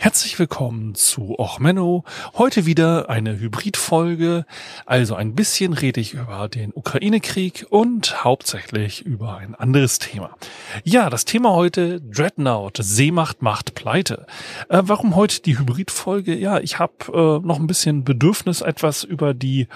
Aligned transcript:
Herzlich 0.00 0.38
willkommen 0.38 0.94
zu 0.94 1.34
Och 1.40 1.58
Menno. 1.58 2.04
Heute 2.34 2.66
wieder 2.66 3.10
eine 3.10 3.40
Hybridfolge. 3.40 4.46
Also 4.86 5.16
ein 5.16 5.34
bisschen 5.34 5.72
rede 5.72 6.00
ich 6.00 6.14
über 6.14 6.48
den 6.48 6.72
Ukraine-Krieg 6.72 7.66
und 7.68 8.22
hauptsächlich 8.22 9.04
über 9.04 9.38
ein 9.38 9.56
anderes 9.56 9.98
Thema. 9.98 10.36
Ja, 10.84 11.10
das 11.10 11.24
Thema 11.24 11.50
heute 11.50 12.00
Dreadnought, 12.00 12.78
Seemacht 12.80 13.42
macht 13.42 13.74
Pleite. 13.74 14.26
Äh, 14.68 14.82
warum 14.84 15.16
heute 15.16 15.42
die 15.42 15.58
Hybridfolge? 15.58 16.36
Ja, 16.36 16.60
ich 16.60 16.78
habe 16.78 16.92
äh, 17.12 17.44
noch 17.44 17.58
ein 17.58 17.66
bisschen 17.66 18.04
Bedürfnis, 18.04 18.60
etwas 18.60 19.02
über 19.02 19.34
die 19.34 19.66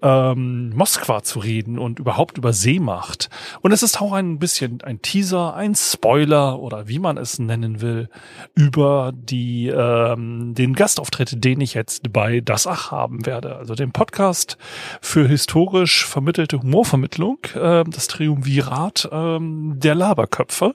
ähm, 0.00 0.70
Moskwa 0.76 1.24
zu 1.24 1.40
reden 1.40 1.80
und 1.80 1.98
überhaupt 1.98 2.38
über 2.38 2.52
Seemacht. 2.52 3.30
Und 3.62 3.72
es 3.72 3.82
ist 3.82 4.00
auch 4.00 4.12
ein 4.12 4.38
bisschen 4.38 4.80
ein 4.82 5.02
Teaser, 5.02 5.54
ein 5.54 5.74
Spoiler 5.74 6.60
oder 6.60 6.86
wie 6.86 7.00
man 7.00 7.16
es 7.16 7.40
nennen 7.40 7.80
will, 7.80 8.08
über 8.54 9.12
die 9.12 9.71
ähm, 9.74 10.54
den 10.54 10.74
Gastauftritt, 10.74 11.44
den 11.44 11.60
ich 11.60 11.74
jetzt 11.74 12.12
bei 12.12 12.40
Das 12.40 12.66
Ach 12.66 12.90
haben 12.90 13.26
werde. 13.26 13.56
Also 13.56 13.74
den 13.74 13.92
Podcast 13.92 14.58
für 15.00 15.26
historisch 15.26 16.06
vermittelte 16.06 16.60
Humorvermittlung, 16.60 17.38
äh, 17.54 17.84
das 17.84 18.08
Triumvirat 18.08 19.08
äh, 19.10 19.38
der 19.40 19.94
Laberköpfe. 19.94 20.74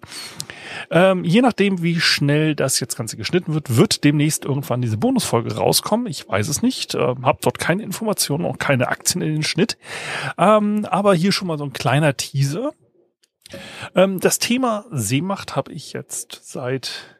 Ähm, 0.92 1.24
je 1.24 1.42
nachdem, 1.42 1.82
wie 1.82 2.00
schnell 2.00 2.56
das 2.56 2.80
jetzt 2.80 2.98
Ganze 2.98 3.18
geschnitten 3.18 3.54
wird, 3.54 3.76
wird 3.76 4.04
demnächst 4.04 4.46
irgendwann 4.46 4.82
diese 4.82 4.98
Bonusfolge 4.98 5.56
rauskommen. 5.56 6.08
Ich 6.08 6.28
weiß 6.28 6.48
es 6.48 6.62
nicht, 6.62 6.96
äh, 6.96 7.00
habe 7.00 7.40
dort 7.42 7.60
keine 7.60 7.84
Informationen 7.84 8.46
und 8.46 8.60
keine 8.60 8.88
Aktien 8.88 9.22
in 9.22 9.34
den 9.34 9.44
Schnitt. 9.44 9.78
Ähm, 10.38 10.86
aber 10.90 11.14
hier 11.14 11.32
schon 11.32 11.48
mal 11.48 11.58
so 11.58 11.64
ein 11.64 11.74
kleiner 11.74 12.16
Teaser. 12.16 12.72
Ähm, 13.96 14.20
das 14.20 14.40
Thema 14.40 14.86
Seemacht 14.92 15.56
habe 15.56 15.72
ich 15.72 15.94
jetzt 15.94 16.42
seit 16.44 17.17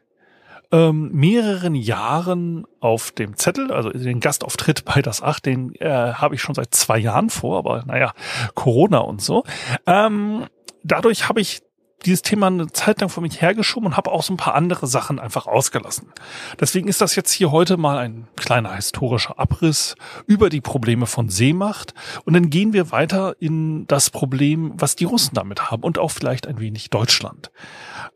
ähm, 0.70 1.10
mehreren 1.12 1.74
Jahren 1.74 2.66
auf 2.80 3.10
dem 3.10 3.36
Zettel, 3.36 3.72
also 3.72 3.90
den 3.90 4.20
Gastauftritt 4.20 4.84
bei 4.84 5.00
das 5.02 5.22
Acht, 5.22 5.46
den 5.46 5.74
äh, 5.76 5.88
habe 5.88 6.34
ich 6.34 6.42
schon 6.42 6.54
seit 6.54 6.74
zwei 6.74 6.98
Jahren 6.98 7.30
vor, 7.30 7.58
aber 7.58 7.84
naja, 7.86 8.12
Corona 8.54 8.98
und 8.98 9.22
so. 9.22 9.44
Ähm, 9.86 10.46
dadurch 10.82 11.28
habe 11.28 11.40
ich 11.40 11.62
dieses 12.04 12.22
Thema 12.22 12.46
eine 12.46 12.68
Zeit 12.68 13.00
lang 13.00 13.10
vor 13.10 13.22
mich 13.22 13.40
hergeschoben 13.40 13.88
und 13.88 13.96
habe 13.96 14.12
auch 14.12 14.22
so 14.22 14.32
ein 14.32 14.36
paar 14.36 14.54
andere 14.54 14.86
Sachen 14.86 15.18
einfach 15.18 15.46
ausgelassen. 15.46 16.12
Deswegen 16.60 16.88
ist 16.88 17.00
das 17.00 17.16
jetzt 17.16 17.32
hier 17.32 17.50
heute 17.50 17.76
mal 17.76 17.98
ein 17.98 18.28
kleiner 18.36 18.74
historischer 18.74 19.38
Abriss 19.38 19.96
über 20.26 20.48
die 20.48 20.60
Probleme 20.60 21.06
von 21.06 21.28
Seemacht 21.28 21.94
und 22.24 22.34
dann 22.34 22.50
gehen 22.50 22.72
wir 22.72 22.92
weiter 22.92 23.34
in 23.40 23.86
das 23.88 24.10
Problem, 24.10 24.74
was 24.76 24.96
die 24.96 25.04
Russen 25.04 25.34
damit 25.34 25.70
haben 25.70 25.82
und 25.82 25.98
auch 25.98 26.10
vielleicht 26.10 26.46
ein 26.46 26.60
wenig 26.60 26.90
Deutschland. 26.90 27.50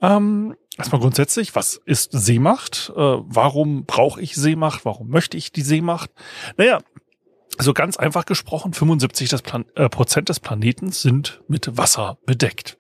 Ähm, 0.01 0.55
erstmal 0.79 1.01
grundsätzlich, 1.01 1.55
was 1.55 1.81
ist 1.85 2.11
Seemacht? 2.13 2.93
Äh, 2.95 3.01
warum 3.01 3.85
brauche 3.85 4.21
ich 4.21 4.35
Seemacht? 4.35 4.85
Warum 4.85 5.09
möchte 5.09 5.37
ich 5.37 5.53
die 5.53 5.63
Seemacht? 5.63 6.11
Naja, 6.57 6.81
so 7.59 7.75
ganz 7.75 7.97
einfach 7.97 8.25
gesprochen, 8.25 8.73
75 8.73 9.29
des 9.29 9.43
Plan 9.43 9.65
äh, 9.75 9.89
Prozent 9.89 10.29
des 10.29 10.41
Planeten 10.41 10.91
sind 10.91 11.43
mit 11.49 11.77
Wasser 11.77 12.19
bedeckt. 12.25 12.79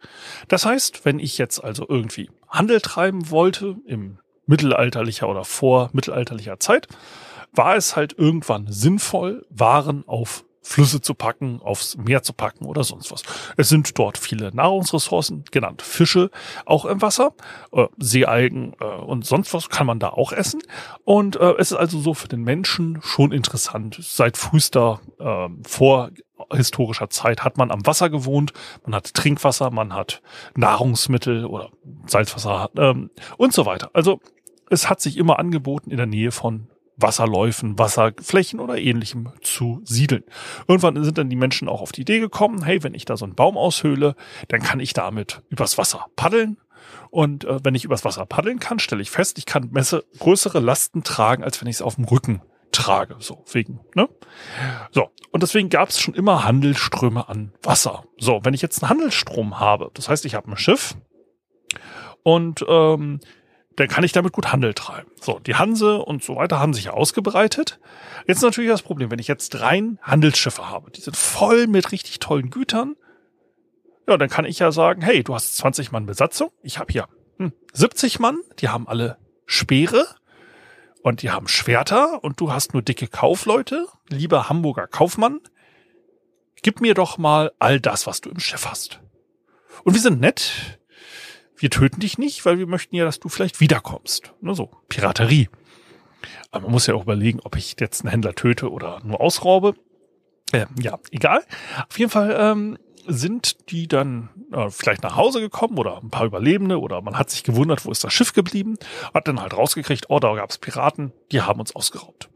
Das 0.48 0.64
heißt, 0.64 1.04
wenn 1.04 1.18
ich 1.18 1.38
jetzt 1.38 1.62
also 1.62 1.86
irgendwie 1.88 2.30
Handel 2.48 2.80
treiben 2.80 3.30
wollte 3.30 3.76
im 3.86 4.18
mittelalterlicher 4.46 5.28
oder 5.28 5.44
vor 5.44 5.90
mittelalterlicher 5.92 6.58
Zeit, 6.58 6.88
war 7.52 7.76
es 7.76 7.96
halt 7.96 8.18
irgendwann 8.18 8.66
sinnvoll, 8.70 9.46
Waren 9.50 10.06
auf 10.06 10.44
Flüsse 10.62 11.00
zu 11.00 11.14
packen, 11.14 11.60
aufs 11.62 11.96
Meer 11.96 12.22
zu 12.22 12.32
packen 12.32 12.64
oder 12.64 12.84
sonst 12.84 13.10
was. 13.10 13.22
Es 13.56 13.68
sind 13.68 13.98
dort 13.98 14.16
viele 14.16 14.54
Nahrungsressourcen, 14.54 15.44
genannt 15.50 15.82
Fische, 15.82 16.30
auch 16.64 16.84
im 16.84 17.02
Wasser, 17.02 17.34
äh, 17.72 17.86
Seealgen 17.98 18.74
äh, 18.80 18.84
und 18.84 19.26
sonst 19.26 19.52
was 19.52 19.68
kann 19.68 19.86
man 19.86 19.98
da 19.98 20.10
auch 20.10 20.32
essen. 20.32 20.62
Und 21.04 21.36
äh, 21.36 21.54
es 21.58 21.72
ist 21.72 21.78
also 21.78 21.98
so 21.98 22.14
für 22.14 22.28
den 22.28 22.42
Menschen 22.42 23.00
schon 23.02 23.32
interessant. 23.32 23.98
Seit 24.00 24.36
frühester, 24.36 25.00
äh, 25.18 25.48
vorhistorischer 25.66 27.10
Zeit 27.10 27.44
hat 27.44 27.58
man 27.58 27.70
am 27.70 27.84
Wasser 27.84 28.08
gewohnt, 28.08 28.52
man 28.84 28.94
hat 28.94 29.14
Trinkwasser, 29.14 29.70
man 29.70 29.94
hat 29.94 30.22
Nahrungsmittel 30.54 31.44
oder 31.44 31.70
Salzwasser 32.06 32.70
ähm, 32.76 33.10
und 33.36 33.52
so 33.52 33.66
weiter. 33.66 33.90
Also 33.92 34.20
es 34.70 34.88
hat 34.88 35.00
sich 35.00 35.16
immer 35.16 35.38
angeboten, 35.38 35.90
in 35.90 35.96
der 35.96 36.06
Nähe 36.06 36.30
von 36.30 36.68
Wasserläufen, 37.02 37.78
Wasserflächen 37.78 38.60
oder 38.60 38.78
ähnlichem 38.78 39.30
zu 39.42 39.80
siedeln. 39.84 40.24
Irgendwann 40.68 41.02
sind 41.02 41.18
dann 41.18 41.30
die 41.30 41.36
Menschen 41.36 41.68
auch 41.68 41.80
auf 41.80 41.92
die 41.92 42.02
Idee 42.02 42.20
gekommen, 42.20 42.64
hey, 42.64 42.82
wenn 42.82 42.94
ich 42.94 43.04
da 43.04 43.16
so 43.16 43.24
einen 43.24 43.34
Baum 43.34 43.56
aushöhle, 43.56 44.14
dann 44.48 44.62
kann 44.62 44.80
ich 44.80 44.92
damit 44.92 45.42
übers 45.50 45.78
Wasser 45.78 46.06
paddeln. 46.16 46.58
Und 47.10 47.44
äh, 47.44 47.60
wenn 47.62 47.74
ich 47.74 47.84
übers 47.84 48.04
Wasser 48.04 48.26
paddeln 48.26 48.58
kann, 48.58 48.78
stelle 48.78 49.02
ich 49.02 49.10
fest, 49.10 49.38
ich 49.38 49.46
kann 49.46 49.70
messe 49.72 50.04
größere 50.18 50.60
Lasten 50.60 51.02
tragen, 51.02 51.44
als 51.44 51.60
wenn 51.60 51.68
ich 51.68 51.76
es 51.76 51.82
auf 51.82 51.96
dem 51.96 52.04
Rücken 52.04 52.42
trage. 52.72 53.16
So, 53.18 53.44
wegen, 53.52 53.80
ne? 53.94 54.08
So, 54.90 55.10
und 55.30 55.42
deswegen 55.42 55.68
gab 55.68 55.90
es 55.90 56.00
schon 56.00 56.14
immer 56.14 56.44
Handelsströme 56.44 57.28
an 57.28 57.52
Wasser. 57.62 58.04
So, 58.18 58.40
wenn 58.42 58.54
ich 58.54 58.62
jetzt 58.62 58.82
einen 58.82 58.90
Handelsstrom 58.90 59.60
habe, 59.60 59.90
das 59.94 60.08
heißt, 60.08 60.24
ich 60.24 60.34
habe 60.34 60.50
ein 60.50 60.56
Schiff 60.56 60.96
und 62.22 62.64
ähm, 62.68 63.20
dann 63.76 63.88
kann 63.88 64.04
ich 64.04 64.12
damit 64.12 64.32
gut 64.32 64.52
Handel 64.52 64.74
treiben. 64.74 65.10
So, 65.20 65.38
die 65.38 65.54
Hanse 65.54 65.98
und 65.98 66.22
so 66.22 66.36
weiter 66.36 66.60
haben 66.60 66.74
sich 66.74 66.90
ausgebreitet. 66.90 67.80
Jetzt 68.26 68.42
natürlich 68.42 68.70
das 68.70 68.82
Problem, 68.82 69.10
wenn 69.10 69.18
ich 69.18 69.28
jetzt 69.28 69.60
rein 69.60 69.98
Handelsschiffe 70.02 70.68
habe, 70.68 70.90
die 70.90 71.00
sind 71.00 71.16
voll 71.16 71.66
mit 71.66 71.92
richtig 71.92 72.18
tollen 72.18 72.50
Gütern, 72.50 72.96
ja, 74.08 74.16
dann 74.16 74.28
kann 74.28 74.44
ich 74.44 74.58
ja 74.58 74.72
sagen, 74.72 75.02
hey, 75.02 75.22
du 75.22 75.34
hast 75.34 75.56
20 75.56 75.92
Mann 75.92 76.06
Besatzung, 76.06 76.50
ich 76.62 76.78
habe 76.78 76.92
hier 76.92 77.08
hm, 77.38 77.52
70 77.72 78.18
Mann, 78.18 78.38
die 78.58 78.68
haben 78.68 78.88
alle 78.88 79.16
Speere 79.46 80.06
und 81.02 81.22
die 81.22 81.30
haben 81.30 81.48
Schwerter 81.48 82.22
und 82.22 82.40
du 82.40 82.52
hast 82.52 82.72
nur 82.74 82.82
dicke 82.82 83.06
Kaufleute, 83.06 83.86
lieber 84.08 84.48
Hamburger 84.48 84.86
Kaufmann, 84.86 85.40
gib 86.62 86.80
mir 86.80 86.94
doch 86.94 87.18
mal 87.18 87.52
all 87.58 87.80
das, 87.80 88.06
was 88.06 88.20
du 88.20 88.30
im 88.30 88.40
Schiff 88.40 88.66
hast. 88.66 89.00
Und 89.84 89.94
wir 89.94 90.00
sind 90.00 90.20
nett, 90.20 90.80
wir 91.62 91.70
töten 91.70 92.00
dich 92.00 92.18
nicht, 92.18 92.44
weil 92.44 92.58
wir 92.58 92.66
möchten 92.66 92.96
ja, 92.96 93.04
dass 93.04 93.20
du 93.20 93.28
vielleicht 93.28 93.60
wiederkommst. 93.60 94.32
Nur 94.40 94.56
so, 94.56 94.70
Piraterie. 94.88 95.48
Aber 96.50 96.64
man 96.64 96.72
muss 96.72 96.86
ja 96.86 96.94
auch 96.94 97.02
überlegen, 97.02 97.40
ob 97.44 97.56
ich 97.56 97.76
jetzt 97.78 98.02
einen 98.02 98.10
Händler 98.10 98.34
töte 98.34 98.70
oder 98.70 99.00
nur 99.04 99.20
ausraube. 99.20 99.74
Äh, 100.52 100.66
ja, 100.80 100.98
egal. 101.10 101.42
Auf 101.88 101.98
jeden 101.98 102.10
Fall 102.10 102.36
ähm, 102.38 102.78
sind 103.06 103.70
die 103.70 103.88
dann 103.88 104.28
äh, 104.52 104.70
vielleicht 104.70 105.02
nach 105.02 105.16
Hause 105.16 105.40
gekommen 105.40 105.78
oder 105.78 106.02
ein 106.02 106.10
paar 106.10 106.26
Überlebende 106.26 106.80
oder 106.80 107.00
man 107.00 107.18
hat 107.18 107.30
sich 107.30 107.44
gewundert, 107.44 107.84
wo 107.84 107.90
ist 107.90 108.04
das 108.04 108.12
Schiff 108.12 108.32
geblieben, 108.32 108.76
hat 109.14 109.28
dann 109.28 109.40
halt 109.40 109.56
rausgekriegt, 109.56 110.06
oh, 110.08 110.18
da 110.18 110.34
gab 110.34 110.50
es 110.50 110.58
Piraten, 110.58 111.12
die 111.30 111.42
haben 111.42 111.60
uns 111.60 111.74
ausgeraubt. 111.74 112.28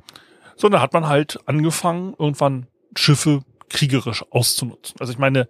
So, 0.56 0.68
dann 0.68 0.80
hat 0.80 0.92
man 0.92 1.08
halt 1.08 1.38
angefangen, 1.46 2.14
irgendwann 2.18 2.66
Schiffe 2.96 3.42
kriegerisch 3.68 4.24
auszunutzen. 4.30 4.96
Also 5.00 5.12
ich 5.12 5.18
meine, 5.18 5.48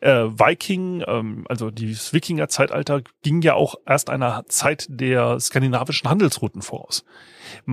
äh, 0.00 0.10
Viking, 0.10 1.02
ähm, 1.06 1.44
also 1.48 1.70
dieses 1.70 2.12
Wikinger-Zeitalter 2.12 3.02
ging 3.22 3.42
ja 3.42 3.54
auch 3.54 3.76
erst 3.86 4.10
einer 4.10 4.44
Zeit 4.48 4.86
der 4.88 5.40
skandinavischen 5.40 6.08
Handelsrouten 6.08 6.62
voraus. 6.62 7.04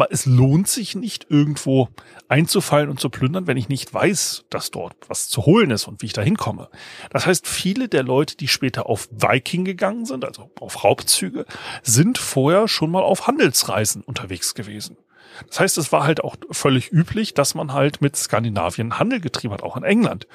Es 0.09 0.26
lohnt 0.26 0.68
sich 0.68 0.96
nicht, 0.96 1.28
irgendwo 1.30 1.90
einzufallen 2.28 2.90
und 2.90 3.00
zu 3.00 3.09
plündern, 3.09 3.48
wenn 3.48 3.58
ich 3.58 3.70
nicht 3.70 3.94
weiß, 3.94 4.46
dass 4.50 4.72
dort 4.72 4.96
was 5.08 5.30
zu 5.30 5.46
holen 5.46 5.72
ist 5.72 5.88
und 5.88 6.02
wie 6.02 6.08
ich 6.08 6.14
da 6.14 6.22
hinkomme. 6.22 6.70
Das 7.10 7.25
heißt, 7.25 7.48
viele 7.48 7.90
der 7.90 8.04
Leute, 8.04 8.38
die 8.38 8.48
später 8.48 8.88
auf 8.88 9.10
Viking 9.12 9.66
gegangen 9.66 10.06
sind, 10.06 10.25
also 10.25 10.52
auf 10.60 10.84
Raubzüge, 10.84 11.45
sind 11.81 12.18
vorher 12.18 12.68
schon 12.68 12.92
mal 12.92 13.04
auf 13.04 13.28
Handelsreisen 13.28 14.04
unterwegs 14.04 14.54
gewesen. 14.54 14.98
Das 15.47 15.59
heißt, 15.59 15.77
es 15.77 15.91
war 15.91 16.03
halt 16.03 16.24
auch 16.24 16.35
völlig 16.51 16.91
üblich, 16.91 17.33
dass 17.33 17.56
man 17.56 17.74
halt 17.74 18.01
mit 18.01 18.15
Skandinavien 18.15 19.00
Handel 19.00 19.19
getrieben 19.19 19.53
hat, 19.53 19.63
auch 19.63 19.77
in 19.77 19.83
England. 19.83 20.27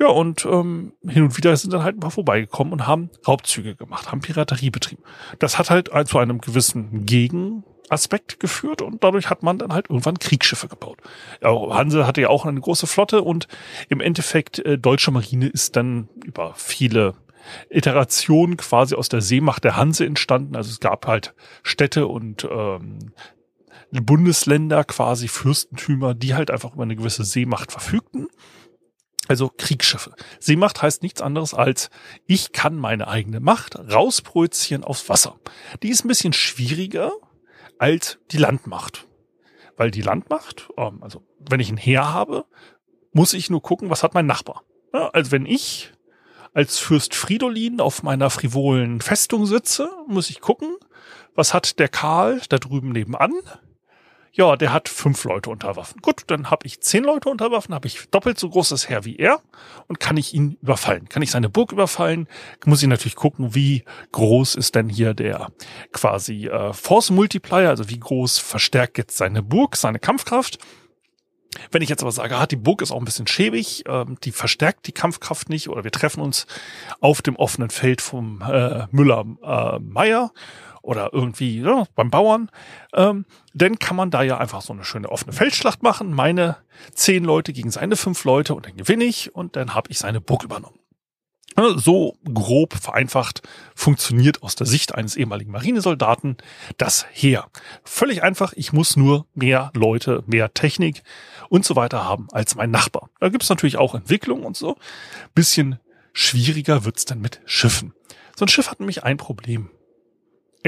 Ja, 0.00 0.08
und 0.08 0.44
ähm, 0.44 0.92
hin 1.06 1.24
und 1.24 1.36
wieder 1.36 1.56
sind 1.56 1.72
dann 1.72 1.82
halt 1.82 1.96
ein 1.96 2.00
paar 2.00 2.12
vorbeigekommen 2.12 2.72
und 2.72 2.86
haben 2.86 3.10
Raubzüge 3.26 3.74
gemacht, 3.74 4.12
haben 4.12 4.20
Piraterie 4.20 4.70
betrieben. 4.70 5.02
Das 5.40 5.58
hat 5.58 5.70
halt 5.70 5.90
zu 6.08 6.18
einem 6.18 6.40
gewissen 6.40 7.04
Gegenaspekt 7.04 8.38
geführt 8.38 8.80
und 8.80 9.02
dadurch 9.02 9.28
hat 9.28 9.42
man 9.42 9.58
dann 9.58 9.72
halt 9.72 9.90
irgendwann 9.90 10.20
Kriegsschiffe 10.20 10.68
gebaut. 10.68 10.98
Ja, 11.42 11.50
Hanse 11.50 12.06
hatte 12.06 12.20
ja 12.20 12.28
auch 12.28 12.46
eine 12.46 12.60
große 12.60 12.86
Flotte 12.86 13.22
und 13.22 13.48
im 13.88 14.00
Endeffekt 14.00 14.60
äh, 14.60 14.78
deutsche 14.78 15.10
Marine 15.10 15.48
ist 15.48 15.74
dann 15.74 16.08
über 16.24 16.52
viele 16.54 17.14
Iterationen 17.68 18.56
quasi 18.56 18.94
aus 18.94 19.08
der 19.08 19.20
Seemacht 19.20 19.64
der 19.64 19.76
Hanse 19.76 20.06
entstanden. 20.06 20.54
Also 20.54 20.70
es 20.70 20.80
gab 20.80 21.06
halt 21.06 21.34
Städte 21.62 22.06
und 22.06 22.46
ähm, 22.50 23.12
Bundesländer, 23.90 24.84
quasi 24.84 25.28
Fürstentümer, 25.28 26.14
die 26.14 26.34
halt 26.34 26.50
einfach 26.50 26.74
über 26.74 26.82
eine 26.82 26.96
gewisse 26.96 27.24
Seemacht 27.24 27.72
verfügten. 27.72 28.28
Also 29.28 29.50
Kriegsschiffe. 29.54 30.14
Seemacht 30.40 30.80
heißt 30.80 31.02
nichts 31.02 31.20
anderes 31.20 31.52
als, 31.52 31.90
ich 32.26 32.52
kann 32.52 32.76
meine 32.76 33.08
eigene 33.08 33.40
Macht 33.40 33.76
rausprojizieren 33.76 34.84
aufs 34.84 35.08
Wasser. 35.08 35.38
Die 35.82 35.90
ist 35.90 36.04
ein 36.04 36.08
bisschen 36.08 36.32
schwieriger 36.32 37.12
als 37.78 38.18
die 38.30 38.38
Landmacht. 38.38 39.06
Weil 39.76 39.90
die 39.90 40.02
Landmacht, 40.02 40.70
ähm, 40.76 41.02
also 41.02 41.22
wenn 41.38 41.60
ich 41.60 41.70
ein 41.70 41.76
Heer 41.76 42.12
habe, 42.12 42.46
muss 43.12 43.34
ich 43.34 43.50
nur 43.50 43.62
gucken, 43.62 43.90
was 43.90 44.02
hat 44.02 44.14
mein 44.14 44.26
Nachbar. 44.26 44.64
also 44.92 45.32
wenn 45.32 45.46
ich 45.46 45.92
als 46.54 46.78
Fürst 46.78 47.14
Fridolin 47.14 47.80
auf 47.80 48.02
meiner 48.02 48.30
frivolen 48.30 49.00
Festung 49.00 49.46
sitze, 49.46 49.90
muss 50.06 50.30
ich 50.30 50.40
gucken, 50.40 50.76
was 51.34 51.54
hat 51.54 51.78
der 51.78 51.88
Karl 51.88 52.40
da 52.48 52.58
drüben 52.58 52.90
nebenan? 52.92 53.32
Ja, 54.32 54.56
der 54.56 54.72
hat 54.72 54.88
fünf 54.88 55.24
Leute 55.24 55.50
unter 55.50 55.76
Waffen. 55.76 56.00
Gut, 56.00 56.22
dann 56.26 56.50
habe 56.50 56.66
ich 56.66 56.80
zehn 56.80 57.04
Leute 57.04 57.28
unter 57.28 57.50
Waffen, 57.50 57.74
habe 57.74 57.86
ich 57.86 58.08
doppelt 58.10 58.38
so 58.38 58.48
großes 58.48 58.88
Heer 58.88 59.04
wie 59.04 59.16
er 59.16 59.40
und 59.86 60.00
kann 60.00 60.16
ich 60.16 60.34
ihn 60.34 60.58
überfallen. 60.62 61.08
Kann 61.08 61.22
ich 61.22 61.30
seine 61.30 61.48
Burg 61.48 61.72
überfallen? 61.72 62.28
Muss 62.64 62.82
ich 62.82 62.88
natürlich 62.88 63.16
gucken, 63.16 63.54
wie 63.54 63.84
groß 64.12 64.54
ist 64.54 64.74
denn 64.74 64.88
hier 64.88 65.14
der 65.14 65.48
quasi 65.92 66.46
äh, 66.46 66.72
Force 66.72 67.10
Multiplier, 67.10 67.68
also 67.68 67.88
wie 67.88 67.98
groß 67.98 68.38
verstärkt 68.38 68.98
jetzt 68.98 69.16
seine 69.16 69.42
Burg, 69.42 69.76
seine 69.76 69.98
Kampfkraft. 69.98 70.58
Wenn 71.70 71.82
ich 71.82 71.88
jetzt 71.88 72.02
aber 72.02 72.12
sage, 72.12 72.36
ah, 72.36 72.46
die 72.46 72.56
Burg 72.56 72.82
ist 72.82 72.90
auch 72.90 72.98
ein 72.98 73.04
bisschen 73.04 73.26
schäbig, 73.26 73.84
ähm, 73.86 74.18
die 74.22 74.32
verstärkt 74.32 74.86
die 74.86 74.92
Kampfkraft 74.92 75.48
nicht 75.48 75.68
oder 75.68 75.82
wir 75.82 75.90
treffen 75.90 76.20
uns 76.20 76.46
auf 77.00 77.22
dem 77.22 77.36
offenen 77.36 77.70
Feld 77.70 78.00
vom 78.00 78.42
äh, 78.42 78.86
Müller 78.90 79.24
äh, 79.42 79.78
Meier 79.78 80.32
oder 80.88 81.12
irgendwie 81.12 81.60
ja, 81.60 81.84
beim 81.94 82.10
Bauern, 82.10 82.50
ähm, 82.94 83.26
dann 83.52 83.78
kann 83.78 83.94
man 83.94 84.10
da 84.10 84.22
ja 84.22 84.38
einfach 84.38 84.62
so 84.62 84.72
eine 84.72 84.84
schöne 84.84 85.10
offene 85.10 85.34
Feldschlacht 85.34 85.82
machen. 85.82 86.14
Meine 86.14 86.56
zehn 86.94 87.24
Leute 87.24 87.52
gegen 87.52 87.70
seine 87.70 87.94
fünf 87.94 88.24
Leute 88.24 88.54
und 88.54 88.64
dann 88.64 88.74
gewinne 88.74 89.04
ich 89.04 89.34
und 89.34 89.54
dann 89.56 89.74
habe 89.74 89.90
ich 89.90 89.98
seine 89.98 90.22
Burg 90.22 90.44
übernommen. 90.44 90.78
So 91.76 92.16
grob 92.32 92.72
vereinfacht 92.74 93.42
funktioniert 93.74 94.42
aus 94.42 94.54
der 94.54 94.66
Sicht 94.66 94.94
eines 94.94 95.16
ehemaligen 95.16 95.50
Marinesoldaten 95.50 96.36
das 96.78 97.04
Heer. 97.10 97.48
Völlig 97.84 98.22
einfach, 98.22 98.54
ich 98.54 98.72
muss 98.72 98.96
nur 98.96 99.26
mehr 99.34 99.70
Leute, 99.74 100.22
mehr 100.26 100.54
Technik 100.54 101.02
und 101.50 101.66
so 101.66 101.76
weiter 101.76 102.04
haben 102.04 102.28
als 102.32 102.54
mein 102.54 102.70
Nachbar. 102.70 103.10
Da 103.20 103.28
gibt's 103.28 103.48
natürlich 103.50 103.76
auch 103.76 103.94
Entwicklung 103.94 104.44
und 104.44 104.56
so. 104.56 104.76
Bisschen 105.34 105.80
schwieriger 106.14 106.84
wird's 106.84 107.04
dann 107.04 107.20
mit 107.20 107.40
Schiffen. 107.44 107.92
So 108.36 108.46
ein 108.46 108.48
Schiff 108.48 108.70
hat 108.70 108.78
nämlich 108.78 109.02
ein 109.04 109.16
Problem. 109.18 109.68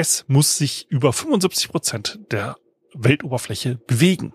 Es 0.01 0.25
muss 0.29 0.57
sich 0.57 0.87
über 0.89 1.13
75 1.13 1.69
Prozent 1.69 2.21
der 2.31 2.57
Weltoberfläche 2.95 3.77
bewegen. 3.87 4.33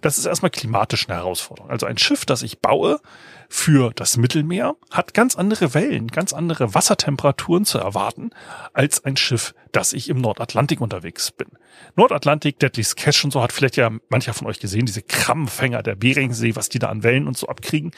Das 0.00 0.18
ist 0.18 0.26
erstmal 0.26 0.50
klimatisch 0.50 1.08
eine 1.08 1.18
Herausforderung. 1.18 1.70
Also 1.70 1.86
ein 1.86 1.98
Schiff, 1.98 2.24
das 2.24 2.42
ich 2.42 2.60
baue 2.60 3.00
für 3.48 3.92
das 3.94 4.16
Mittelmeer, 4.16 4.74
hat 4.90 5.14
ganz 5.14 5.36
andere 5.36 5.74
Wellen, 5.74 6.08
ganz 6.08 6.32
andere 6.32 6.74
Wassertemperaturen 6.74 7.64
zu 7.64 7.78
erwarten 7.78 8.30
als 8.72 9.04
ein 9.04 9.16
Schiff, 9.16 9.54
das 9.72 9.92
ich 9.92 10.08
im 10.08 10.20
Nordatlantik 10.20 10.80
unterwegs 10.80 11.30
bin. 11.30 11.48
Nordatlantik, 11.96 12.58
Deadly's 12.58 12.96
Cash 12.96 13.24
und 13.24 13.32
so 13.32 13.42
hat 13.42 13.52
vielleicht 13.52 13.76
ja 13.76 13.90
mancher 14.08 14.34
von 14.34 14.46
euch 14.46 14.60
gesehen, 14.60 14.86
diese 14.86 15.02
Krabbenfänger 15.02 15.82
der 15.82 15.94
Beringsee, 15.94 16.56
was 16.56 16.68
die 16.68 16.78
da 16.78 16.88
an 16.88 17.02
Wellen 17.02 17.28
und 17.28 17.36
so 17.36 17.48
abkriegen. 17.48 17.92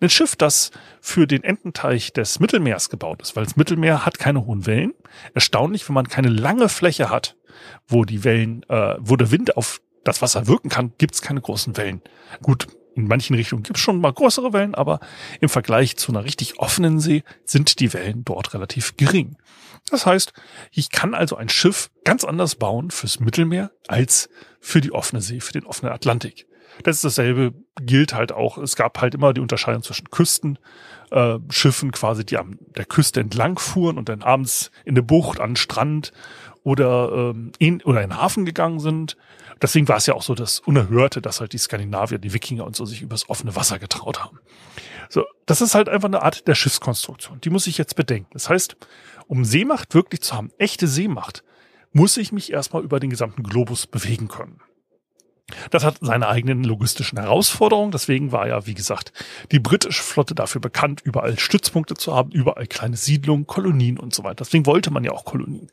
Ein 0.00 0.10
Schiff, 0.10 0.36
das 0.36 0.70
für 1.00 1.26
den 1.26 1.44
Ententeich 1.44 2.12
des 2.12 2.40
Mittelmeers 2.40 2.88
gebaut 2.88 3.22
ist, 3.22 3.36
weil 3.36 3.44
das 3.44 3.56
Mittelmeer 3.56 4.06
hat 4.06 4.18
keine 4.18 4.46
hohen 4.46 4.66
Wellen. 4.66 4.94
Erstaunlich, 5.34 5.88
wenn 5.88 5.94
man 5.94 6.08
keine 6.08 6.28
lange 6.28 6.68
Fläche 6.68 7.10
hat, 7.10 7.36
wo 7.86 8.04
die 8.04 8.24
Wellen, 8.24 8.62
äh, 8.68 8.96
wo 8.98 9.16
der 9.16 9.30
Wind 9.30 9.56
auf 9.56 9.80
das 10.04 10.22
Wasser 10.22 10.46
wirken 10.46 10.68
kann, 10.68 10.92
gibt's 10.98 11.22
keine 11.22 11.40
großen 11.40 11.76
Wellen. 11.76 12.02
Gut, 12.42 12.68
in 12.94 13.08
manchen 13.08 13.34
Richtungen 13.34 13.62
gibt's 13.62 13.80
schon 13.80 14.00
mal 14.00 14.12
größere 14.12 14.52
Wellen, 14.52 14.74
aber 14.74 15.00
im 15.40 15.48
Vergleich 15.48 15.96
zu 15.96 16.12
einer 16.12 16.24
richtig 16.24 16.58
offenen 16.58 17.00
See 17.00 17.24
sind 17.44 17.80
die 17.80 17.92
Wellen 17.92 18.24
dort 18.24 18.54
relativ 18.54 18.96
gering. 18.96 19.36
Das 19.90 20.06
heißt, 20.06 20.32
ich 20.70 20.90
kann 20.90 21.14
also 21.14 21.36
ein 21.36 21.48
Schiff 21.48 21.90
ganz 22.04 22.24
anders 22.24 22.54
bauen 22.54 22.90
fürs 22.90 23.20
Mittelmeer 23.20 23.70
als 23.86 24.30
für 24.60 24.80
die 24.80 24.92
offene 24.92 25.20
See, 25.20 25.40
für 25.40 25.52
den 25.52 25.66
offenen 25.66 25.92
Atlantik. 25.92 26.46
Das 26.82 26.96
ist 26.96 27.04
dasselbe, 27.04 27.52
gilt 27.80 28.14
halt 28.14 28.32
auch. 28.32 28.58
Es 28.58 28.76
gab 28.76 29.00
halt 29.00 29.14
immer 29.14 29.32
die 29.32 29.40
Unterscheidung 29.40 29.82
zwischen 29.82 30.10
Küstenschiffen, 30.10 31.88
äh, 31.88 31.92
quasi, 31.92 32.24
die 32.24 32.38
an 32.38 32.58
der 32.76 32.84
Küste 32.84 33.20
entlang 33.20 33.58
fuhren 33.58 33.98
und 33.98 34.08
dann 34.08 34.22
abends 34.22 34.70
in 34.84 34.94
der 34.94 35.02
Bucht, 35.02 35.38
an 35.38 35.50
den 35.50 35.56
Strand 35.56 36.12
oder, 36.62 37.12
ähm, 37.12 37.52
in, 37.58 37.82
oder 37.82 38.02
in 38.02 38.10
den 38.10 38.20
Hafen 38.20 38.44
gegangen 38.44 38.80
sind. 38.80 39.16
Deswegen 39.64 39.88
war 39.88 39.96
es 39.96 40.04
ja 40.04 40.12
auch 40.12 40.20
so 40.20 40.34
das 40.34 40.60
Unerhörte, 40.60 41.22
dass 41.22 41.40
halt 41.40 41.54
die 41.54 41.58
Skandinavier, 41.58 42.18
die 42.18 42.34
Wikinger 42.34 42.66
und 42.66 42.76
so 42.76 42.84
sich 42.84 43.00
übers 43.00 43.30
offene 43.30 43.56
Wasser 43.56 43.78
getraut 43.78 44.22
haben. 44.22 44.38
So, 45.08 45.24
das 45.46 45.62
ist 45.62 45.74
halt 45.74 45.88
einfach 45.88 46.08
eine 46.08 46.20
Art 46.20 46.46
der 46.46 46.54
Schiffskonstruktion. 46.54 47.40
Die 47.40 47.48
muss 47.48 47.66
ich 47.66 47.78
jetzt 47.78 47.96
bedenken. 47.96 48.28
Das 48.34 48.50
heißt, 48.50 48.76
um 49.26 49.46
Seemacht 49.46 49.94
wirklich 49.94 50.20
zu 50.20 50.34
haben, 50.34 50.50
echte 50.58 50.86
Seemacht, 50.86 51.44
muss 51.94 52.18
ich 52.18 52.30
mich 52.30 52.52
erstmal 52.52 52.84
über 52.84 53.00
den 53.00 53.08
gesamten 53.08 53.42
Globus 53.42 53.86
bewegen 53.86 54.28
können. 54.28 54.60
Das 55.70 55.84
hat 55.84 55.98
seine 56.00 56.28
eigenen 56.28 56.64
logistischen 56.64 57.18
Herausforderungen. 57.18 57.90
Deswegen 57.90 58.32
war 58.32 58.48
ja, 58.48 58.66
wie 58.66 58.74
gesagt, 58.74 59.12
die 59.52 59.58
britische 59.58 60.02
Flotte 60.02 60.34
dafür 60.34 60.60
bekannt, 60.60 61.02
überall 61.04 61.38
Stützpunkte 61.38 61.94
zu 61.94 62.14
haben, 62.14 62.30
überall 62.30 62.66
kleine 62.66 62.96
Siedlungen, 62.96 63.46
Kolonien 63.46 63.98
und 63.98 64.14
so 64.14 64.24
weiter. 64.24 64.44
Deswegen 64.44 64.66
wollte 64.66 64.90
man 64.90 65.04
ja 65.04 65.12
auch 65.12 65.24
Kolonien. 65.24 65.70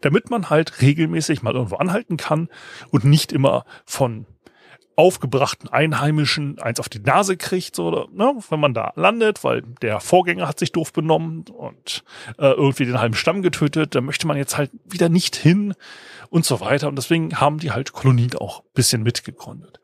Damit 0.00 0.30
man 0.30 0.48
halt 0.48 0.80
regelmäßig 0.80 1.42
mal 1.42 1.54
irgendwo 1.54 1.76
anhalten 1.76 2.16
kann 2.16 2.48
und 2.90 3.04
nicht 3.04 3.32
immer 3.32 3.64
von 3.84 4.26
aufgebrachten 5.00 5.70
Einheimischen 5.70 6.58
eins 6.58 6.78
auf 6.78 6.90
die 6.90 6.98
Nase 6.98 7.38
kriegt, 7.38 7.74
so, 7.74 7.86
oder, 7.86 8.08
ne, 8.12 8.34
wenn 8.50 8.60
man 8.60 8.74
da 8.74 8.92
landet, 8.96 9.42
weil 9.44 9.62
der 9.80 9.98
Vorgänger 9.98 10.46
hat 10.46 10.58
sich 10.58 10.72
doof 10.72 10.92
benommen 10.92 11.46
und 11.56 12.04
äh, 12.36 12.50
irgendwie 12.50 12.84
den 12.84 13.00
halben 13.00 13.14
Stamm 13.14 13.40
getötet, 13.40 13.94
da 13.94 14.02
möchte 14.02 14.26
man 14.26 14.36
jetzt 14.36 14.58
halt 14.58 14.70
wieder 14.84 15.08
nicht 15.08 15.36
hin 15.36 15.74
und 16.30 16.46
so 16.46 16.60
weiter. 16.60 16.88
Und 16.88 16.96
deswegen 16.96 17.40
haben 17.40 17.58
die 17.58 17.72
halt 17.72 17.92
Kolonien 17.92 18.34
auch 18.36 18.62
bisschen 18.72 19.02
mitgegründet. 19.02 19.80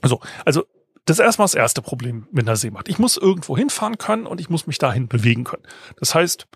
Also, 0.00 0.20
also 0.44 0.64
das 1.04 1.18
erstmal 1.18 1.46
das 1.46 1.54
erste 1.54 1.82
Problem 1.82 2.28
mit 2.30 2.46
einer 2.46 2.56
Seemacht. 2.56 2.88
Ich 2.88 2.98
muss 2.98 3.16
irgendwo 3.16 3.56
hinfahren 3.56 3.98
können 3.98 4.26
und 4.26 4.40
ich 4.40 4.50
muss 4.50 4.66
mich 4.66 4.78
dahin 4.78 5.08
bewegen 5.08 5.44
können. 5.44 5.64
Das 5.98 6.14
heißt, 6.14 6.46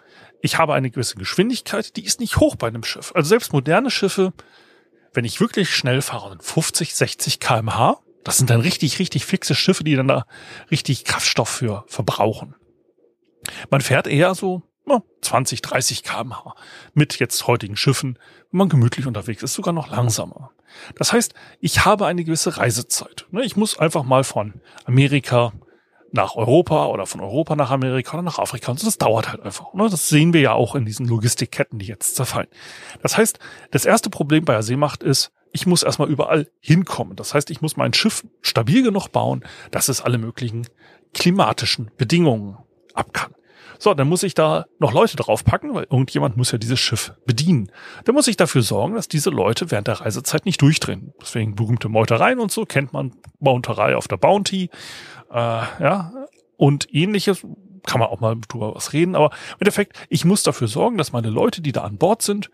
ich 0.43 0.59
habe 0.59 0.75
eine 0.75 0.91
gewisse 0.91 1.17
Geschwindigkeit, 1.17 1.97
die 1.97 2.05
ist 2.05 2.21
nicht 2.21 2.37
hoch 2.37 2.57
bei 2.57 2.69
einem 2.69 2.85
Schiff. 2.85 3.13
Also 3.15 3.29
selbst 3.29 3.53
moderne 3.53 3.91
Schiffe 3.91 4.33
wenn 5.15 5.25
ich 5.25 5.41
wirklich 5.41 5.75
schnell 5.75 6.03
fahre, 6.03 6.37
50, 6.41 6.95
60 6.95 7.41
kmh, 7.41 7.99
das 8.25 8.39
sind 8.39 8.51
dann 8.51 8.61
richtig, 8.61 8.99
richtig 8.99 9.27
fixe 9.27 9.55
Schiffe, 9.55 9.85
die 9.85 9.97
dann 9.97 10.09
da 10.09 10.27
richtig 10.71 11.05
Kraftstoff 11.05 11.49
für 11.49 11.85
verbrauchen. 11.87 12.55
Man 13.71 13.81
fährt 13.81 14.07
eher 14.07 14.35
so 14.35 14.63
20, 15.23 15.63
30 15.63 16.03
kmh 16.03 16.55
mit 16.95 17.19
jetzt 17.19 17.47
heutigen 17.47 17.77
Schiffen, 17.77 18.19
wenn 18.51 18.59
man 18.59 18.69
gemütlich 18.69 19.07
unterwegs 19.07 19.43
ist, 19.43 19.55
sogar 19.55 19.73
noch 19.73 19.89
langsamer. 19.91 20.51
Das 20.97 21.13
heißt, 21.13 21.35
ich 21.61 21.85
habe 21.85 22.07
eine 22.07 22.25
gewisse 22.25 22.57
Reisezeit. 22.57 23.27
Ne, 23.31 23.45
ich 23.45 23.57
muss 23.57 23.79
einfach 23.79 24.05
mal 24.05 24.25
von 24.25 24.55
Amerika 24.85 25.53
nach 26.13 26.37
Europa 26.37 26.87
oder 26.87 27.07
von 27.07 27.21
Europa 27.21 27.57
nach 27.57 27.71
Amerika 27.71 28.15
oder 28.15 28.23
nach 28.23 28.39
Afrika. 28.39 28.71
Und 28.71 28.85
das 28.85 28.99
dauert 28.99 29.31
halt 29.31 29.41
einfach. 29.41 29.73
Ne? 29.73 29.89
Das 29.89 30.09
sehen 30.09 30.35
wir 30.35 30.41
ja 30.43 30.53
auch 30.53 30.75
in 30.75 30.85
diesen 30.85 31.07
Logistikketten, 31.07 31.79
die 31.79 31.87
jetzt 31.87 32.17
zerfallen. 32.17 32.49
Das 33.01 33.17
heißt, 33.17 33.39
das 33.71 33.87
erste 33.87 34.11
Problem 34.11 34.45
bei 34.45 34.53
der 34.53 34.63
Seemacht 34.63 35.03
ist, 35.03 35.33
ich 35.53 35.67
muss 35.67 35.83
erstmal 35.83 36.11
überall 36.11 36.51
hinkommen. 36.61 37.17
Das 37.17 37.35
heißt, 37.35 37.51
ich 37.51 37.61
muss 37.63 37.77
mein 37.77 37.95
Schiff 37.95 38.25
stabil 38.41 38.83
genug 38.83 39.09
bauen, 39.09 39.45
dass 39.71 39.89
es 39.89 40.01
alle 40.03 40.19
möglichen 40.19 40.67
klimatischen 41.15 41.91
Bedingungen 41.97 42.59
ab 42.95 43.13
kann. 43.13 43.35
So, 43.83 43.95
dann 43.95 44.09
muss 44.09 44.23
ich 44.23 44.35
da 44.35 44.67
noch 44.79 44.93
Leute 44.93 45.17
draufpacken, 45.17 45.75
weil 45.75 45.89
irgendjemand 45.91 46.37
muss 46.37 46.53
ja 46.53 46.59
dieses 46.59 46.79
Schiff 46.79 47.15
bedienen. 47.27 47.73
Dann 48.05 48.15
muss 48.15 48.29
ich 48.29 48.37
dafür 48.37 48.63
sorgen, 48.63 48.95
dass 48.95 49.09
diese 49.09 49.31
Leute 49.31 49.73
während 49.73 49.89
der 49.89 50.01
Reisezeit 50.01 50.47
nicht 50.47 50.63
durchdrehen. 50.63 51.13
Deswegen 51.21 51.57
berühmte 51.57 51.89
Meutereien 51.89 52.39
und 52.39 52.53
so 52.53 52.65
kennt 52.65 52.93
man 52.93 53.13
Meuterei 53.41 53.97
auf 53.97 54.07
der 54.07 54.19
Bounty 54.19 54.71
äh, 55.33 55.35
ja, 55.35 56.13
und 56.57 56.95
ähnliches 56.95 57.45
kann 57.85 57.99
man 57.99 58.09
auch 58.09 58.21
mal 58.21 58.37
drüber 58.49 58.77
was 58.77 58.93
reden, 58.93 59.17
aber 59.17 59.31
im 59.31 59.57
Endeffekt, 59.59 59.97
ich 60.09 60.25
muss 60.25 60.45
dafür 60.45 60.69
sorgen, 60.69 60.97
dass 60.97 61.11
meine 61.11 61.31
Leute, 61.31 61.61
die 61.61 61.73
da 61.73 61.81
an 61.81 61.99
Bord 61.99 62.23
sind, 62.23 62.53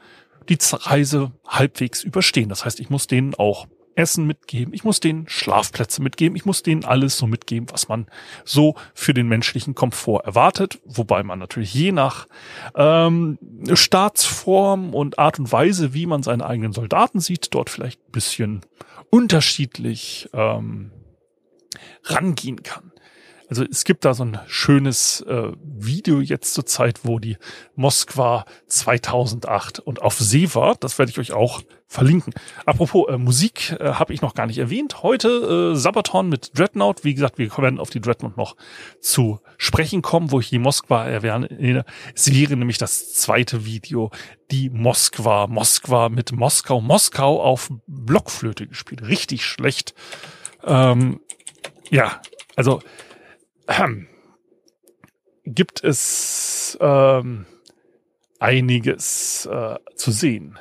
die 0.48 0.56
Reise 0.72 1.32
halbwegs 1.46 2.04
überstehen. 2.04 2.48
Das 2.48 2.64
heißt, 2.64 2.80
ich 2.80 2.88
muss 2.88 3.06
denen 3.06 3.34
auch 3.34 3.66
Essen 3.98 4.26
mitgeben, 4.26 4.72
ich 4.72 4.84
muss 4.84 5.00
denen 5.00 5.28
Schlafplätze 5.28 6.00
mitgeben, 6.00 6.36
ich 6.36 6.44
muss 6.44 6.62
denen 6.62 6.84
alles 6.84 7.18
so 7.18 7.26
mitgeben, 7.26 7.68
was 7.72 7.88
man 7.88 8.06
so 8.44 8.76
für 8.94 9.12
den 9.12 9.26
menschlichen 9.26 9.74
Komfort 9.74 10.24
erwartet, 10.24 10.78
wobei 10.84 11.24
man 11.24 11.40
natürlich 11.40 11.74
je 11.74 11.90
nach 11.90 12.28
ähm, 12.76 13.38
Staatsform 13.72 14.94
und 14.94 15.18
Art 15.18 15.40
und 15.40 15.50
Weise, 15.50 15.94
wie 15.94 16.06
man 16.06 16.22
seine 16.22 16.46
eigenen 16.46 16.72
Soldaten 16.72 17.18
sieht, 17.18 17.52
dort 17.54 17.70
vielleicht 17.70 18.00
ein 18.08 18.12
bisschen 18.12 18.60
unterschiedlich 19.10 20.28
ähm, 20.32 20.92
rangehen 22.04 22.62
kann. 22.62 22.87
Also 23.48 23.64
es 23.64 23.84
gibt 23.84 24.04
da 24.04 24.12
so 24.12 24.24
ein 24.24 24.38
schönes 24.46 25.22
äh, 25.22 25.52
Video 25.62 26.20
jetzt 26.20 26.52
zur 26.52 26.66
Zeit, 26.66 27.00
wo 27.04 27.18
die 27.18 27.38
Moskwa 27.76 28.44
2008 28.66 29.80
und 29.80 30.02
auf 30.02 30.18
See 30.18 30.54
war. 30.54 30.74
Das 30.76 30.98
werde 30.98 31.10
ich 31.10 31.18
euch 31.18 31.32
auch 31.32 31.62
verlinken. 31.86 32.34
Apropos 32.66 33.08
äh, 33.08 33.16
Musik 33.16 33.74
äh, 33.80 33.92
habe 33.92 34.12
ich 34.12 34.20
noch 34.20 34.34
gar 34.34 34.46
nicht 34.46 34.58
erwähnt. 34.58 35.02
Heute 35.02 35.72
äh, 35.72 35.76
Sabaton 35.76 36.28
mit 36.28 36.58
Dreadnought. 36.58 37.04
Wie 37.04 37.14
gesagt, 37.14 37.38
wir 37.38 37.50
werden 37.56 37.80
auf 37.80 37.88
die 37.88 38.02
Dreadnought 38.02 38.36
noch 38.36 38.54
zu 39.00 39.40
sprechen 39.56 40.02
kommen, 40.02 40.30
wo 40.30 40.40
ich 40.40 40.50
die 40.50 40.58
Moskwa 40.58 41.06
erwähne. 41.06 41.86
Es 42.14 42.30
wäre 42.30 42.54
nämlich 42.54 42.76
das 42.76 43.14
zweite 43.14 43.64
Video, 43.64 44.10
die 44.50 44.68
Moskwa. 44.68 45.46
Moskwa 45.46 46.10
mit 46.10 46.32
Moskau. 46.32 46.82
Moskau 46.82 47.42
auf 47.42 47.72
Blockflöte 47.86 48.66
gespielt. 48.66 49.08
Richtig 49.08 49.46
schlecht. 49.46 49.94
Ähm, 50.64 51.20
ja, 51.88 52.20
also 52.54 52.80
gibt 55.44 55.84
es 55.84 56.76
ähm, 56.80 57.46
einiges 58.38 59.46
äh, 59.46 59.76
zu 59.94 60.10
sehen. 60.10 60.58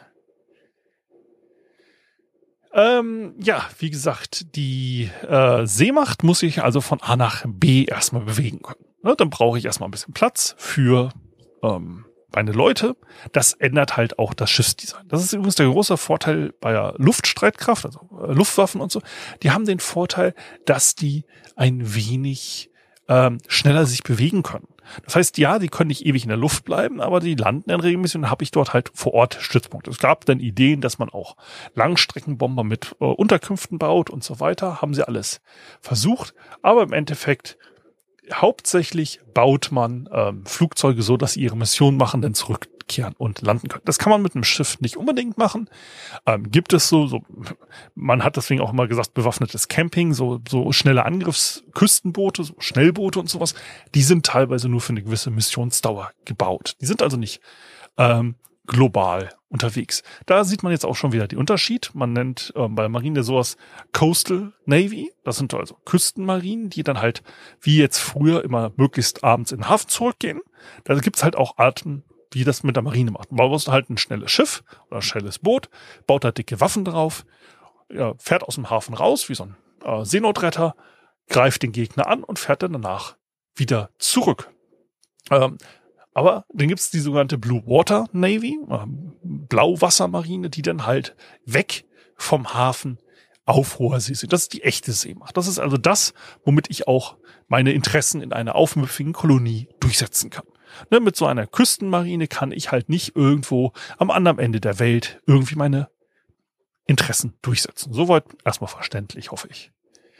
Ähm, 2.73 3.33
ja, 3.39 3.65
wie 3.79 3.89
gesagt, 3.89 4.55
die 4.55 5.09
äh, 5.27 5.65
Seemacht 5.65 6.23
muss 6.23 6.43
ich 6.43 6.63
also 6.63 6.81
von 6.81 7.01
A 7.01 7.15
nach 7.15 7.43
B 7.47 7.85
erstmal 7.85 8.23
bewegen 8.23 8.61
können. 8.61 8.85
Ne, 9.03 9.15
dann 9.17 9.29
brauche 9.29 9.57
ich 9.57 9.65
erstmal 9.65 9.87
ein 9.87 9.91
bisschen 9.91 10.13
Platz 10.13 10.53
für 10.57 11.11
ähm, 11.63 12.05
meine 12.35 12.51
Leute. 12.51 12.95
Das 13.31 13.53
ändert 13.53 13.97
halt 13.97 14.19
auch 14.19 14.33
das 14.33 14.51
Schiffsdesign. 14.51 15.07
Das 15.07 15.23
ist 15.23 15.33
übrigens 15.33 15.55
der 15.55 15.67
große 15.67 15.97
Vorteil 15.97 16.53
bei 16.59 16.71
der 16.71 16.93
Luftstreitkraft, 16.97 17.85
also 17.85 18.01
äh, 18.21 18.33
Luftwaffen 18.33 18.81
und 18.81 18.91
so. 18.91 19.01
Die 19.41 19.51
haben 19.51 19.65
den 19.65 19.79
Vorteil, 19.79 20.35
dass 20.65 20.93
die 20.93 21.25
ein 21.55 21.95
wenig 21.95 22.69
ähm, 23.07 23.39
schneller 23.47 23.85
sich 23.85 24.03
bewegen 24.03 24.43
können. 24.43 24.67
Das 25.03 25.15
heißt, 25.15 25.37
ja, 25.37 25.59
die 25.59 25.67
können 25.67 25.89
nicht 25.89 26.05
ewig 26.05 26.23
in 26.23 26.29
der 26.29 26.37
Luft 26.37 26.63
bleiben, 26.63 27.01
aber 27.01 27.19
die 27.19 27.35
landen 27.35 27.69
in 27.69 27.79
regelmäßig 27.79 28.17
und 28.17 28.31
habe 28.31 28.43
ich 28.43 28.51
dort 28.51 28.73
halt 28.73 28.91
vor 28.93 29.13
Ort 29.13 29.37
Stützpunkte. 29.39 29.91
Es 29.91 29.99
gab 29.99 30.25
dann 30.25 30.39
Ideen, 30.39 30.81
dass 30.81 30.97
man 30.97 31.09
auch 31.09 31.35
Langstreckenbomber 31.75 32.63
mit 32.63 32.95
äh, 32.99 33.05
Unterkünften 33.05 33.79
baut 33.79 34.09
und 34.09 34.23
so 34.23 34.39
weiter. 34.39 34.81
Haben 34.81 34.93
sie 34.93 35.07
alles 35.07 35.41
versucht. 35.81 36.33
Aber 36.61 36.83
im 36.83 36.93
Endeffekt 36.93 37.57
hauptsächlich 38.33 39.19
baut 39.33 39.69
man 39.71 40.09
ähm, 40.11 40.45
Flugzeuge 40.45 41.01
so, 41.01 41.17
dass 41.17 41.33
sie 41.33 41.41
ihre 41.41 41.57
Mission 41.57 41.97
machen, 41.97 42.21
dann 42.21 42.33
zurückkehren 42.87 43.15
und 43.17 43.41
landen 43.41 43.67
können. 43.67 43.83
Das 43.85 43.99
kann 43.99 44.11
man 44.11 44.21
mit 44.21 44.35
einem 44.35 44.43
Schiff 44.43 44.79
nicht 44.79 44.97
unbedingt 44.97 45.37
machen. 45.37 45.69
Ähm, 46.25 46.49
gibt 46.49 46.73
es 46.73 46.89
so, 46.89 47.07
so, 47.07 47.21
man 47.95 48.23
hat 48.23 48.37
deswegen 48.37 48.61
auch 48.61 48.71
immer 48.71 48.87
gesagt, 48.87 49.13
bewaffnetes 49.13 49.67
Camping, 49.67 50.13
so, 50.13 50.39
so 50.47 50.71
schnelle 50.71 51.05
Angriffsküstenboote, 51.05 52.43
so 52.43 52.55
Schnellboote 52.59 53.19
und 53.19 53.29
sowas, 53.29 53.53
die 53.93 54.01
sind 54.01 54.25
teilweise 54.25 54.69
nur 54.69 54.81
für 54.81 54.93
eine 54.93 55.03
gewisse 55.03 55.31
Missionsdauer 55.31 56.11
gebaut. 56.25 56.75
Die 56.81 56.85
sind 56.85 57.01
also 57.01 57.17
nicht 57.17 57.41
ähm, 57.97 58.35
global 58.65 59.29
unterwegs. 59.49 60.03
Da 60.25 60.43
sieht 60.43 60.61
man 60.61 60.73
jetzt 60.73 60.85
auch 60.85 60.95
schon 60.95 61.13
wieder 61.13 61.27
den 61.27 61.39
Unterschied. 61.39 61.91
Man 61.93 62.11
nennt 62.11 62.51
ähm, 62.57 62.75
bei 62.75 62.89
Marine 62.89 63.23
sowas 63.23 63.55
Coastal 63.93 64.51
Navy. 64.65 65.11
Das 65.23 65.37
sind 65.37 65.53
also 65.53 65.77
Küstenmarinen, 65.85 66.69
die 66.69 66.83
dann 66.83 66.99
halt 66.99 67.23
wie 67.61 67.77
jetzt 67.77 67.99
früher 67.99 68.43
immer 68.43 68.73
möglichst 68.75 69.23
abends 69.23 69.53
in 69.53 69.59
den 69.59 69.69
Hafen 69.69 69.87
zurückgehen. 69.87 70.41
Da 70.83 70.95
gibt's 70.95 71.23
halt 71.23 71.37
auch 71.37 71.57
Arten, 71.57 72.03
wie 72.31 72.43
das 72.43 72.63
mit 72.63 72.75
der 72.75 72.83
Marine 72.83 73.11
macht. 73.11 73.31
Man 73.31 73.49
baut 73.49 73.67
halt 73.67 73.89
ein 73.89 73.97
schnelles 73.97 74.31
Schiff 74.31 74.63
oder 74.87 74.97
ein 74.97 75.01
schnelles 75.01 75.39
Boot, 75.39 75.69
baut 76.05 76.23
da 76.23 76.31
dicke 76.31 76.59
Waffen 76.59 76.85
drauf, 76.85 77.25
fährt 78.17 78.43
aus 78.43 78.55
dem 78.55 78.69
Hafen 78.69 78.93
raus 78.93 79.29
wie 79.29 79.35
so 79.35 79.43
ein 79.43 79.55
äh, 79.83 80.03
Seenotretter, 80.05 80.75
greift 81.29 81.63
den 81.63 81.71
Gegner 81.71 82.07
an 82.07 82.23
und 82.23 82.39
fährt 82.39 82.63
dann 82.63 82.73
danach 82.73 83.17
wieder 83.55 83.89
zurück. 83.97 84.51
Ähm, 85.31 85.57
aber 86.13 86.45
dann 86.51 86.67
gibt's 86.67 86.89
die 86.89 86.99
sogenannte 86.99 87.37
Blue 87.37 87.63
Water 87.65 88.07
Navy, 88.11 88.57
äh, 88.69 88.79
Blauwassermarine, 89.23 90.49
die 90.49 90.61
dann 90.61 90.85
halt 90.85 91.15
weg 91.45 91.85
vom 92.15 92.53
Hafen 92.53 92.99
auf 93.45 93.79
hoher 93.79 93.99
See 93.99 94.13
sind. 94.13 94.33
Das 94.33 94.43
ist 94.43 94.53
die 94.53 94.63
echte 94.63 94.91
Seemacht. 94.91 95.37
Das 95.37 95.47
ist 95.47 95.59
also 95.59 95.77
das, 95.77 96.13
womit 96.43 96.69
ich 96.69 96.87
auch 96.87 97.17
meine 97.47 97.71
Interessen 97.71 98.21
in 98.21 98.33
einer 98.33 98.55
aufmüpfigen 98.55 99.13
Kolonie 99.13 99.69
durchsetzen 99.79 100.29
kann. 100.29 100.45
Ne, 100.89 100.99
mit 100.99 101.15
so 101.15 101.25
einer 101.25 101.47
Küstenmarine 101.47 102.27
kann 102.27 102.51
ich 102.51 102.71
halt 102.71 102.89
nicht 102.89 103.15
irgendwo 103.15 103.73
am 103.97 104.11
anderen 104.11 104.39
Ende 104.39 104.59
der 104.59 104.79
Welt 104.79 105.21
irgendwie 105.25 105.55
meine 105.55 105.89
Interessen 106.85 107.33
durchsetzen. 107.41 107.93
Soweit 107.93 108.23
erstmal 108.45 108.69
verständlich, 108.69 109.31
hoffe 109.31 109.47
ich. 109.49 109.71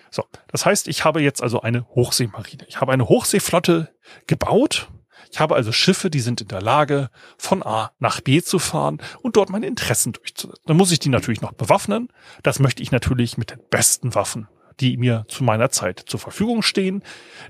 So, 0.09 0.25
das 0.47 0.65
heißt, 0.65 0.87
ich 0.87 1.03
habe 1.03 1.21
jetzt 1.21 1.43
also 1.43 1.61
eine 1.61 1.87
Hochseemarine. 1.89 2.65
Ich 2.67 2.79
habe 2.79 2.93
eine 2.93 3.09
Hochseeflotte 3.09 3.93
gebaut 4.25 4.89
ich 5.31 5.39
habe 5.39 5.55
also 5.55 5.71
Schiffe, 5.71 6.09
die 6.09 6.19
sind 6.19 6.41
in 6.41 6.47
der 6.47 6.61
Lage, 6.61 7.09
von 7.37 7.63
A 7.63 7.91
nach 7.99 8.21
B 8.21 8.41
zu 8.41 8.59
fahren 8.59 8.99
und 9.21 9.35
dort 9.35 9.49
meine 9.49 9.67
Interessen 9.67 10.13
durchzusetzen. 10.13 10.63
Dann 10.65 10.77
muss 10.77 10.91
ich 10.91 10.99
die 10.99 11.09
natürlich 11.09 11.41
noch 11.41 11.53
bewaffnen. 11.53 12.09
Das 12.43 12.59
möchte 12.59 12.83
ich 12.83 12.91
natürlich 12.91 13.37
mit 13.37 13.51
den 13.51 13.59
besten 13.69 14.15
Waffen, 14.15 14.47
die 14.79 14.97
mir 14.97 15.25
zu 15.27 15.43
meiner 15.43 15.69
Zeit 15.69 16.03
zur 16.05 16.19
Verfügung 16.19 16.61
stehen, 16.61 17.03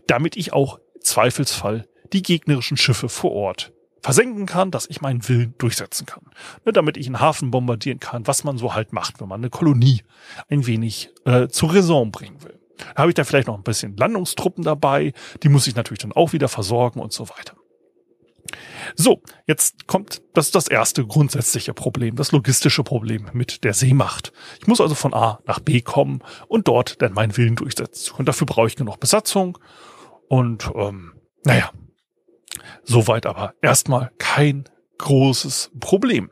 damit 0.07 0.37
ich 0.37 0.53
auch 0.53 0.79
Zweifelsfall 1.01 1.87
die 2.13 2.21
gegnerischen 2.21 2.77
Schiffe 2.77 3.09
vor 3.09 3.31
Ort 3.31 3.73
versenken 4.01 4.45
kann, 4.45 4.71
dass 4.71 4.89
ich 4.89 5.01
meinen 5.01 5.27
Willen 5.27 5.53
durchsetzen 5.57 6.05
kann. 6.05 6.23
Ne, 6.65 6.71
damit 6.71 6.97
ich 6.97 7.07
einen 7.07 7.19
Hafen 7.19 7.51
bombardieren 7.51 7.99
kann, 7.99 8.25
was 8.27 8.43
man 8.43 8.57
so 8.57 8.73
halt 8.73 8.93
macht, 8.93 9.19
wenn 9.19 9.27
man 9.27 9.41
eine 9.41 9.49
Kolonie 9.49 10.03
ein 10.49 10.65
wenig 10.65 11.09
äh, 11.25 11.47
zur 11.47 11.73
Raison 11.73 12.11
bringen 12.11 12.41
will. 12.43 12.57
Da 12.77 13.01
habe 13.01 13.11
ich 13.11 13.15
da 13.15 13.23
vielleicht 13.23 13.47
noch 13.47 13.57
ein 13.57 13.63
bisschen 13.63 13.97
Landungstruppen 13.97 14.63
dabei, 14.63 15.13
die 15.43 15.49
muss 15.49 15.67
ich 15.67 15.75
natürlich 15.75 15.99
dann 15.99 16.13
auch 16.13 16.31
wieder 16.31 16.47
versorgen 16.47 17.01
und 17.01 17.11
so 17.11 17.27
weiter. 17.29 17.55
So, 18.95 19.21
jetzt 19.45 19.87
kommt 19.87 20.21
das 20.33 20.51
das 20.51 20.69
erste 20.69 21.05
grundsätzliche 21.05 21.73
Problem, 21.73 22.15
das 22.15 22.31
logistische 22.31 22.83
Problem 22.83 23.29
mit 23.33 23.65
der 23.65 23.73
Seemacht. 23.73 24.31
Ich 24.61 24.67
muss 24.67 24.79
also 24.79 24.95
von 24.95 25.13
A 25.13 25.39
nach 25.45 25.59
B 25.59 25.81
kommen 25.81 26.21
und 26.47 26.67
dort 26.69 27.01
dann 27.01 27.11
meinen 27.11 27.35
Willen 27.35 27.57
durchsetzen. 27.57 28.15
Und 28.15 28.29
dafür 28.29 28.47
brauche 28.47 28.67
ich 28.67 28.77
genug 28.77 29.01
Besatzung. 29.01 29.57
Und 30.29 30.71
ähm, 30.75 31.13
naja, 31.43 31.71
soweit 32.83 33.25
aber 33.25 33.53
erstmal 33.61 34.11
kein 34.17 34.65
großes 34.97 35.71
Problem. 35.79 36.31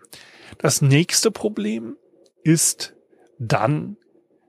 Das 0.58 0.82
nächste 0.82 1.32
Problem 1.32 1.98
ist 2.44 2.96
dann, 3.39 3.98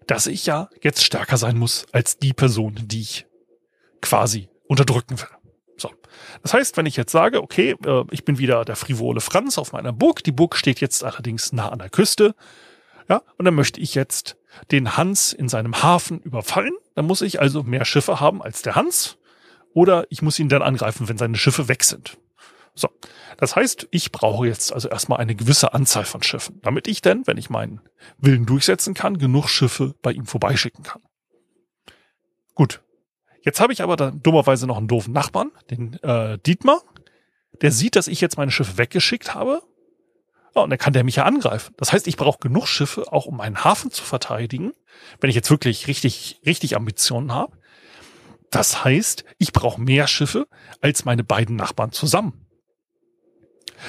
dass 0.06 0.26
ich 0.26 0.46
ja 0.46 0.70
jetzt 0.82 1.04
stärker 1.04 1.36
sein 1.36 1.58
muss 1.58 1.86
als 1.92 2.18
die 2.18 2.32
Person, 2.32 2.74
die 2.84 3.00
ich 3.00 3.26
quasi 4.00 4.48
unterdrücken 4.68 5.18
will. 5.20 5.28
So. 5.76 5.90
Das 6.42 6.54
heißt, 6.54 6.76
wenn 6.76 6.86
ich 6.86 6.96
jetzt 6.96 7.12
sage, 7.12 7.42
okay, 7.42 7.76
äh, 7.84 8.04
ich 8.10 8.24
bin 8.24 8.38
wieder 8.38 8.64
der 8.64 8.76
frivole 8.76 9.20
Franz 9.20 9.58
auf 9.58 9.72
meiner 9.72 9.92
Burg, 9.92 10.22
die 10.24 10.32
Burg 10.32 10.56
steht 10.56 10.80
jetzt 10.80 11.04
allerdings 11.04 11.52
nah 11.52 11.68
an 11.68 11.78
der 11.78 11.90
Küste, 11.90 12.34
ja, 13.08 13.22
und 13.36 13.44
dann 13.44 13.54
möchte 13.54 13.80
ich 13.80 13.94
jetzt 13.94 14.36
den 14.70 14.96
Hans 14.96 15.32
in 15.32 15.48
seinem 15.48 15.82
Hafen 15.82 16.20
überfallen, 16.20 16.72
dann 16.94 17.06
muss 17.06 17.22
ich 17.22 17.40
also 17.40 17.62
mehr 17.62 17.84
Schiffe 17.84 18.20
haben 18.20 18.42
als 18.42 18.62
der 18.62 18.74
Hans, 18.74 19.18
oder 19.76 20.06
ich 20.08 20.22
muss 20.22 20.38
ihn 20.38 20.48
dann 20.48 20.62
angreifen, 20.62 21.08
wenn 21.08 21.18
seine 21.18 21.36
Schiffe 21.36 21.68
weg 21.68 21.84
sind. 21.84 22.16
So. 22.74 22.88
Das 23.36 23.54
heißt, 23.54 23.88
ich 23.90 24.10
brauche 24.10 24.46
jetzt 24.46 24.72
also 24.72 24.88
erstmal 24.88 25.18
eine 25.18 25.34
gewisse 25.34 25.74
Anzahl 25.74 26.04
von 26.04 26.22
Schiffen, 26.22 26.60
damit 26.62 26.88
ich 26.88 27.02
denn, 27.02 27.26
wenn 27.26 27.36
ich 27.36 27.50
meinen 27.50 27.82
Willen 28.16 28.46
durchsetzen 28.46 28.94
kann, 28.94 29.18
genug 29.18 29.48
Schiffe 29.48 29.94
bei 30.00 30.12
ihm 30.12 30.24
vorbeischicken 30.26 30.82
kann. 30.82 31.02
Gut, 32.54 32.80
Jetzt 33.46 33.60
habe 33.60 33.72
ich 33.72 33.80
aber 33.80 33.94
dann 33.94 34.20
dummerweise 34.24 34.66
noch 34.66 34.76
einen 34.76 34.88
doofen 34.88 35.12
Nachbarn, 35.12 35.52
den 35.70 36.02
äh, 36.02 36.36
Dietmar. 36.36 36.82
Der 37.62 37.70
sieht, 37.70 37.94
dass 37.94 38.08
ich 38.08 38.20
jetzt 38.20 38.36
meine 38.36 38.50
Schiffe 38.50 38.76
weggeschickt 38.76 39.34
habe. 39.36 39.62
Ja, 40.56 40.62
und 40.62 40.70
dann 40.70 40.80
kann 40.80 40.92
der 40.92 41.04
mich 41.04 41.14
ja 41.14 41.24
angreifen. 41.26 41.72
Das 41.76 41.92
heißt, 41.92 42.08
ich 42.08 42.16
brauche 42.16 42.40
genug 42.40 42.66
Schiffe, 42.66 43.12
auch 43.12 43.26
um 43.26 43.36
meinen 43.36 43.62
Hafen 43.62 43.92
zu 43.92 44.02
verteidigen, 44.02 44.72
wenn 45.20 45.30
ich 45.30 45.36
jetzt 45.36 45.48
wirklich 45.48 45.86
richtig, 45.86 46.40
richtig 46.44 46.74
Ambitionen 46.74 47.32
habe. 47.32 47.56
Das 48.50 48.84
heißt, 48.84 49.24
ich 49.38 49.52
brauche 49.52 49.80
mehr 49.80 50.06
Schiffe 50.06 50.46
als 50.80 51.04
meine 51.04 51.24
beiden 51.24 51.56
Nachbarn 51.56 51.92
zusammen. 51.92 52.46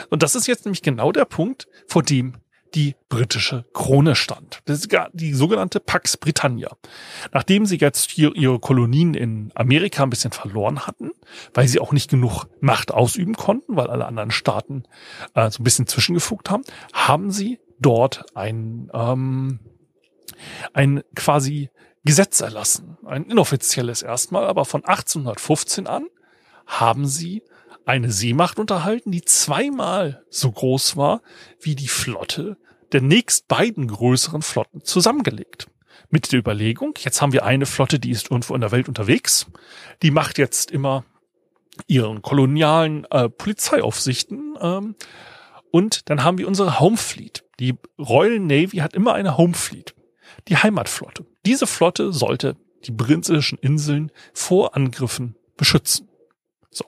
Und 0.10 0.24
das 0.24 0.36
ist 0.36 0.48
jetzt 0.48 0.66
nämlich 0.66 0.82
genau 0.82 1.12
der 1.12 1.26
Punkt, 1.26 1.68
vor 1.88 2.04
dem 2.04 2.38
die 2.76 2.96
britische 3.10 3.66
Krone 3.74 4.16
stand. 4.16 4.62
Das 4.66 4.80
ist 4.80 4.96
die 5.14 5.34
sogenannte 5.34 5.80
Pax 5.80 6.18
Britannia. 6.18 6.76
Nachdem 7.32 7.66
sie 7.66 7.78
jetzt 7.78 8.12
hier 8.12 8.36
ihre 8.36 8.60
Kolonien 8.60 9.14
in 9.14 9.52
Amerika 9.56 10.04
ein 10.04 10.10
bisschen 10.10 10.32
verloren 10.32 10.86
hatten, 10.86 11.12
weil 11.54 11.68
sie 11.68 11.80
auch 11.80 11.94
nicht 11.94 12.10
genug 12.10 12.46
Macht 12.60 12.92
ausüben 12.92 13.36
konnten, 13.36 13.76
weil 13.76 13.88
alle 13.88 14.06
anderen 14.06 14.32
Staaten 14.32 14.84
äh, 15.34 15.50
so 15.50 15.62
ein 15.62 15.64
bisschen 15.64 15.88
zwischengefugt 15.88 16.50
haben, 16.50 16.64
haben 16.94 17.32
sie 17.32 17.60
dort 17.80 18.26
ein, 18.36 18.92
ähm, 18.94 19.60
ein 20.74 21.04
quasi 21.16 21.70
Gesetz 22.08 22.42
erlassen. 22.42 22.98
Ein 23.06 23.26
inoffizielles 23.26 24.02
erstmal, 24.02 24.46
aber 24.46 24.66
von 24.66 24.84
1815 24.84 25.88
an 25.88 26.08
haben 26.66 27.06
sie 27.08 27.44
eine 27.86 28.12
Seemacht 28.12 28.60
unterhalten, 28.60 29.12
die 29.12 29.24
zweimal 29.24 30.24
so 30.30 30.52
groß 30.52 30.98
war 30.98 31.22
wie 31.62 31.76
die 31.76 31.88
Flotte 31.88 32.58
der 32.92 33.02
nächst 33.02 33.48
beiden 33.48 33.88
größeren 33.88 34.42
Flotten 34.42 34.84
zusammengelegt. 34.84 35.68
Mit 36.10 36.32
der 36.32 36.40
Überlegung, 36.40 36.94
jetzt 37.00 37.22
haben 37.22 37.34
wir 37.34 37.46
eine 37.46 37.66
Flotte, 37.66 38.00
die 38.00 38.12
ist 38.12 38.32
irgendwo 38.32 38.56
in 38.56 38.62
der 38.62 38.72
Welt 38.72 38.88
unterwegs. 38.88 39.48
Die 40.02 40.12
macht 40.12 40.38
jetzt 40.38 40.72
immer 40.72 41.04
ihren 41.86 42.22
kolonialen 42.22 43.06
äh, 43.12 43.30
Polizeiaufsichten. 43.30 44.58
Ähm, 44.62 44.96
und 45.70 46.10
dann 46.10 46.24
haben 46.24 46.38
wir 46.38 46.48
unsere 46.48 46.80
Home 46.80 46.98
Fleet. 46.98 47.44
Die 47.60 47.76
Royal 48.00 48.40
Navy 48.40 48.78
hat 48.78 48.94
immer 48.94 49.14
eine 49.14 49.38
Home 49.38 49.54
Fleet. 49.54 49.96
Die 50.48 50.56
Heimatflotte. 50.56 51.26
Diese 51.48 51.66
Flotte 51.66 52.12
sollte 52.12 52.58
die 52.84 52.92
britischen 52.92 53.58
Inseln 53.60 54.12
vor 54.34 54.76
Angriffen 54.76 55.36
beschützen. 55.56 56.10
So. 56.70 56.84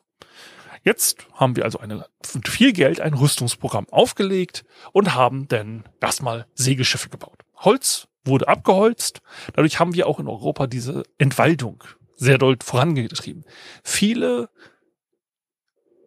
Jetzt 0.83 1.25
haben 1.33 1.55
wir 1.55 1.63
also 1.63 1.79
eine, 1.79 2.05
viel 2.45 2.73
Geld 2.73 2.99
ein 2.99 3.13
Rüstungsprogramm 3.13 3.87
aufgelegt 3.89 4.65
und 4.91 5.15
haben 5.15 5.47
dann 5.47 5.85
erstmal 6.01 6.45
Segelschiffe 6.55 7.07
gebaut. 7.07 7.39
Holz 7.55 8.09
wurde 8.25 8.49
abgeholzt. 8.49 9.21
Dadurch 9.53 9.79
haben 9.79 9.93
wir 9.93 10.07
auch 10.07 10.19
in 10.19 10.27
Europa 10.27 10.67
diese 10.67 11.03
Entwaldung 11.17 11.83
sehr 12.17 12.37
doll 12.37 12.57
vorangetrieben. 12.61 13.45
Viele 13.81 14.49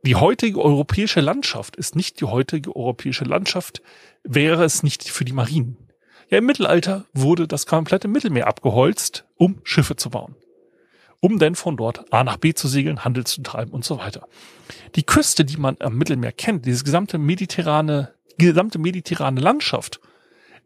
die 0.04 0.16
heutige 0.16 0.60
europäische 0.60 1.20
Landschaft 1.20 1.76
ist 1.76 1.96
nicht 1.96 2.20
die 2.20 2.24
heutige 2.24 2.74
europäische 2.74 3.24
Landschaft, 3.24 3.82
wäre 4.24 4.64
es 4.64 4.82
nicht 4.82 5.08
für 5.08 5.24
die 5.24 5.32
Marinen. 5.32 5.91
Ja, 6.32 6.38
im 6.38 6.46
Mittelalter 6.46 7.04
wurde 7.12 7.46
das 7.46 7.66
komplette 7.66 8.08
Mittelmeer 8.08 8.46
abgeholzt, 8.46 9.26
um 9.36 9.60
Schiffe 9.64 9.96
zu 9.96 10.08
bauen. 10.08 10.34
Um 11.20 11.38
denn 11.38 11.54
von 11.54 11.76
dort 11.76 12.10
A 12.10 12.24
nach 12.24 12.38
B 12.38 12.54
zu 12.54 12.68
segeln, 12.68 13.04
Handel 13.04 13.24
zu 13.24 13.42
treiben 13.42 13.70
und 13.70 13.84
so 13.84 13.98
weiter. 13.98 14.26
Die 14.94 15.02
Küste, 15.02 15.44
die 15.44 15.58
man 15.58 15.76
am 15.80 15.98
Mittelmeer 15.98 16.32
kennt, 16.32 16.64
diese 16.64 16.84
gesamte 16.84 17.18
mediterrane, 17.18 18.14
gesamte 18.38 18.78
mediterrane 18.78 19.42
Landschaft, 19.42 20.00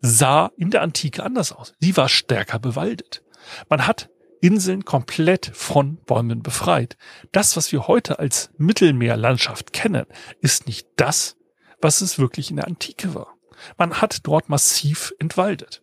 sah 0.00 0.52
in 0.56 0.70
der 0.70 0.82
Antike 0.82 1.24
anders 1.24 1.50
aus. 1.50 1.72
Sie 1.80 1.96
war 1.96 2.08
stärker 2.08 2.60
bewaldet. 2.60 3.24
Man 3.68 3.88
hat 3.88 4.08
Inseln 4.40 4.84
komplett 4.84 5.50
von 5.52 5.96
Bäumen 5.96 6.44
befreit. 6.44 6.96
Das, 7.32 7.56
was 7.56 7.72
wir 7.72 7.88
heute 7.88 8.20
als 8.20 8.50
Mittelmeerlandschaft 8.56 9.72
kennen, 9.72 10.06
ist 10.40 10.68
nicht 10.68 10.86
das, 10.94 11.36
was 11.80 12.02
es 12.02 12.20
wirklich 12.20 12.50
in 12.50 12.56
der 12.56 12.68
Antike 12.68 13.16
war. 13.16 13.35
Man 13.76 14.00
hat 14.00 14.20
dort 14.24 14.48
massiv 14.48 15.14
entwaldet. 15.18 15.82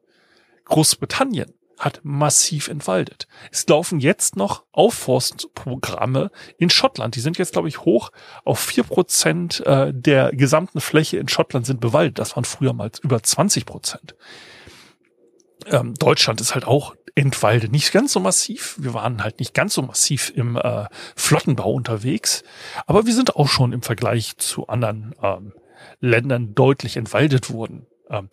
Großbritannien 0.65 1.53
hat 1.77 1.99
massiv 2.03 2.67
entwaldet. 2.67 3.27
Es 3.51 3.67
laufen 3.67 3.99
jetzt 3.99 4.35
noch 4.35 4.63
Aufforstprogramme 4.71 6.31
in 6.57 6.69
Schottland. 6.69 7.15
Die 7.15 7.19
sind 7.19 7.37
jetzt, 7.37 7.53
glaube 7.53 7.67
ich, 7.67 7.79
hoch 7.81 8.11
auf 8.45 8.59
vier 8.59 8.83
Prozent 8.83 9.65
äh, 9.65 9.91
der 9.93 10.31
gesamten 10.31 10.81
Fläche 10.81 11.17
in 11.17 11.27
Schottland 11.27 11.65
sind 11.65 11.81
bewaldet. 11.81 12.19
Das 12.19 12.35
waren 12.35 12.45
früher 12.45 12.73
mal 12.73 12.91
über 13.01 13.21
20 13.21 13.65
Prozent. 13.65 14.15
Ähm, 15.65 15.93
Deutschland 15.95 16.41
ist 16.41 16.53
halt 16.53 16.65
auch 16.65 16.95
entwaldet. 17.15 17.71
Nicht 17.71 17.91
ganz 17.91 18.13
so 18.13 18.19
massiv. 18.19 18.75
Wir 18.79 18.93
waren 18.93 19.23
halt 19.23 19.39
nicht 19.39 19.53
ganz 19.53 19.73
so 19.73 19.81
massiv 19.81 20.31
im 20.35 20.55
äh, 20.57 20.85
Flottenbau 21.15 21.71
unterwegs. 21.71 22.43
Aber 22.85 23.05
wir 23.05 23.13
sind 23.13 23.35
auch 23.35 23.47
schon 23.47 23.73
im 23.73 23.81
Vergleich 23.81 24.37
zu 24.37 24.67
anderen 24.67 25.15
ähm, 25.21 25.53
Ländern 25.99 26.55
deutlich 26.55 26.97
entwaldet 26.97 27.49
wurden. 27.49 27.87
Ähm, 28.09 28.29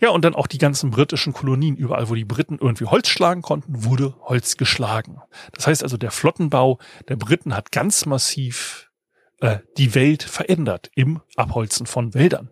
ja, 0.00 0.10
und 0.10 0.24
dann 0.24 0.34
auch 0.34 0.46
die 0.46 0.58
ganzen 0.58 0.90
britischen 0.90 1.32
Kolonien. 1.32 1.76
Überall, 1.76 2.08
wo 2.08 2.14
die 2.14 2.24
Briten 2.24 2.58
irgendwie 2.60 2.84
Holz 2.86 3.08
schlagen 3.08 3.42
konnten, 3.42 3.84
wurde 3.84 4.14
Holz 4.20 4.56
geschlagen. 4.56 5.20
Das 5.52 5.66
heißt 5.66 5.82
also, 5.82 5.96
der 5.96 6.12
Flottenbau 6.12 6.78
der 7.08 7.16
Briten 7.16 7.56
hat 7.56 7.72
ganz 7.72 8.06
massiv 8.06 8.90
äh, 9.40 9.58
die 9.76 9.94
Welt 9.94 10.22
verändert 10.22 10.90
im 10.94 11.20
Abholzen 11.36 11.86
von 11.86 12.14
Wäldern. 12.14 12.50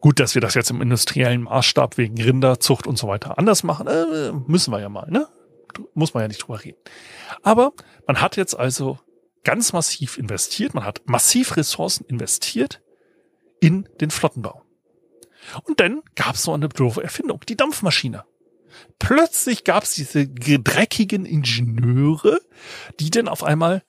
Gut, 0.00 0.18
dass 0.18 0.34
wir 0.34 0.42
das 0.42 0.54
jetzt 0.54 0.70
im 0.70 0.80
industriellen 0.80 1.42
Maßstab 1.42 1.98
wegen 1.98 2.20
Rinderzucht 2.20 2.86
und 2.86 2.98
so 2.98 3.06
weiter 3.08 3.38
anders 3.38 3.62
machen, 3.62 3.86
äh, 3.86 4.32
müssen 4.32 4.72
wir 4.72 4.80
ja 4.80 4.88
mal, 4.88 5.10
ne? 5.10 5.28
Muss 5.94 6.14
man 6.14 6.22
ja 6.22 6.28
nicht 6.28 6.42
drüber 6.42 6.62
reden. 6.64 6.78
Aber 7.42 7.72
man 8.06 8.20
hat 8.20 8.36
jetzt 8.36 8.58
also 8.58 8.98
ganz 9.44 9.72
massiv 9.72 10.18
investiert, 10.18 10.74
man 10.74 10.84
hat 10.84 11.02
massiv 11.06 11.56
Ressourcen 11.56 12.04
investiert 12.06 12.80
in 13.60 13.88
den 14.00 14.10
Flottenbau. 14.10 14.62
Und 15.64 15.80
dann 15.80 16.02
gab 16.14 16.34
es 16.34 16.42
so 16.42 16.52
eine 16.52 16.68
doofe 16.68 17.02
Erfindung, 17.02 17.40
die 17.48 17.56
Dampfmaschine. 17.56 18.24
Plötzlich 18.98 19.64
gab 19.64 19.82
es 19.82 19.94
diese 19.94 20.28
dreckigen 20.28 21.26
Ingenieure, 21.26 22.40
die 23.00 23.10
dann 23.10 23.28
auf 23.28 23.42
einmal 23.42 23.82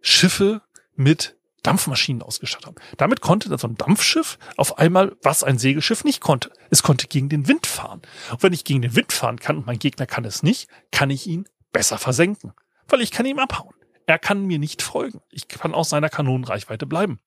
Schiffe 0.00 0.62
mit 0.96 1.36
Dampfmaschinen 1.62 2.22
ausgestattet 2.22 2.66
haben. 2.66 2.76
Damit 2.98 3.20
konnte 3.20 3.48
dann 3.48 3.58
so 3.58 3.68
ein 3.68 3.76
Dampfschiff 3.76 4.38
auf 4.56 4.78
einmal, 4.78 5.16
was 5.22 5.44
ein 5.44 5.58
Segelschiff 5.58 6.04
nicht 6.04 6.20
konnte. 6.20 6.50
Es 6.70 6.82
konnte 6.82 7.06
gegen 7.06 7.28
den 7.28 7.48
Wind 7.48 7.66
fahren. 7.66 8.02
Und 8.30 8.42
wenn 8.42 8.52
ich 8.52 8.64
gegen 8.64 8.82
den 8.82 8.94
Wind 8.96 9.12
fahren 9.12 9.38
kann 9.38 9.58
und 9.58 9.66
mein 9.66 9.78
Gegner 9.78 10.06
kann 10.06 10.24
es 10.24 10.42
nicht, 10.42 10.68
kann 10.90 11.10
ich 11.10 11.26
ihn 11.26 11.48
besser 11.72 11.96
versenken. 11.96 12.52
Weil 12.88 13.00
ich 13.00 13.10
kann 13.10 13.24
ihm 13.24 13.38
abhauen. 13.38 13.74
Er 14.06 14.18
kann 14.18 14.44
mir 14.44 14.58
nicht 14.58 14.82
folgen. 14.82 15.20
Ich 15.30 15.48
kann 15.48 15.74
aus 15.74 15.88
seiner 15.88 16.08
Kanonenreichweite 16.08 16.86
bleiben. 16.86 17.20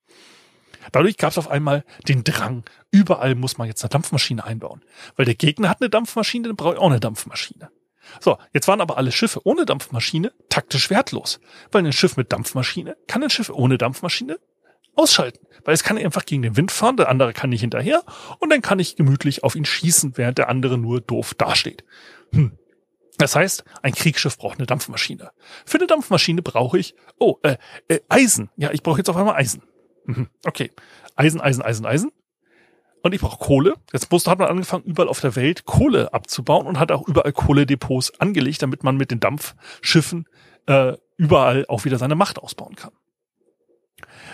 Dadurch 0.92 1.16
gab 1.16 1.32
es 1.32 1.38
auf 1.38 1.50
einmal 1.50 1.84
den 2.06 2.24
Drang, 2.24 2.64
überall 2.90 3.34
muss 3.34 3.58
man 3.58 3.68
jetzt 3.68 3.82
eine 3.82 3.90
Dampfmaschine 3.90 4.44
einbauen. 4.44 4.82
Weil 5.16 5.26
der 5.26 5.34
Gegner 5.34 5.68
hat 5.68 5.80
eine 5.80 5.90
Dampfmaschine, 5.90 6.48
dann 6.48 6.56
brauche 6.56 6.74
ich 6.74 6.80
auch 6.80 6.90
eine 6.90 7.00
Dampfmaschine. 7.00 7.70
So, 8.20 8.38
jetzt 8.54 8.68
waren 8.68 8.80
aber 8.80 8.96
alle 8.96 9.12
Schiffe 9.12 9.40
ohne 9.44 9.66
Dampfmaschine 9.66 10.32
taktisch 10.48 10.88
wertlos. 10.88 11.40
Weil 11.72 11.84
ein 11.84 11.92
Schiff 11.92 12.16
mit 12.16 12.32
Dampfmaschine 12.32 12.96
kann 13.06 13.22
ein 13.22 13.30
Schiff 13.30 13.50
ohne 13.50 13.76
Dampfmaschine 13.76 14.38
ausschalten. 14.94 15.46
Weil 15.64 15.74
es 15.74 15.84
kann 15.84 15.98
einfach 15.98 16.24
gegen 16.24 16.42
den 16.42 16.56
Wind 16.56 16.72
fahren, 16.72 16.96
der 16.96 17.08
andere 17.08 17.32
kann 17.32 17.50
nicht 17.50 17.60
hinterher 17.60 18.02
und 18.38 18.50
dann 18.50 18.62
kann 18.62 18.78
ich 18.78 18.96
gemütlich 18.96 19.44
auf 19.44 19.54
ihn 19.54 19.64
schießen, 19.64 20.16
während 20.16 20.38
der 20.38 20.48
andere 20.48 20.78
nur 20.78 21.00
doof 21.00 21.34
dasteht. 21.34 21.84
Hm. 22.32 22.58
Das 23.18 23.36
heißt, 23.36 23.64
ein 23.82 23.92
Kriegsschiff 23.92 24.38
braucht 24.38 24.58
eine 24.58 24.66
Dampfmaschine. 24.66 25.32
Für 25.66 25.78
eine 25.78 25.86
Dampfmaschine 25.86 26.40
brauche 26.42 26.78
ich, 26.78 26.94
oh, 27.18 27.36
äh, 27.42 27.56
äh, 27.88 28.00
Eisen. 28.08 28.50
Ja, 28.56 28.70
ich 28.70 28.82
brauche 28.82 28.98
jetzt 28.98 29.10
auf 29.10 29.16
einmal 29.16 29.34
Eisen. 29.34 29.62
Mhm. 30.06 30.28
Okay. 30.46 30.70
Eisen, 31.16 31.40
Eisen, 31.40 31.62
Eisen, 31.62 31.84
Eisen 31.84 32.12
und 33.02 33.12
ich 33.12 33.20
brauche 33.20 33.38
Kohle. 33.38 33.74
Jetzt 33.92 34.10
musste, 34.10 34.30
hat 34.30 34.38
man 34.38 34.48
angefangen, 34.48 34.84
überall 34.84 35.08
auf 35.08 35.20
der 35.20 35.36
Welt 35.36 35.64
Kohle 35.64 36.12
abzubauen 36.12 36.66
und 36.66 36.78
hat 36.78 36.92
auch 36.92 37.06
überall 37.08 37.32
Kohledepots 37.32 38.18
angelegt, 38.20 38.62
damit 38.62 38.84
man 38.84 38.96
mit 38.96 39.10
den 39.10 39.20
Dampfschiffen 39.20 40.26
äh, 40.66 40.96
überall 41.16 41.66
auch 41.68 41.84
wieder 41.84 41.98
seine 41.98 42.14
Macht 42.14 42.38
ausbauen 42.38 42.76
kann. 42.76 42.92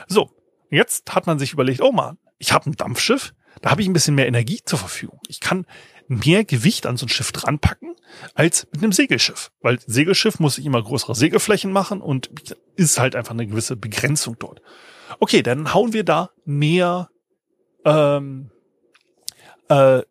So, 0.07 0.31
jetzt 0.71 1.15
hat 1.15 1.27
man 1.27 1.39
sich 1.39 1.53
überlegt, 1.53 1.81
oh 1.81 1.93
man, 1.93 2.19
ich 2.39 2.53
habe 2.53 2.69
ein 2.69 2.77
Dampfschiff, 2.77 3.33
da 3.63 3.71
habe 3.71 3.81
ich 3.81 3.89
ein 3.89 3.93
bisschen 3.93 4.15
mehr 4.15 4.27
Energie 4.27 4.61
zur 4.65 4.79
Verfügung. 4.79 5.21
Ich 5.29 5.41
kann 5.41 5.67
mehr 6.09 6.45
Gewicht 6.45 6.87
an 6.87 6.97
so 6.97 7.07
ein 7.07 7.09
Schiff 7.09 7.33
dranpacken 7.33 7.95
als 8.35 8.67
mit 8.73 8.83
einem 8.83 8.93
Segelschiff. 8.93 9.51
Weil 9.61 9.79
Segelschiff 9.87 10.39
muss 10.39 10.59
ich 10.59 10.67
immer 10.67 10.83
größere 10.83 11.15
Segelflächen 11.15 11.73
machen 11.73 12.01
und 12.01 12.31
ist 12.77 12.99
halt 12.99 13.17
einfach 13.17 13.33
eine 13.33 13.47
gewisse 13.47 13.77
Begrenzung 13.77 14.37
dort. 14.39 14.63
Okay, 15.21 15.43
dann 15.43 15.75
hauen 15.75 15.93
wir 15.93 16.05
da 16.05 16.31
mehr 16.45 17.11
ähm, 17.85 18.51
äh, 19.69 20.03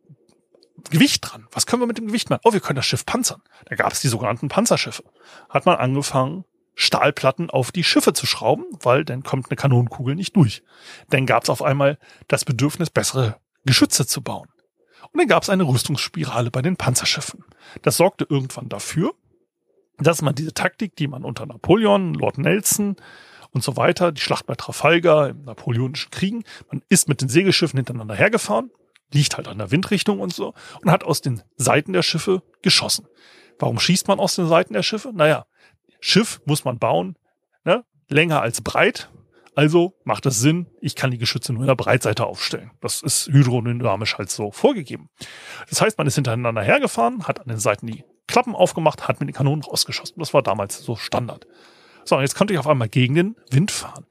Gewicht 0.89 1.21
dran. 1.21 1.47
Was 1.51 1.65
können 1.65 1.82
wir 1.82 1.88
mit 1.88 1.97
dem 1.97 2.08
Gewicht 2.08 2.29
machen? 2.29 2.41
Oh, 2.43 2.53
wir 2.53 2.60
können 2.60 2.75
das 2.75 2.86
Schiff 2.86 3.06
panzern. 3.06 3.41
Da 3.65 3.75
gab 3.75 3.91
es 3.91 4.01
die 4.01 4.08
sogenannten 4.08 4.49
Panzerschiffe. 4.49 5.03
Hat 5.49 5.65
man 5.65 5.77
angefangen, 5.77 6.45
Stahlplatten 6.75 7.49
auf 7.49 7.71
die 7.71 7.84
Schiffe 7.84 8.13
zu 8.13 8.25
schrauben, 8.25 8.65
weil 8.82 9.06
dann 9.06 9.23
kommt 9.23 9.49
eine 9.49 9.56
Kanonenkugel 9.56 10.15
nicht 10.15 10.36
durch. 10.36 10.63
Dann 11.10 11.25
gab 11.25 11.43
es 11.43 11.49
auf 11.49 11.62
einmal 11.62 11.99
das 12.27 12.45
Bedürfnis, 12.45 12.89
bessere 12.89 13.39
Geschütze 13.65 14.08
zu 14.08 14.21
bauen. 14.21 14.49
Und 15.11 15.19
dann 15.19 15.27
gab 15.27 15.43
es 15.43 15.49
eine 15.49 15.63
Rüstungsspirale 15.63 16.51
bei 16.51 16.61
den 16.61 16.77
Panzerschiffen. 16.77 17.43
Das 17.81 17.97
sorgte 17.97 18.25
irgendwann 18.29 18.69
dafür, 18.69 19.13
dass 19.97 20.21
man 20.21 20.35
diese 20.35 20.53
Taktik, 20.53 20.95
die 20.95 21.07
man 21.07 21.23
unter 21.23 21.45
Napoleon, 21.45 22.13
Lord 22.13 22.37
Nelson 22.37 22.95
und 23.51 23.63
so 23.63 23.77
weiter, 23.77 24.11
die 24.11 24.21
Schlacht 24.21 24.45
bei 24.45 24.55
Trafalgar 24.55 25.29
im 25.29 25.43
Napoleonischen 25.43 26.11
Kriegen, 26.11 26.43
man 26.71 26.81
ist 26.89 27.07
mit 27.07 27.21
den 27.21 27.29
Segelschiffen 27.29 27.77
hintereinander 27.77 28.15
hergefahren, 28.15 28.71
liegt 29.11 29.37
halt 29.37 29.47
an 29.47 29.59
der 29.59 29.71
Windrichtung 29.71 30.19
und 30.19 30.33
so, 30.33 30.53
und 30.81 30.91
hat 30.91 31.03
aus 31.03 31.21
den 31.21 31.43
Seiten 31.55 31.93
der 31.93 32.01
Schiffe 32.01 32.41
geschossen. 32.61 33.07
Warum 33.59 33.79
schießt 33.79 34.07
man 34.07 34.19
aus 34.19 34.35
den 34.35 34.47
Seiten 34.47 34.73
der 34.73 34.83
Schiffe? 34.83 35.11
Naja, 35.13 35.45
Schiff 35.99 36.41
muss 36.45 36.65
man 36.65 36.79
bauen, 36.79 37.15
ne? 37.63 37.85
länger 38.09 38.41
als 38.41 38.61
breit. 38.61 39.09
Also 39.55 39.93
macht 40.03 40.25
es 40.25 40.39
Sinn, 40.39 40.67
ich 40.81 40.95
kann 40.95 41.11
die 41.11 41.17
Geschütze 41.17 41.53
nur 41.53 41.63
in 41.63 41.67
der 41.67 41.75
Breitseite 41.75 42.25
aufstellen. 42.25 42.71
Das 42.81 43.01
ist 43.01 43.27
hydrodynamisch 43.27 44.17
halt 44.17 44.31
so 44.31 44.51
vorgegeben. 44.51 45.09
Das 45.69 45.81
heißt, 45.81 45.97
man 45.97 46.07
ist 46.07 46.15
hintereinander 46.15 46.63
hergefahren, 46.63 47.27
hat 47.27 47.39
an 47.39 47.47
den 47.47 47.59
Seiten 47.59 47.87
die 47.87 48.03
Klappen 48.27 48.55
aufgemacht, 48.55 49.07
hat 49.07 49.19
mit 49.19 49.29
den 49.29 49.35
Kanonen 49.35 49.63
rausgeschossen. 49.63 50.15
Das 50.17 50.33
war 50.33 50.41
damals 50.41 50.79
so 50.79 50.95
Standard. 50.95 51.45
So, 52.05 52.15
und 52.15 52.21
jetzt 52.21 52.35
konnte 52.35 52.53
ich 52.53 52.59
auf 52.59 52.67
einmal 52.67 52.89
gegen 52.89 53.15
den 53.15 53.35
Wind 53.51 53.71
fahren. 53.71 54.05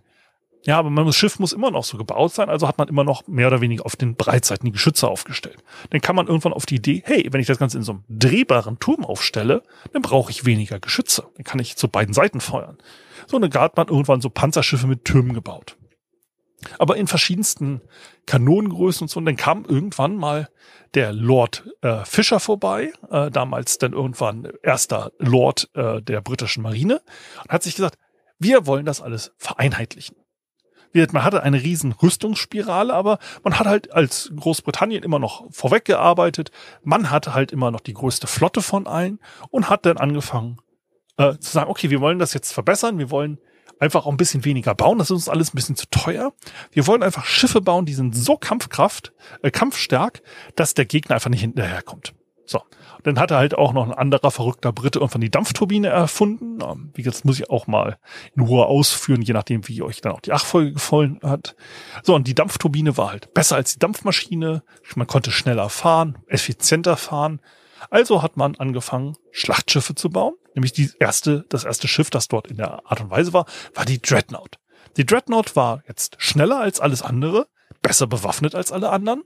Ja, 0.65 0.79
aber 0.79 1.05
das 1.05 1.17
Schiff 1.17 1.41
muss 1.41 1.53
immer 1.53 1.73
noch 1.73 1.83
so 1.83 1.99
gebaut 1.99 2.33
sein, 2.33 2.49
also 2.49 2.69
hat 2.69 2.79
man 2.79 2.87
immer 2.87 3.03
noch 3.03 3.27
mehr 3.27 3.49
oder 3.49 3.61
weniger 3.61 3.85
auf 3.85 3.97
den 3.97 4.15
Breitseiten 4.15 4.65
die 4.65 4.73
Geschütze 4.73 5.09
aufgestellt. 5.09 5.59
Dann 5.91 6.01
kann 6.01 6.15
man 6.15 6.29
irgendwann 6.29 6.53
auf 6.53 6.67
die 6.67 6.77
Idee, 6.77 7.03
hey, 7.05 7.29
wenn 7.33 7.41
ich 7.41 7.49
das 7.49 7.59
Ganze 7.59 7.79
in 7.79 7.83
so 7.83 7.93
einem 7.93 8.05
drehbaren 8.09 8.79
Turm 8.79 9.05
aufstelle, 9.05 9.63
dann 9.93 10.03
brauche 10.03 10.31
ich 10.31 10.45
weniger 10.45 10.79
Geschütze. 10.79 11.25
Dann 11.35 11.45
kann 11.45 11.59
ich 11.59 11.77
zu 11.77 11.89
beiden 11.89 12.15
Seiten 12.15 12.41
feuern. 12.41 12.79
So, 13.27 13.41
dann 13.41 13.53
hat 13.61 13.77
man 13.77 13.89
irgendwann 13.89 14.21
so 14.21 14.31
Panzerschiffe 14.31 14.87
mit 14.87 15.05
Türmen 15.05 15.35
gebaut. 15.35 15.77
aber 16.79 16.97
in 16.97 17.07
verschiedensten 17.07 17.81
Kanonengrößen 18.27 19.05
und 19.05 19.09
so. 19.09 19.19
Und 19.19 19.27
dann 19.27 19.37
kam 19.37 19.65
irgendwann 19.65 20.17
mal 20.17 20.49
der 20.95 21.13
Lord 21.13 21.65
äh, 21.81 22.05
Fischer 22.05 22.41
vorbei, 22.41 22.93
äh, 23.11 23.31
damals 23.31 23.79
dann 23.79 23.93
irgendwann 23.93 24.49
erster 24.63 25.13
Lord 25.19 25.71
äh, 25.75 26.03
der 26.03 26.21
britischen 26.21 26.63
Marine, 26.63 27.01
und 27.43 27.51
hat 27.51 27.63
sich 27.63 27.75
gesagt, 27.75 27.99
wir 28.39 28.67
wollen 28.67 28.85
das 28.85 29.01
alles 29.01 29.33
vereinheitlichen. 29.39 30.17
Man 30.95 31.25
hatte 31.25 31.43
eine 31.43 31.63
riesen 31.63 31.93
Rüstungsspirale, 31.93 32.93
aber 32.93 33.19
man 33.43 33.59
hat 33.59 33.67
halt 33.67 33.93
als 33.93 34.31
Großbritannien 34.37 35.03
immer 35.03 35.19
noch 35.19 35.45
vorweggearbeitet. 35.51 36.51
Man 36.83 37.11
hatte 37.11 37.35
halt 37.35 37.53
immer 37.53 37.71
noch 37.71 37.81
die 37.81 37.95
größte 37.95 38.27
Flotte 38.27 38.63
von 38.63 38.87
allen 38.87 39.19
und 39.51 39.71
hat 39.71 39.87
dann 39.87 39.97
angefangen 39.97 40.59
äh, 41.17 41.37
zu 41.39 41.51
sagen, 41.51 41.71
okay, 41.71 41.91
wir 41.91 42.01
wollen 42.01 42.19
das 42.19 42.35
jetzt 42.35 42.53
verbessern, 42.53 42.99
wir 42.99 43.11
wollen 43.11 43.39
einfach 43.79 44.07
auch 44.07 44.11
ein 44.11 44.17
bisschen 44.17 44.45
weniger 44.45 44.75
bauen. 44.75 44.99
Das 44.99 45.09
ist 45.09 45.13
uns 45.13 45.29
alles 45.29 45.53
ein 45.53 45.57
bisschen 45.57 45.77
zu 45.77 45.87
teuer. 45.91 46.33
Wir 46.71 46.87
wollen 46.87 47.03
einfach 47.03 47.25
Schiffe 47.25 47.61
bauen, 47.61 47.85
die 47.85 47.95
sind 47.95 48.17
so 48.17 48.37
Kampfkraft, 48.37 49.13
äh, 49.43 49.51
kampfstark, 49.51 50.23
dass 50.55 50.75
der 50.75 50.85
Gegner 50.85 51.17
einfach 51.17 51.31
nicht 51.31 51.41
hinterherkommt. 51.41 52.15
So. 52.53 52.61
Und 52.61 53.07
dann 53.07 53.19
hat 53.19 53.31
er 53.31 53.39
halt 53.39 53.57
auch 53.57 53.73
noch 53.73 53.85
ein 53.85 53.95
anderer 53.95 54.31
verrückter 54.31 54.73
Brite 54.73 54.99
irgendwann 54.99 55.23
die 55.23 55.31
Dampfturbine 55.31 55.89
erfunden. 55.89 56.61
Wie 56.95 57.03
das 57.03 57.25
muss 57.25 57.41
ich 57.41 57.49
auch 57.49 57.67
mal 57.67 57.99
in 58.37 58.43
Ruhe 58.43 58.67
ausführen, 58.67 59.23
je 59.23 59.33
nachdem, 59.33 59.67
wie 59.69 59.83
euch 59.83 60.03
dann 60.03 60.13
auch 60.13 60.21
die 60.21 60.33
Achfolge 60.33 60.75
gefallen 60.75 61.19
hat. 61.23 61.57
So, 62.03 62.15
und 62.15 62.29
die 62.29 62.35
Dampfturbine 62.35 62.99
war 62.99 63.11
halt 63.11 63.33
besser 63.33 63.57
als 63.57 63.73
die 63.73 63.79
Dampfmaschine. 63.79 64.63
Man 64.95 65.07
konnte 65.07 65.31
schneller 65.31 65.71
fahren, 65.71 66.19
effizienter 66.27 66.99
fahren. 66.99 67.41
Also 67.91 68.23
hat 68.23 68.37
man 68.37 68.55
angefangen, 68.57 69.17
Schlachtschiffe 69.31 69.95
zu 69.95 70.11
bauen. 70.11 70.35
Nämlich 70.55 70.75
die 70.75 70.91
erste, 71.01 71.47
das 71.49 71.65
erste 71.65 71.89
Schiff, 71.89 72.11
das 72.11 72.29
dort 72.29 72.49
in 72.49 72.59
der 72.59 72.85
Art 72.85 73.01
und 73.01 73.11
Weise 73.11 73.33
war, 73.33 73.47
war 73.75 73.87
die 73.87 74.01
Dreadnought. 74.01 74.59
Die 74.99 75.07
Dreadnought 75.07 75.57
war 75.57 75.83
jetzt 75.89 76.17
schneller 76.19 76.61
als 76.61 76.81
alles 76.81 77.01
andere, 77.01 77.49
besser 77.81 78.07
bewaffnet 78.07 78.55
als 78.55 78.71
alle 78.71 78.91
anderen. 78.91 79.25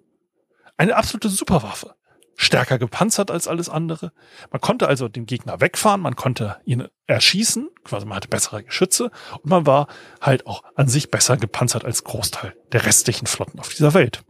Eine 0.76 0.94
absolute 0.94 1.28
Superwaffe. 1.28 1.96
Stärker 2.36 2.78
gepanzert 2.78 3.30
als 3.30 3.48
alles 3.48 3.70
andere. 3.70 4.12
Man 4.50 4.60
konnte 4.60 4.88
also 4.88 5.08
den 5.08 5.24
Gegner 5.24 5.60
wegfahren, 5.60 6.02
man 6.02 6.16
konnte 6.16 6.58
ihn 6.66 6.86
erschießen, 7.06 7.70
quasi 7.82 8.04
man 8.04 8.16
hatte 8.16 8.28
bessere 8.28 8.62
Geschütze 8.62 9.10
und 9.42 9.46
man 9.46 9.66
war 9.66 9.88
halt 10.20 10.46
auch 10.46 10.62
an 10.74 10.86
sich 10.88 11.10
besser 11.10 11.38
gepanzert 11.38 11.84
als 11.86 12.04
Großteil 12.04 12.54
der 12.72 12.84
restlichen 12.84 13.26
Flotten 13.26 13.58
auf 13.58 13.70
dieser 13.70 13.94
Welt. 13.94 14.22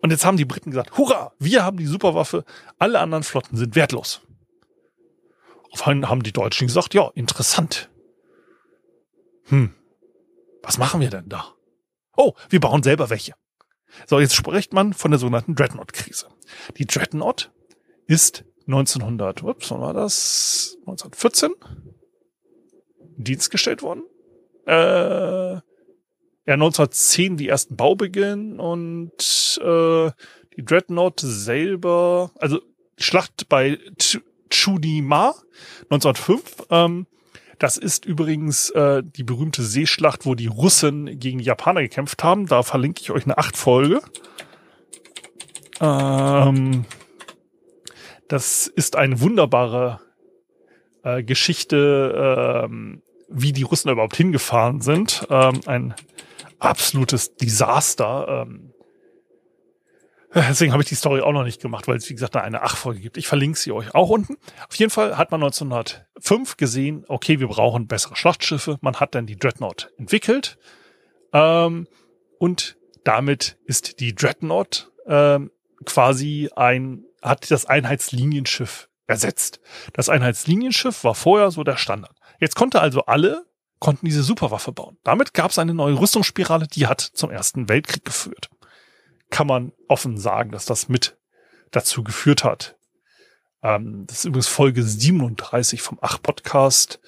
Und 0.00 0.10
jetzt 0.10 0.24
haben 0.24 0.38
die 0.38 0.46
Briten 0.46 0.70
gesagt, 0.70 0.96
hurra, 0.96 1.32
wir 1.38 1.62
haben 1.64 1.76
die 1.76 1.86
Superwaffe, 1.86 2.44
alle 2.78 3.00
anderen 3.00 3.24
Flotten 3.24 3.56
sind 3.56 3.74
wertlos. 3.74 4.22
Auf 5.72 5.86
einen 5.86 6.08
haben 6.08 6.22
die 6.22 6.32
Deutschen 6.32 6.68
gesagt, 6.68 6.94
ja, 6.94 7.10
interessant. 7.14 7.90
Hm, 9.46 9.74
was 10.62 10.78
machen 10.78 11.00
wir 11.00 11.10
denn 11.10 11.28
da? 11.28 11.54
Oh, 12.16 12.34
wir 12.48 12.60
bauen 12.60 12.82
selber 12.82 13.10
welche. 13.10 13.34
So, 14.06 14.20
jetzt 14.20 14.34
spricht 14.34 14.72
man 14.72 14.92
von 14.92 15.10
der 15.10 15.20
sogenannten 15.20 15.54
Dreadnought-Krise. 15.54 16.26
Die 16.76 16.86
Dreadnought 16.86 17.50
ist 18.06 18.44
1900, 18.66 19.42
ups, 19.42 19.70
wann 19.70 19.80
war 19.80 19.94
das? 19.94 20.76
1914 20.80 21.52
Dienst 23.16 23.50
gestellt 23.50 23.82
worden. 23.82 24.02
Äh, 24.66 24.72
ja, 26.44 26.54
1910 26.54 27.36
die 27.36 27.48
ersten 27.48 27.76
Baubeginn 27.76 28.58
und 28.58 29.60
äh, 29.62 30.10
die 30.56 30.64
Dreadnought 30.64 31.20
selber, 31.20 32.30
also 32.38 32.60
Schlacht 32.98 33.48
bei 33.48 33.78
Chudima 34.50 35.34
1905. 35.90 36.66
Ähm, 36.70 37.06
das 37.62 37.76
ist 37.76 38.04
übrigens 38.04 38.70
äh, 38.70 39.04
die 39.04 39.22
berühmte 39.22 39.62
Seeschlacht, 39.62 40.26
wo 40.26 40.34
die 40.34 40.48
Russen 40.48 41.20
gegen 41.20 41.38
die 41.38 41.44
Japaner 41.44 41.80
gekämpft 41.80 42.24
haben. 42.24 42.46
Da 42.46 42.64
verlinke 42.64 43.00
ich 43.00 43.12
euch 43.12 43.24
eine 43.24 43.38
Achtfolge. 43.38 44.00
Ähm, 45.80 46.84
das 48.26 48.66
ist 48.66 48.96
eine 48.96 49.20
wunderbare 49.20 50.00
äh, 51.04 51.22
Geschichte, 51.22 52.64
ähm, 52.64 53.02
wie 53.28 53.52
die 53.52 53.62
Russen 53.62 53.92
überhaupt 53.92 54.16
hingefahren 54.16 54.80
sind. 54.80 55.24
Ähm, 55.30 55.60
ein 55.66 55.94
absolutes 56.58 57.36
Desaster. 57.36 58.44
Ähm, 58.48 58.71
Deswegen 60.34 60.72
habe 60.72 60.82
ich 60.82 60.88
die 60.88 60.94
Story 60.94 61.20
auch 61.20 61.32
noch 61.32 61.44
nicht 61.44 61.60
gemacht, 61.60 61.88
weil 61.88 61.96
es, 61.96 62.08
wie 62.08 62.14
gesagt, 62.14 62.34
da 62.34 62.40
eine 62.40 62.62
Achtfolge 62.62 63.00
gibt. 63.00 63.18
Ich 63.18 63.26
verlinke 63.26 63.58
sie 63.58 63.70
euch 63.70 63.94
auch 63.94 64.08
unten. 64.08 64.38
Auf 64.66 64.74
jeden 64.76 64.90
Fall 64.90 65.18
hat 65.18 65.30
man 65.30 65.42
1905 65.42 66.56
gesehen, 66.56 67.04
okay, 67.08 67.38
wir 67.38 67.48
brauchen 67.48 67.86
bessere 67.86 68.16
Schlachtschiffe. 68.16 68.78
Man 68.80 68.96
hat 68.96 69.14
dann 69.14 69.26
die 69.26 69.36
Dreadnought 69.36 69.90
entwickelt. 69.98 70.58
Ähm, 71.34 71.86
und 72.38 72.76
damit 73.04 73.58
ist 73.66 74.00
die 74.00 74.14
Dreadnought 74.14 74.90
ähm, 75.06 75.50
quasi 75.84 76.48
ein, 76.56 77.04
hat 77.20 77.50
das 77.50 77.66
Einheitslinienschiff 77.66 78.88
ersetzt. 79.06 79.60
Das 79.92 80.08
Einheitslinienschiff 80.08 81.04
war 81.04 81.14
vorher 81.14 81.50
so 81.50 81.62
der 81.62 81.76
Standard. 81.76 82.16
Jetzt 82.40 82.56
konnte 82.56 82.80
also 82.80 83.04
alle 83.04 83.44
konnten 83.80 84.06
diese 84.06 84.22
Superwaffe 84.22 84.72
bauen. 84.72 84.96
Damit 85.02 85.34
gab 85.34 85.50
es 85.50 85.58
eine 85.58 85.74
neue 85.74 85.98
Rüstungsspirale, 85.98 86.68
die 86.68 86.86
hat 86.86 87.00
zum 87.00 87.30
Ersten 87.30 87.68
Weltkrieg 87.68 88.04
geführt 88.04 88.48
kann 89.32 89.48
man 89.48 89.72
offen 89.88 90.18
sagen, 90.18 90.52
dass 90.52 90.66
das 90.66 90.88
mit 90.88 91.18
dazu 91.72 92.04
geführt 92.04 92.44
hat. 92.44 92.76
Ähm, 93.62 94.04
das 94.06 94.18
ist 94.18 94.24
übrigens 94.26 94.48
Folge 94.48 94.84
37 94.84 95.82
vom 95.82 95.98
Ach-Podcast. 96.00 97.00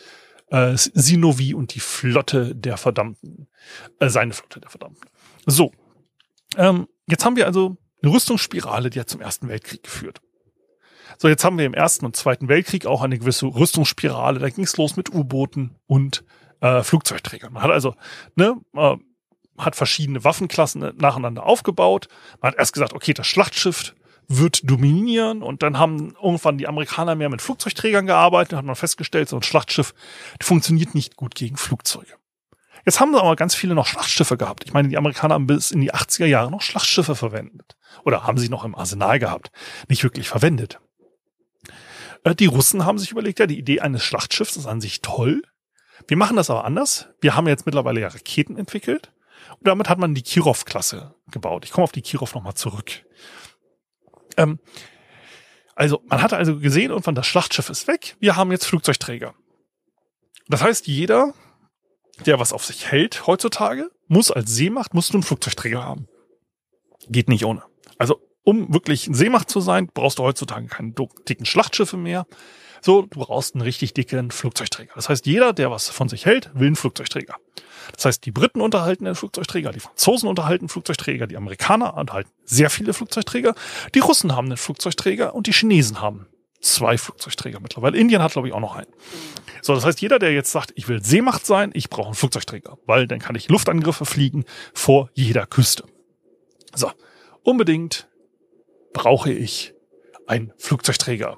Äh, 0.49 0.73
Sinovi 0.77 1.55
und 1.55 1.75
die 1.75 1.81
Flotte 1.81 2.55
der 2.57 2.77
Verdammten. 2.77 3.49
Äh, 4.01 4.09
seine 4.09 4.33
Flotte 4.33 4.61
der 4.61 4.71
Verdammten. 4.71 5.09
So. 5.47 5.73
Ähm, 6.57 6.89
jetzt 7.07 7.25
haben 7.25 7.37
wir 7.37 7.47
also 7.47 7.77
eine 8.03 8.13
Rüstungsspirale, 8.13 8.91
die 8.91 9.01
hat 9.01 9.09
zum 9.09 9.21
Ersten 9.21 9.49
Weltkrieg 9.49 9.83
geführt. 9.83 10.21
So, 11.19 11.29
jetzt 11.29 11.45
haben 11.45 11.59
wir 11.59 11.67
im 11.67 11.75
Ersten 11.75 12.07
und 12.07 12.17
Zweiten 12.17 12.49
Weltkrieg 12.49 12.87
auch 12.87 13.03
eine 13.03 13.19
gewisse 13.19 13.47
Rüstungsspirale. 13.47 14.41
Da 14.41 14.49
ging 14.49 14.65
es 14.65 14.77
los 14.77 14.97
mit 14.97 15.13
U-Booten 15.13 15.77
und 15.87 16.25
äh, 16.61 16.83
Flugzeugträgern. 16.83 17.53
Man 17.53 17.63
hat 17.63 17.71
also 17.71 17.95
ne, 18.35 18.57
äh, 18.75 18.97
hat 19.59 19.77
verschiedene 19.77 20.25
Waffenklassen 20.25 20.93
nacheinander 20.97 21.45
aufgebaut. 21.45 22.09
Man 22.41 22.53
hat 22.53 22.59
erst 22.59 22.73
gesagt, 22.73 22.93
okay, 22.93 23.15
das 23.15 23.27
Schlachtschiff 23.27 23.95
wird 24.29 24.69
dominieren 24.69 25.43
und 25.43 25.63
dann 25.63 25.79
haben 25.79 26.15
irgendwann 26.23 26.59
die 26.59 26.67
Amerikaner 26.67 27.15
mehr 27.15 27.29
mit 27.29 27.43
Flugzeugträgern 27.43 28.07
gearbeitet, 28.07 28.57
hat 28.57 28.65
man 28.65 28.75
festgestellt, 28.75 29.29
so 29.29 29.37
ein 29.37 29.43
Schlachtschiff 29.43 29.95
funktioniert 30.41 30.95
nicht 30.95 31.17
gut 31.17 31.35
gegen 31.35 31.57
Flugzeuge. 31.57 32.15
Jetzt 32.85 33.01
haben 33.01 33.13
sie 33.13 33.21
aber 33.21 33.37
ganz 33.37 33.55
viele 33.55 33.75
noch 33.75 33.87
Schlachtschiffe 33.87 34.37
gehabt. 34.37 34.65
Ich 34.67 34.73
meine, 34.73 34.89
die 34.89 34.99
Amerikaner 34.99 35.35
haben 35.35 35.47
bis 35.47 35.71
in 35.71 35.81
die 35.81 35.95
80er 35.95 36.27
Jahre 36.27 36.51
noch 36.51 36.61
Schlachtschiffe 36.61 37.15
verwendet. 37.15 37.77
Oder 38.05 38.25
haben 38.25 38.37
sie 38.37 38.51
noch 38.51 38.65
im 38.65 38.75
Arsenal 38.75 39.19
gehabt. 39.19 39.51
Nicht 39.89 40.03
wirklich 40.03 40.29
verwendet. 40.29 40.81
Äh, 42.25 42.35
die 42.35 42.47
Russen 42.47 42.85
haben 42.85 42.99
sich 42.99 43.11
überlegt, 43.11 43.39
ja, 43.39 43.47
die 43.47 43.59
Idee 43.59 43.81
eines 43.81 44.03
Schlachtschiffs 44.03 44.57
ist 44.57 44.67
an 44.67 44.83
sich 44.83 45.01
toll. 45.01 45.43
Wir 46.09 46.19
machen 46.19 46.37
das 46.37 46.51
aber 46.51 46.65
anders. 46.65 47.09
Wir 47.21 47.37
haben 47.37 47.49
jetzt 47.49 47.65
mittlerweile 47.65 48.01
ja 48.01 48.09
Raketen 48.09 48.57
entwickelt. 48.57 49.13
Damit 49.65 49.89
hat 49.89 49.99
man 49.99 50.15
die 50.15 50.23
Kirov-Klasse 50.23 51.15
gebaut. 51.31 51.65
Ich 51.65 51.73
komme 51.73 51.85
auf 51.85 51.93
die 51.93 52.03
Kirov 52.03 52.35
nochmal 52.35 52.55
zurück. 52.55 53.05
Ähm, 54.37 54.61
also, 55.75 56.03
man 56.07 56.23
hatte 56.23 56.37
also 56.37 56.59
gesehen, 56.59 56.91
irgendwann 56.91 57.15
das 57.15 57.27
Schlachtschiff 57.27 57.71
ist 57.71 57.89
weg. 57.89 58.17
Wir 58.21 58.37
haben 58.37 58.53
jetzt 58.53 58.67
Flugzeugträger. 58.67 59.35
Das 60.49 60.63
heißt, 60.63 60.87
jeder, 60.87 61.35
der 62.27 62.39
was 62.39 62.53
auf 62.53 62.65
sich 62.65 62.91
hält 62.91 63.27
heutzutage, 63.27 63.91
muss 64.07 64.31
als 64.31 64.55
Seemacht, 64.55 64.95
musst 64.95 65.11
du 65.11 65.15
einen 65.15 65.23
Flugzeugträger 65.23 65.83
haben. 65.83 66.07
Geht 67.09 67.29
nicht 67.29 67.45
ohne. 67.45 67.63
Also, 67.99 68.21
um 68.45 68.73
wirklich 68.73 69.09
Seemacht 69.11 69.51
zu 69.51 69.61
sein, 69.61 69.89
brauchst 69.93 70.19
du 70.19 70.23
heutzutage 70.23 70.67
keine 70.67 70.93
dicken 71.29 71.47
Schlachtschiffe 71.47 71.97
mehr. 71.97 72.27
So, 72.81 73.03
du 73.03 73.21
brauchst 73.21 73.55
einen 73.55 73.63
richtig 73.63 73.95
dicken 73.95 74.31
Flugzeugträger. 74.31 74.93
Das 74.95 75.09
heißt, 75.09 75.25
jeder, 75.25 75.55
der 75.55 75.71
was 75.71 75.89
von 75.89 76.11
sich 76.11 76.27
hält, 76.27 76.51
will 76.55 76.67
einen 76.67 76.77
Flugzeugträger. 76.77 77.37
Das 77.95 78.05
heißt, 78.05 78.27
die 78.27 78.31
Briten 78.31 78.61
unterhalten 78.61 79.07
einen 79.07 79.15
Flugzeugträger, 79.17 79.73
die 79.73 79.81
Franzosen 79.81 80.29
unterhalten 80.29 80.69
Flugzeugträger, 80.69 81.27
die 81.27 81.37
Amerikaner 81.37 81.97
unterhalten 81.97 82.31
sehr 82.45 82.69
viele 82.69 82.93
Flugzeugträger, 82.93 83.55
die 83.95 84.01
Russen 84.01 84.37
haben 84.37 84.47
einen 84.47 84.57
Flugzeugträger 84.59 85.35
und 85.35 85.47
die 85.47 85.53
Chinesen 85.53 86.03
haben 86.03 86.27
zwei 86.61 86.99
Flugzeugträger 86.99 87.61
mittlerweile. 87.61 87.97
Indien 87.97 88.23
hat, 88.23 88.33
glaube 88.33 88.49
ich, 88.49 88.55
auch 88.55 88.61
noch 88.61 88.75
einen. 88.75 88.91
So, 89.63 89.75
das 89.75 89.85
heißt, 89.85 90.01
jeder, 90.01 90.19
der 90.19 90.33
jetzt 90.33 90.51
sagt, 90.51 90.73
ich 90.77 90.89
will 90.89 91.03
Seemacht 91.03 91.47
sein, 91.47 91.71
ich 91.75 91.89
brauche 91.89 92.09
einen 92.09 92.15
Flugzeugträger, 92.15 92.79
weil 92.87 93.07
dann 93.07 93.19
kann 93.19 93.37
ich 93.37 93.49
Luftangriffe 93.49 94.05
fliegen 94.05 94.45
vor 94.73 95.11
jeder 95.15 95.47
Küste. 95.47 95.85
So, 96.75 96.91
unbedingt 97.43 98.09
brauche 98.95 99.31
ich 99.31 99.75
einen 100.27 100.55
Flugzeugträger. 100.57 101.37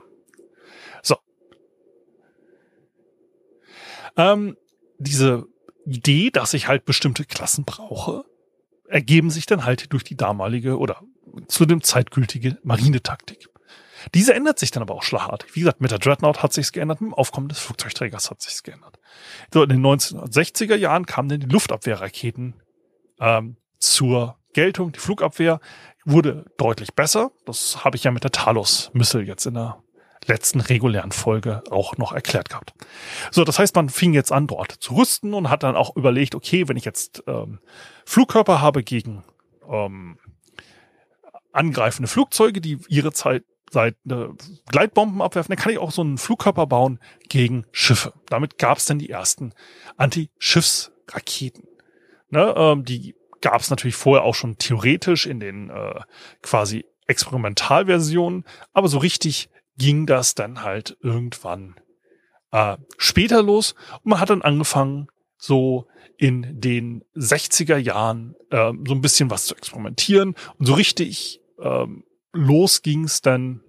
Ähm, 4.16 4.56
diese 4.98 5.46
Idee, 5.84 6.30
dass 6.30 6.54
ich 6.54 6.68
halt 6.68 6.84
bestimmte 6.84 7.24
Klassen 7.24 7.64
brauche, 7.64 8.24
ergeben 8.88 9.30
sich 9.30 9.46
dann 9.46 9.64
halt 9.64 9.92
durch 9.92 10.04
die 10.04 10.16
damalige 10.16 10.78
oder 10.78 11.02
zu 11.48 11.66
dem 11.66 11.82
zeitgültige 11.82 12.58
Marinetaktik. 12.62 13.48
Diese 14.14 14.34
ändert 14.34 14.58
sich 14.58 14.70
dann 14.70 14.82
aber 14.82 14.94
auch 14.94 15.02
schlagartig. 15.02 15.54
Wie 15.54 15.60
gesagt, 15.60 15.80
mit 15.80 15.90
der 15.90 15.98
Dreadnought 15.98 16.42
hat 16.42 16.52
sich's 16.52 16.72
geändert, 16.72 17.00
mit 17.00 17.10
dem 17.10 17.14
Aufkommen 17.14 17.48
des 17.48 17.58
Flugzeugträgers 17.58 18.30
hat 18.30 18.40
sich's 18.40 18.62
geändert. 18.62 18.98
So, 19.52 19.62
in 19.62 19.68
den 19.68 19.84
1960er 19.84 20.76
Jahren 20.76 21.06
kamen 21.06 21.28
dann 21.28 21.40
die 21.40 21.46
Luftabwehrraketen 21.46 22.54
ähm, 23.20 23.56
zur 23.78 24.38
Geltung. 24.52 24.92
Die 24.92 25.00
Flugabwehr 25.00 25.60
wurde 26.06 26.46
deutlich 26.56 26.94
besser. 26.94 27.32
Das 27.44 27.84
habe 27.84 27.96
ich 27.96 28.04
ja 28.04 28.10
mit 28.10 28.24
der 28.24 28.32
Talos-Missile 28.32 29.24
jetzt 29.24 29.44
in 29.44 29.54
der 29.54 29.82
letzten 30.24 30.60
regulären 30.60 31.12
Folge 31.12 31.62
auch 31.70 31.98
noch 31.98 32.12
erklärt 32.12 32.48
gehabt. 32.48 32.72
So, 33.30 33.44
das 33.44 33.58
heißt, 33.58 33.74
man 33.76 33.88
fing 33.88 34.14
jetzt 34.14 34.32
an, 34.32 34.46
dort 34.46 34.72
zu 34.72 34.96
rüsten 34.96 35.34
und 35.34 35.50
hat 35.50 35.62
dann 35.62 35.76
auch 35.76 35.94
überlegt, 35.96 36.34
okay, 36.34 36.68
wenn 36.68 36.76
ich 36.76 36.84
jetzt 36.84 37.22
ähm, 37.26 37.60
Flugkörper 38.04 38.60
habe 38.60 38.82
gegen 38.82 39.24
ähm, 39.68 40.18
angreifende 41.52 42.08
Flugzeuge, 42.08 42.60
die 42.60 42.78
ihre 42.88 43.12
Zeit 43.12 43.44
seit 43.70 43.96
äh, 44.08 44.28
Gleitbomben 44.70 45.20
abwerfen, 45.20 45.54
dann 45.54 45.62
kann 45.62 45.72
ich 45.72 45.78
auch 45.78 45.90
so 45.90 46.02
einen 46.02 46.18
Flugkörper 46.18 46.66
bauen 46.66 47.00
gegen 47.28 47.66
Schiffe. 47.72 48.12
Damit 48.28 48.58
gab 48.58 48.78
es 48.78 48.86
dann 48.86 48.98
die 48.98 49.10
ersten 49.10 49.52
Anti-Schiffsraketen. 49.96 51.64
Ne, 52.30 52.54
ähm, 52.56 52.84
die 52.84 53.14
gab 53.40 53.60
es 53.60 53.70
natürlich 53.70 53.96
vorher 53.96 54.24
auch 54.24 54.34
schon 54.34 54.58
theoretisch 54.58 55.26
in 55.26 55.40
den 55.40 55.70
äh, 55.70 56.00
quasi 56.42 56.84
Experimentalversionen, 57.06 58.44
aber 58.72 58.88
so 58.88 58.98
richtig 58.98 59.48
ging 59.78 60.06
das 60.06 60.34
dann 60.34 60.62
halt 60.62 60.96
irgendwann 61.00 61.76
äh, 62.50 62.76
später 62.98 63.42
los 63.42 63.74
und 64.02 64.10
man 64.10 64.20
hat 64.20 64.30
dann 64.30 64.42
angefangen, 64.42 65.08
so 65.38 65.86
in 66.16 66.60
den 66.60 67.04
60er 67.14 67.76
Jahren 67.76 68.34
äh, 68.50 68.72
so 68.86 68.94
ein 68.94 69.02
bisschen 69.02 69.30
was 69.30 69.46
zu 69.46 69.54
experimentieren 69.54 70.34
und 70.58 70.66
so 70.66 70.74
richtig 70.74 71.40
ähm, 71.60 72.04
los 72.32 72.82
ging's 72.82 73.20
dann, 73.20 73.60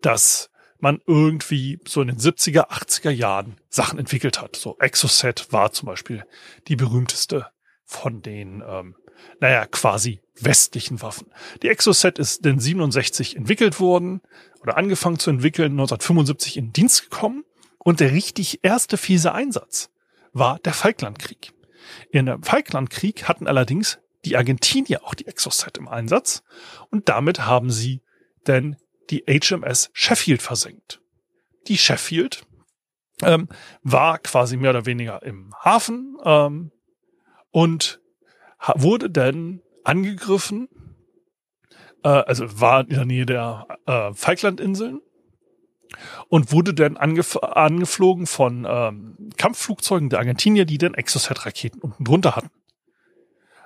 dass 0.00 0.50
man 0.78 1.00
irgendwie 1.06 1.78
so 1.86 2.02
in 2.02 2.08
den 2.08 2.18
70er, 2.18 2.68
80er 2.70 3.10
Jahren 3.10 3.56
Sachen 3.68 3.98
entwickelt 3.98 4.40
hat. 4.40 4.56
So 4.56 4.76
Exocet 4.78 5.52
war 5.52 5.72
zum 5.72 5.86
Beispiel 5.86 6.24
die 6.68 6.76
berühmteste 6.76 7.46
von 7.86 8.20
den, 8.20 8.62
ähm, 8.66 8.96
naja, 9.40 9.64
quasi 9.66 10.20
westlichen 10.38 11.00
Waffen. 11.00 11.32
Die 11.62 11.68
Exocet 11.68 12.18
ist 12.18 12.44
in 12.44 12.60
67 12.60 13.36
entwickelt 13.36 13.80
worden 13.80 14.20
oder 14.60 14.76
angefangen 14.76 15.18
zu 15.18 15.30
entwickeln, 15.30 15.72
1975 15.72 16.58
in 16.58 16.72
Dienst 16.72 17.10
gekommen 17.10 17.44
und 17.78 18.00
der 18.00 18.12
richtig 18.12 18.60
erste 18.62 18.98
fiese 18.98 19.32
Einsatz 19.32 19.90
war 20.32 20.58
der 20.58 20.74
Falklandkrieg. 20.74 21.52
In 22.10 22.26
dem 22.26 22.42
Falklandkrieg 22.42 23.28
hatten 23.28 23.46
allerdings 23.46 23.98
die 24.24 24.36
Argentinier 24.36 25.04
auch 25.04 25.14
die 25.14 25.26
Exocet 25.26 25.78
im 25.78 25.88
Einsatz 25.88 26.42
und 26.90 27.08
damit 27.08 27.46
haben 27.46 27.70
sie 27.70 28.02
denn 28.46 28.76
die 29.10 29.24
HMS 29.28 29.90
Sheffield 29.92 30.42
versenkt. 30.42 31.00
Die 31.68 31.78
Sheffield 31.78 32.44
ähm, 33.22 33.48
war 33.82 34.18
quasi 34.18 34.56
mehr 34.56 34.70
oder 34.70 34.86
weniger 34.86 35.22
im 35.22 35.54
Hafen 35.64 36.16
ähm, 36.24 36.72
und 37.56 38.02
wurde 38.74 39.08
dann 39.08 39.62
angegriffen, 39.82 40.68
äh, 42.02 42.08
also 42.08 42.60
war 42.60 42.82
in 42.82 42.90
der 42.90 43.06
Nähe 43.06 43.24
der 43.24 43.66
äh, 43.86 44.12
Falklandinseln 44.12 45.00
und 46.28 46.52
wurde 46.52 46.74
dann 46.74 46.98
angef 46.98 47.38
angeflogen 47.38 48.26
von 48.26 48.66
ähm, 48.68 49.30
Kampfflugzeugen 49.38 50.10
der 50.10 50.18
Argentinier, 50.18 50.66
die 50.66 50.76
dann 50.76 50.92
Exocet-Raketen 50.92 51.80
unten 51.80 52.04
drunter 52.04 52.36
hatten. 52.36 52.50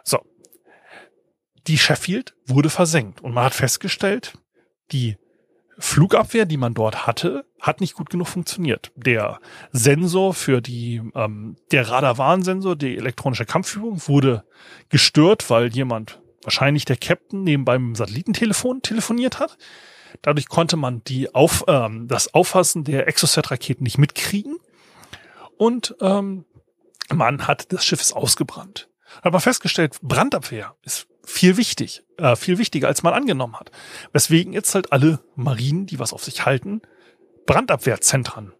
So, 0.04 0.20
die 1.66 1.76
Sheffield 1.76 2.36
wurde 2.46 2.70
versenkt 2.70 3.20
und 3.20 3.34
man 3.34 3.46
hat 3.46 3.54
festgestellt, 3.54 4.34
die 4.92 5.16
Flugabwehr, 5.80 6.44
die 6.44 6.58
man 6.58 6.74
dort 6.74 7.06
hatte, 7.06 7.44
hat 7.60 7.80
nicht 7.80 7.94
gut 7.94 8.10
genug 8.10 8.28
funktioniert. 8.28 8.92
Der 8.96 9.40
Sensor 9.72 10.34
für 10.34 10.60
die, 10.60 11.02
ähm, 11.14 11.56
der 11.72 11.88
Radarwarnsensor, 11.88 12.76
die 12.76 12.96
elektronische 12.96 13.46
Kampfführung, 13.46 14.06
wurde 14.06 14.44
gestört, 14.90 15.48
weil 15.50 15.68
jemand, 15.74 16.20
wahrscheinlich 16.42 16.84
der 16.84 16.96
Captain, 16.96 17.44
neben 17.44 17.64
beim 17.64 17.94
Satellitentelefon 17.94 18.82
telefoniert 18.82 19.38
hat. 19.38 19.56
Dadurch 20.22 20.48
konnte 20.48 20.76
man 20.76 21.02
die 21.04 21.34
auf, 21.34 21.64
ähm, 21.66 22.08
das 22.08 22.34
Auffassen 22.34 22.84
der 22.84 23.08
Exocet-Raketen 23.08 23.84
nicht 23.84 23.98
mitkriegen. 23.98 24.58
Und 25.56 25.94
ähm, 26.00 26.44
man 27.12 27.46
hat 27.46 27.72
das 27.72 27.84
Schiff 27.84 28.00
ist 28.00 28.12
ausgebrannt. 28.12 28.88
Hat 29.22 29.32
man 29.32 29.40
festgestellt, 29.40 29.98
Brandabwehr 30.02 30.74
ist 30.82 31.08
viel 31.24 31.56
wichtig, 31.56 32.02
äh, 32.16 32.36
viel 32.36 32.58
wichtiger, 32.58 32.88
als 32.88 33.02
man 33.02 33.14
angenommen 33.14 33.58
hat. 33.58 33.70
Weswegen 34.12 34.52
jetzt 34.52 34.74
halt 34.74 34.92
alle 34.92 35.20
Marinen, 35.36 35.86
die 35.86 35.98
was 35.98 36.12
auf 36.12 36.24
sich 36.24 36.44
halten, 36.44 36.82
Brandabwehrzentren 37.46 38.52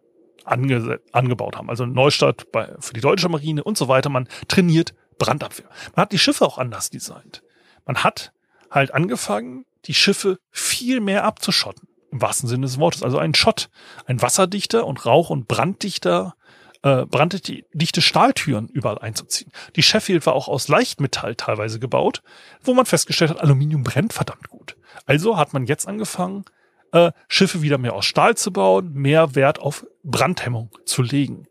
ange 0.45 0.99
angebaut 1.11 1.55
haben. 1.55 1.69
Also 1.69 1.85
Neustadt 1.85 2.51
bei, 2.51 2.73
für 2.79 2.93
die 2.93 3.01
deutsche 3.01 3.29
Marine 3.29 3.63
und 3.63 3.77
so 3.77 3.87
weiter. 3.87 4.09
Man 4.09 4.27
trainiert 4.47 4.93
Brandabwehr. 5.17 5.69
Man 5.95 6.03
hat 6.03 6.11
die 6.11 6.19
Schiffe 6.19 6.45
auch 6.45 6.57
anders 6.57 6.89
designt. 6.89 7.43
Man 7.85 8.03
hat 8.03 8.33
halt 8.69 8.93
angefangen, 8.93 9.65
die 9.85 9.93
Schiffe 9.93 10.39
viel 10.51 10.99
mehr 10.99 11.23
abzuschotten. 11.23 11.87
Im 12.11 12.21
wahrsten 12.21 12.49
Sinne 12.49 12.65
des 12.65 12.79
Wortes. 12.79 13.03
Also 13.03 13.17
ein 13.17 13.33
Schott, 13.33 13.69
ein 14.05 14.21
wasserdichter 14.21 14.85
und 14.85 15.05
rauch- 15.05 15.29
und 15.29 15.47
branddichter 15.47 16.35
äh, 16.83 17.05
branddichte 17.05 18.01
Stahltüren 18.01 18.67
überall 18.67 18.97
einzuziehen. 18.99 19.51
Die 19.75 19.83
Sheffield 19.83 20.25
war 20.25 20.33
auch 20.33 20.47
aus 20.47 20.67
Leichtmetall 20.67 21.35
teilweise 21.35 21.79
gebaut, 21.79 22.23
wo 22.63 22.73
man 22.73 22.85
festgestellt 22.85 23.31
hat, 23.31 23.41
Aluminium 23.41 23.83
brennt 23.83 24.13
verdammt 24.13 24.49
gut. 24.49 24.75
Also 25.05 25.37
hat 25.37 25.53
man 25.53 25.65
jetzt 25.65 25.87
angefangen, 25.87 26.45
äh, 26.91 27.11
Schiffe 27.27 27.61
wieder 27.61 27.77
mehr 27.77 27.93
aus 27.93 28.05
Stahl 28.05 28.35
zu 28.35 28.51
bauen, 28.51 28.93
mehr 28.93 29.35
Wert 29.35 29.59
auf 29.59 29.85
Brandhemmung 30.03 30.69
zu 30.85 31.01
legen. 31.01 31.47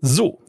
So. 0.00 0.40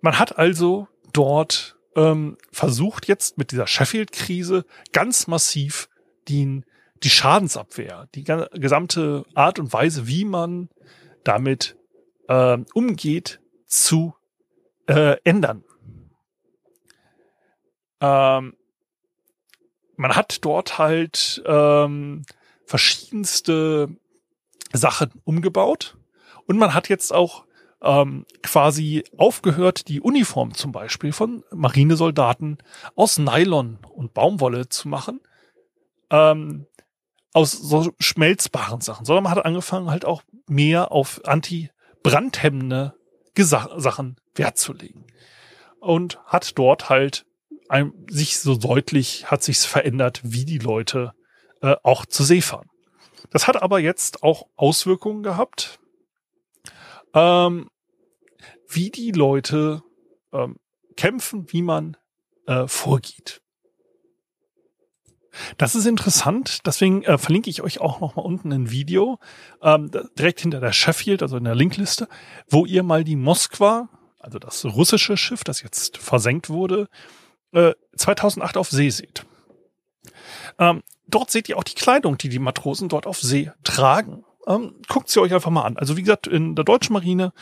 Man 0.00 0.18
hat 0.18 0.38
also 0.38 0.88
dort 1.12 1.76
ähm, 1.96 2.36
versucht 2.50 3.06
jetzt 3.06 3.38
mit 3.38 3.52
dieser 3.52 3.66
Sheffield-Krise 3.66 4.64
ganz 4.92 5.26
massiv 5.26 5.88
die, 6.28 6.62
die 7.02 7.10
Schadensabwehr, 7.10 8.08
die 8.14 8.24
gesamte 8.24 9.24
Art 9.34 9.58
und 9.58 9.72
Weise, 9.72 10.06
wie 10.06 10.24
man 10.24 10.68
damit 11.22 11.76
äh, 12.28 12.58
umgeht, 12.74 13.40
zu 13.66 14.14
äh, 14.86 15.16
ändern. 15.24 15.64
Ähm, 18.00 18.54
man 19.96 20.16
hat 20.16 20.44
dort 20.44 20.78
halt 20.78 21.42
ähm, 21.46 22.24
verschiedenste 22.66 23.88
Sachen 24.72 25.12
umgebaut 25.24 25.96
und 26.46 26.58
man 26.58 26.74
hat 26.74 26.88
jetzt 26.88 27.12
auch 27.12 27.44
ähm, 27.82 28.24
quasi 28.42 29.04
aufgehört, 29.16 29.88
die 29.88 30.00
Uniform 30.00 30.54
zum 30.54 30.72
Beispiel 30.72 31.12
von 31.12 31.44
Marinesoldaten 31.52 32.58
aus 32.94 33.18
Nylon 33.18 33.78
und 33.92 34.14
Baumwolle 34.14 34.68
zu 34.68 34.88
machen, 34.88 35.20
ähm, 36.10 36.66
aus 37.32 37.52
so 37.52 37.92
schmelzbaren 37.98 38.80
Sachen, 38.80 39.04
sondern 39.04 39.24
man 39.24 39.34
hat 39.34 39.44
angefangen 39.44 39.90
halt 39.90 40.04
auch 40.04 40.22
mehr 40.48 40.92
auf 40.92 41.20
Anti 41.24 41.70
brandhemmende 42.04 42.94
Sachen 43.36 44.16
Wert 44.36 44.58
zu 44.58 44.72
legen. 44.72 45.04
Und 45.80 46.20
hat 46.26 46.56
dort 46.56 46.88
halt 46.88 47.26
ein, 47.68 47.92
sich 48.08 48.38
so 48.38 48.56
deutlich, 48.56 49.30
hat 49.30 49.42
sich's 49.42 49.64
verändert, 49.64 50.20
wie 50.22 50.44
die 50.44 50.58
Leute 50.58 51.12
äh, 51.62 51.74
auch 51.82 52.06
zu 52.06 52.22
See 52.22 52.40
fahren. 52.40 52.68
Das 53.30 53.48
hat 53.48 53.60
aber 53.60 53.80
jetzt 53.80 54.22
auch 54.22 54.46
Auswirkungen 54.54 55.24
gehabt, 55.24 55.80
ähm, 57.14 57.68
wie 58.68 58.90
die 58.90 59.10
Leute 59.10 59.82
ähm, 60.32 60.56
kämpfen, 60.96 61.52
wie 61.52 61.62
man 61.62 61.96
äh, 62.46 62.68
vorgeht. 62.68 63.40
Das 65.58 65.74
ist 65.74 65.86
interessant, 65.86 66.66
deswegen 66.66 67.02
äh, 67.04 67.18
verlinke 67.18 67.50
ich 67.50 67.62
euch 67.62 67.80
auch 67.80 68.00
noch 68.00 68.16
mal 68.16 68.22
unten 68.22 68.52
ein 68.52 68.70
Video, 68.70 69.18
ähm, 69.62 69.90
direkt 70.18 70.40
hinter 70.40 70.60
der 70.60 70.72
Sheffield, 70.72 71.22
also 71.22 71.36
in 71.36 71.44
der 71.44 71.54
Linkliste, 71.54 72.08
wo 72.48 72.66
ihr 72.66 72.82
mal 72.82 73.04
die 73.04 73.16
Moskwa, 73.16 73.88
also 74.18 74.38
das 74.38 74.64
russische 74.64 75.16
Schiff, 75.16 75.44
das 75.44 75.62
jetzt 75.62 75.98
versenkt 75.98 76.50
wurde, 76.50 76.88
äh, 77.52 77.74
2008 77.96 78.56
auf 78.56 78.70
See 78.70 78.90
seht. 78.90 79.26
Ähm, 80.58 80.82
dort 81.06 81.30
seht 81.30 81.48
ihr 81.48 81.58
auch 81.58 81.64
die 81.64 81.74
Kleidung, 81.74 82.18
die 82.18 82.28
die 82.28 82.38
Matrosen 82.38 82.88
dort 82.88 83.06
auf 83.06 83.20
See 83.20 83.50
tragen. 83.62 84.24
Ähm, 84.46 84.74
guckt 84.88 85.08
sie 85.08 85.20
euch 85.20 85.32
einfach 85.32 85.50
mal 85.50 85.62
an. 85.62 85.76
Also 85.78 85.96
wie 85.96 86.02
gesagt, 86.02 86.26
in 86.26 86.54
der 86.54 86.64
deutschen 86.64 86.92
Marine, 86.92 87.32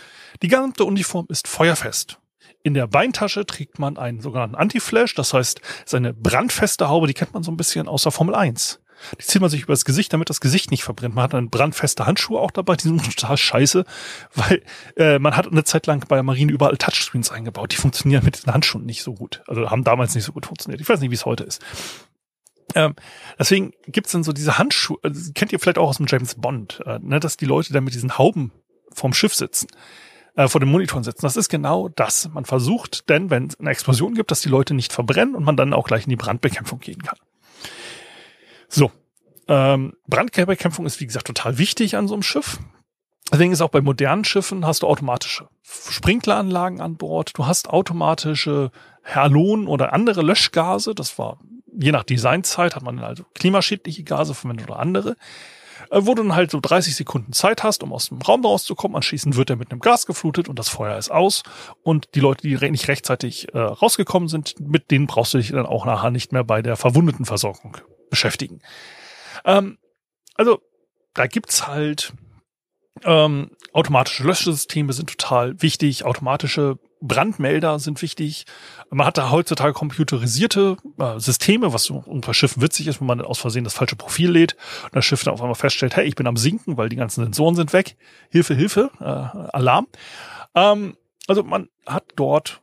die 0.43 0.49
gesamte 0.49 0.85
Uniform 0.85 1.27
ist 1.29 1.49
feuerfest. 1.49 2.19
In 2.63 2.75
der 2.75 2.87
Beintasche 2.87 3.45
trägt 3.45 3.79
man 3.79 3.97
einen 3.99 4.21
sogenannten 4.21 4.55
Anti-Flash, 4.55 5.15
das 5.15 5.35
heißt, 5.35 5.61
seine 5.85 6.15
brandfeste 6.15 6.89
Haube, 6.89 7.09
die 7.09 7.15
kennt 7.15 7.35
man 7.35 7.43
so 7.43 7.51
ein 7.51 7.57
bisschen 7.57 7.89
aus 7.89 8.05
der 8.05 8.13
Formel 8.13 8.35
1. 8.35 8.81
Die 9.21 9.25
zieht 9.25 9.41
man 9.41 9.51
sich 9.51 9.63
übers 9.63 9.85
Gesicht, 9.85 10.13
damit 10.13 10.31
das 10.31 10.41
Gesicht 10.41 10.71
nicht 10.71 10.85
verbrennt. 10.85 11.15
Man 11.15 11.25
hat 11.25 11.33
dann 11.33 11.51
brandfeste 11.51 12.07
Handschuhe 12.07 12.41
auch 12.41 12.53
dabei, 12.53 12.77
die 12.77 12.85
sind 12.85 13.05
total 13.17 13.37
scheiße, 13.37 13.85
weil 14.35 14.63
äh, 14.97 15.19
man 15.19 15.37
hat 15.37 15.51
eine 15.51 15.65
Zeit 15.65 15.87
lang 15.87 16.07
bei 16.07 16.17
der 16.17 16.23
Marine 16.23 16.53
überall 16.53 16.77
Touchscreens 16.77 17.33
eingebaut. 17.33 17.73
Die 17.73 17.77
funktionieren 17.77 18.25
mit 18.25 18.47
den 18.47 18.55
Handschuhen 18.55 18.85
nicht 18.85 19.03
so 19.03 19.15
gut. 19.15 19.43
Also 19.49 19.71
haben 19.71 19.83
damals 19.83 20.15
nicht 20.15 20.25
so 20.25 20.33
gut 20.33 20.47
funktioniert. 20.47 20.81
Ich 20.81 20.89
weiß 20.89 21.01
nicht, 21.01 21.11
wie 21.11 21.17
es 21.17 21.27
heute 21.27 21.45
ist. 21.45 21.61
Ähm, 22.75 22.95
deswegen 23.39 23.73
gibt's 23.87 24.13
dann 24.13 24.23
so 24.23 24.33
diese 24.33 24.57
Handschuhe, 24.57 24.99
also, 25.03 25.33
kennt 25.35 25.53
ihr 25.53 25.59
vielleicht 25.59 25.79
auch 25.79 25.89
aus 25.89 25.99
dem 25.99 26.07
James 26.07 26.37
Bond, 26.37 26.81
äh, 26.87 26.99
ne, 27.01 27.21
dass 27.21 27.37
die 27.37 27.45
Leute 27.45 27.73
dann 27.73 27.85
mit 27.85 27.95
diesen 27.95 28.17
Hauben 28.17 28.53
vom 28.93 29.13
Schiff 29.13 29.35
sitzen. 29.35 29.67
Äh, 30.37 30.49
vor 30.49 30.61
den 30.61 30.71
Monitoren 30.71 31.05
sitzen. 31.05 31.23
Das 31.23 31.37
ist 31.37 31.49
genau 31.49 31.89
das. 31.89 32.29
Man 32.33 32.45
versucht 32.45 33.09
denn, 33.09 33.31
wenn 33.31 33.47
es 33.47 33.59
eine 33.59 33.71
Explosion 33.71 34.15
gibt, 34.15 34.31
dass 34.31 34.41
die 34.41 34.49
Leute 34.49 34.75
nicht 34.75 34.93
verbrennen 34.93 35.35
und 35.35 35.45
man 35.45 35.57
dann 35.57 35.73
auch 35.73 35.87
gleich 35.87 36.05
in 36.05 36.11
die 36.11 36.17
Brandbekämpfung 36.17 36.81
gehen 36.81 37.03
kann. 37.03 37.19
So. 38.69 38.91
Ähm, 39.49 39.95
Brandbekämpfung 40.07 40.87
ist, 40.87 41.01
wie 41.01 41.07
gesagt, 41.07 41.27
total 41.27 41.59
wichtig 41.59 41.97
an 41.97 42.09
so 42.09 42.15
einem 42.15 42.23
Schiff. 42.23 42.61
Deswegen 43.31 43.53
ist 43.53 43.61
auch 43.61 43.71
bei 43.71 43.81
modernen 43.81 44.25
Schiffen 44.25 44.67
hast 44.67 44.83
du 44.83 44.87
automatische 44.87 45.49
Sprinkleranlagen 45.63 46.81
an 46.81 46.97
Bord. 46.97 47.33
Du 47.37 47.47
hast 47.47 47.71
automatische 47.71 48.71
Halon 49.05 49.67
oder 49.67 49.93
andere 49.93 50.23
Löschgase. 50.23 50.95
Das 50.95 51.19
war 51.19 51.39
je 51.73 51.93
nach 51.93 52.05
Designzeit 52.05 52.77
hat 52.77 52.83
man 52.83 52.99
also 52.99 53.25
klimaschädliche 53.35 54.05
Gase 54.05 54.35
verwendet 54.35 54.69
oder 54.69 54.79
andere. 54.79 55.17
Äh, 55.93 56.07
wo 56.07 56.15
du 56.15 56.23
dann 56.23 56.35
halt 56.35 56.51
so 56.51 56.59
30 56.59 56.97
Sekunden 56.97 57.35
Zeit 57.35 57.63
hast, 57.63 57.83
um 57.83 57.93
aus 57.93 58.09
dem 58.09 58.23
Raum 58.23 58.45
rauszukommen. 58.45 58.97
Anschließend 58.97 59.37
wird 59.37 59.51
er 59.51 59.57
mit 59.57 59.71
einem 59.71 59.81
Gas 59.81 60.07
geflutet 60.07 60.49
und 60.49 60.59
das 60.59 60.71
Feuer 60.71 60.97
ist 60.97 61.11
aus. 61.11 61.43
Und 61.83 62.15
die 62.15 62.21
Leute, 62.21 62.49
die 62.49 62.71
nicht 62.71 62.89
rechtzeitig 62.89 63.53
äh, 63.53 63.59
rausgekommen 63.59 64.29
sind, 64.29 64.59
mit 64.59 64.91
denen 64.91 65.07
brauchst 65.07 65.35
du 65.35 65.39
dich 65.39 65.53
dann 65.53 65.67
auch 65.67 65.85
nachher 65.85 66.11
nicht 66.11 66.33
mehr 66.33 66.45
bei 66.45 66.63
der 66.63 66.77
Verwundetenversorgung 66.77 67.77
beschäftigen. 68.09 68.63
Ähm, 69.45 69.79
also 70.35 70.61
da 71.13 71.27
gibt's 71.27 71.67
halt 71.67 72.15
ähm, 73.05 73.51
automatische 73.73 74.25
Löschsysteme 74.25 74.93
sind 74.93 75.09
total 75.09 75.61
wichtig, 75.63 76.05
automatische 76.05 76.79
Brandmelder 77.01 77.79
sind 77.81 78.01
wichtig. 78.01 78.45
Man 78.91 79.07
hat 79.07 79.19
da 79.19 79.31
heutzutage 79.31 79.73
computerisierte 79.73 80.77
äh, 80.99 81.19
Systeme, 81.19 81.73
was 81.73 81.85
so 81.85 82.03
unter 82.07 82.33
Schiffen 82.33 82.63
witzig 82.63 82.87
ist, 82.87 83.01
wenn 83.01 83.09
man 83.09 83.21
aus 83.21 83.41
Versehen 83.41 83.65
das 83.65 83.75
falsche 83.75 83.97
Profil 83.97 84.31
lädt 84.31 84.57
und 84.85 84.95
das 84.95 85.05
Schiff 85.05 85.25
dann 85.25 85.35
auf 85.35 85.41
einmal 85.41 85.57
feststellt, 85.57 85.97
hey, 85.97 86.07
ich 86.07 86.15
bin 86.15 86.29
am 86.29 86.37
Sinken, 86.37 86.77
weil 86.77 86.89
die 86.89 86.97
ganzen 86.97 87.25
Sensoren 87.25 87.57
sind 87.57 87.73
weg. 87.73 87.97
Hilfe, 88.31 88.55
Hilfe, 88.55 88.91
äh, 89.01 89.05
Alarm. 89.05 89.89
Ähm, 90.55 90.97
also 91.27 91.43
man 91.43 91.69
hat 91.87 92.05
dort 92.15 92.63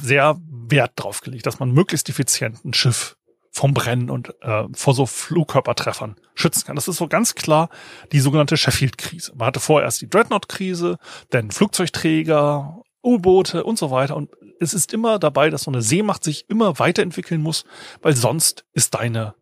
sehr 0.00 0.40
Wert 0.48 0.92
drauf 0.96 1.20
gelegt, 1.20 1.46
dass 1.46 1.58
man 1.58 1.70
möglichst 1.70 2.08
effizient 2.08 2.64
ein 2.64 2.72
Schiff 2.72 3.16
vom 3.54 3.72
Brennen 3.72 4.10
und 4.10 4.34
äh, 4.42 4.64
vor 4.72 4.94
so 4.94 5.06
Flugkörpertreffern 5.06 6.16
schützen 6.34 6.66
kann. 6.66 6.74
Das 6.74 6.88
ist 6.88 6.96
so 6.96 7.06
ganz 7.06 7.36
klar 7.36 7.68
die 8.10 8.18
sogenannte 8.18 8.56
Sheffield-Krise. 8.56 9.32
Man 9.36 9.46
hatte 9.46 9.60
vorerst 9.60 10.00
die 10.00 10.10
Dreadnought-Krise, 10.10 10.98
dann 11.30 11.52
Flugzeugträger, 11.52 12.82
U-Boote 13.04 13.62
und 13.62 13.78
so 13.78 13.92
weiter. 13.92 14.16
Und 14.16 14.30
es 14.58 14.74
ist 14.74 14.92
immer 14.92 15.20
dabei, 15.20 15.50
dass 15.50 15.62
so 15.62 15.70
eine 15.70 15.82
Seemacht 15.82 16.24
sich 16.24 16.50
immer 16.50 16.80
weiterentwickeln 16.80 17.40
muss, 17.40 17.64
weil 18.02 18.16
sonst 18.16 18.64
ist 18.72 18.94
deine, 18.94 19.36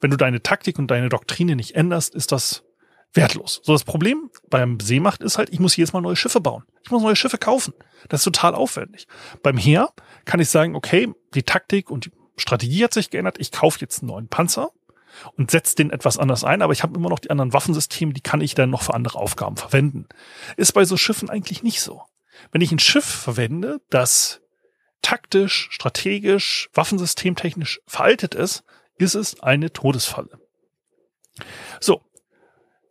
wenn 0.00 0.10
du 0.10 0.16
deine 0.16 0.42
Taktik 0.42 0.80
und 0.80 0.90
deine 0.90 1.08
Doktrine 1.08 1.54
nicht 1.54 1.76
änderst, 1.76 2.12
ist 2.12 2.32
das 2.32 2.64
wertlos. 3.12 3.60
So 3.62 3.72
das 3.72 3.84
Problem 3.84 4.30
beim 4.50 4.80
Seemacht 4.80 5.22
ist 5.22 5.38
halt, 5.38 5.50
ich 5.50 5.60
muss 5.60 5.76
jedes 5.76 5.92
Mal 5.92 6.00
neue 6.00 6.16
Schiffe 6.16 6.40
bauen. 6.40 6.64
Ich 6.82 6.90
muss 6.90 7.04
neue 7.04 7.14
Schiffe 7.14 7.38
kaufen. 7.38 7.72
Das 8.08 8.20
ist 8.20 8.24
total 8.24 8.56
aufwendig. 8.56 9.06
Beim 9.44 9.58
Heer 9.58 9.90
kann 10.24 10.40
ich 10.40 10.48
sagen, 10.48 10.74
okay, 10.74 11.14
die 11.34 11.44
Taktik 11.44 11.88
und 11.88 12.06
die 12.06 12.10
Strategie 12.36 12.84
hat 12.84 12.94
sich 12.94 13.10
geändert. 13.10 13.36
Ich 13.38 13.52
kaufe 13.52 13.78
jetzt 13.80 14.00
einen 14.00 14.08
neuen 14.08 14.28
Panzer 14.28 14.70
und 15.36 15.50
setze 15.50 15.76
den 15.76 15.90
etwas 15.90 16.18
anders 16.18 16.44
ein, 16.44 16.62
aber 16.62 16.72
ich 16.72 16.82
habe 16.82 16.96
immer 16.96 17.08
noch 17.08 17.18
die 17.18 17.30
anderen 17.30 17.52
Waffensysteme, 17.52 18.12
die 18.12 18.20
kann 18.20 18.40
ich 18.40 18.54
dann 18.54 18.70
noch 18.70 18.82
für 18.82 18.94
andere 18.94 19.18
Aufgaben 19.18 19.56
verwenden. 19.56 20.08
Ist 20.56 20.72
bei 20.72 20.84
so 20.84 20.96
Schiffen 20.96 21.30
eigentlich 21.30 21.62
nicht 21.62 21.80
so. 21.80 22.02
Wenn 22.50 22.60
ich 22.60 22.72
ein 22.72 22.78
Schiff 22.78 23.04
verwende, 23.04 23.80
das 23.90 24.40
taktisch, 25.02 25.68
strategisch, 25.70 26.68
waffensystemtechnisch 26.72 27.80
veraltet 27.86 28.34
ist, 28.34 28.64
ist 28.96 29.14
es 29.14 29.40
eine 29.40 29.72
Todesfalle. 29.72 30.40
So, 31.80 32.00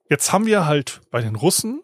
jetzt 0.10 0.32
haben 0.32 0.45
wir 0.45 0.65
halt 0.65 1.01
bei 1.12 1.21
den 1.21 1.36
Russen, 1.36 1.82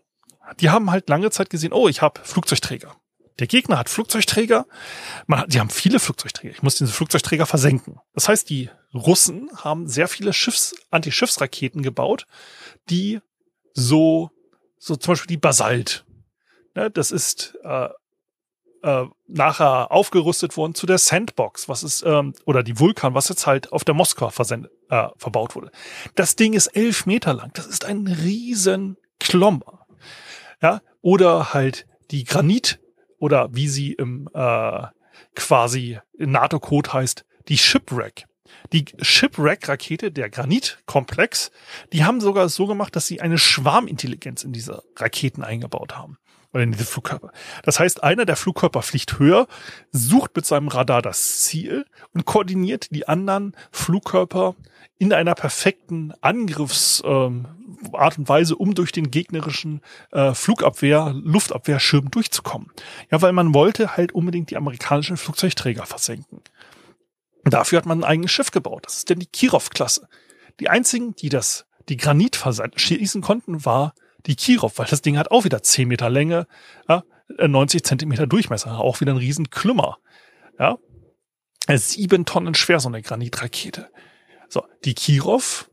die 0.59 0.69
haben 0.69 0.91
halt 0.91 1.09
lange 1.09 1.31
Zeit 1.31 1.49
gesehen, 1.49 1.73
oh, 1.73 1.87
ich 1.87 2.01
habe 2.01 2.21
Flugzeugträger. 2.23 2.95
Der 3.39 3.47
Gegner 3.47 3.77
hat 3.77 3.89
Flugzeugträger. 3.89 4.65
Man, 5.27 5.47
die 5.47 5.59
haben 5.59 5.69
viele 5.69 5.99
Flugzeugträger. 5.99 6.53
Ich 6.53 6.63
muss 6.63 6.75
diese 6.75 6.91
Flugzeugträger 6.91 7.45
versenken. 7.45 7.99
Das 8.13 8.27
heißt, 8.27 8.49
die 8.49 8.69
Russen 8.93 9.49
haben 9.55 9.87
sehr 9.87 10.07
viele 10.07 10.33
Schiffs, 10.33 10.75
Anti-Schiffsraketen 10.91 11.81
gebaut, 11.81 12.25
die 12.89 13.19
so, 13.73 14.29
so 14.77 14.95
zum 14.95 15.13
Beispiel 15.13 15.35
die 15.35 15.37
Basalt, 15.37 16.05
Ne, 16.75 16.91
das 16.91 17.11
ist 17.11 17.57
äh, 17.63 17.89
äh, 18.83 19.05
nachher 19.27 19.91
aufgerüstet 19.91 20.55
worden 20.55 20.75
zu 20.75 20.85
der 20.85 20.97
Sandbox, 20.97 21.67
was 21.67 21.83
ist, 21.83 22.03
ähm, 22.05 22.33
oder 22.45 22.63
die 22.63 22.79
Vulkan, 22.79 23.13
was 23.13 23.29
jetzt 23.29 23.47
halt 23.47 23.73
auf 23.73 23.83
der 23.83 23.95
Moskau 23.95 24.29
versendet, 24.29 24.71
äh, 24.89 25.07
verbaut 25.17 25.55
wurde. 25.55 25.71
Das 26.15 26.35
Ding 26.35 26.53
ist 26.53 26.67
elf 26.67 27.05
Meter 27.05 27.33
lang. 27.33 27.51
Das 27.53 27.65
ist 27.65 27.85
ein 27.85 28.07
riesen 28.07 28.97
Klomber. 29.19 29.87
Ja, 30.61 30.81
oder 31.01 31.53
halt 31.53 31.85
die 32.11 32.23
Granit 32.23 32.79
oder 33.19 33.49
wie 33.53 33.67
sie 33.67 33.93
im 33.93 34.29
äh, 34.33 34.87
quasi 35.35 35.99
NATO-Code 36.17 36.93
heißt, 36.93 37.25
die 37.47 37.57
Shipwreck. 37.57 38.25
Die 38.73 38.85
Shipwreck-Rakete, 38.99 40.11
der 40.11 40.29
Granit-Komplex, 40.29 41.51
die 41.93 42.03
haben 42.03 42.19
sogar 42.19 42.49
so 42.49 42.65
gemacht, 42.65 42.95
dass 42.95 43.05
sie 43.05 43.21
eine 43.21 43.37
Schwarmintelligenz 43.37 44.43
in 44.43 44.53
diese 44.53 44.83
Raketen 44.95 45.43
eingebaut 45.43 45.95
haben 45.95 46.17
oder 46.53 46.63
in 46.63 46.71
diese 46.71 46.85
Flugkörper. 46.85 47.31
Das 47.63 47.79
heißt, 47.79 48.03
einer 48.03 48.25
der 48.25 48.35
Flugkörper 48.35 48.81
fliegt 48.81 49.19
höher, 49.19 49.47
sucht 49.91 50.35
mit 50.35 50.45
seinem 50.45 50.67
Radar 50.67 51.01
das 51.01 51.41
Ziel 51.41 51.85
und 52.13 52.25
koordiniert 52.25 52.87
die 52.91 53.07
anderen 53.07 53.55
Flugkörper 53.71 54.55
in 54.97 55.13
einer 55.13 55.35
perfekten 55.35 56.13
Angriffsart 56.21 57.05
ähm, 57.05 57.47
und 57.91 58.29
Weise, 58.29 58.55
um 58.55 58.75
durch 58.75 58.91
den 58.91 59.11
gegnerischen 59.11 59.81
äh, 60.11 60.33
Flugabwehr, 60.33 61.13
Luftabwehrschirm 61.15 62.11
durchzukommen. 62.11 62.71
Ja, 63.09 63.21
weil 63.21 63.31
man 63.31 63.53
wollte 63.53 63.95
halt 63.95 64.11
unbedingt 64.11 64.49
die 64.49 64.57
amerikanischen 64.57 65.17
Flugzeugträger 65.17 65.85
versenken. 65.85 66.41
Dafür 67.45 67.77
hat 67.77 67.85
man 67.85 67.99
ein 67.99 68.03
eigenes 68.03 68.31
Schiff 68.31 68.51
gebaut. 68.51 68.85
Das 68.85 68.97
ist 68.97 69.09
denn 69.09 69.19
die 69.19 69.27
Kirov-Klasse. 69.27 70.09
Die 70.59 70.69
einzigen, 70.69 71.15
die 71.15 71.29
das, 71.29 71.65
die 71.87 71.97
Granit 71.97 72.37
schießen 72.75 73.21
konnten, 73.21 73.63
war 73.65 73.93
die 74.25 74.35
Kirov, 74.35 74.77
weil 74.77 74.87
das 74.87 75.01
Ding 75.01 75.17
hat 75.17 75.31
auch 75.31 75.43
wieder 75.43 75.63
10 75.63 75.87
Meter 75.87 76.09
Länge, 76.09 76.47
ja, 76.87 77.03
90 77.37 77.79
äh, 77.79 77.83
Zentimeter 77.83 78.27
Durchmesser, 78.27 78.79
auch 78.79 79.01
wieder 79.01 79.13
ein 79.13 79.17
riesen 79.17 79.49
Klümmer. 79.49 79.97
Ja, 80.57 80.77
sieben 81.67 82.25
Tonnen 82.25 82.55
schwer, 82.55 82.79
so 82.79 82.89
eine 82.89 83.01
Granitrakete. 83.01 83.89
So, 84.47 84.65
die 84.83 84.95
Kirov, 84.95 85.69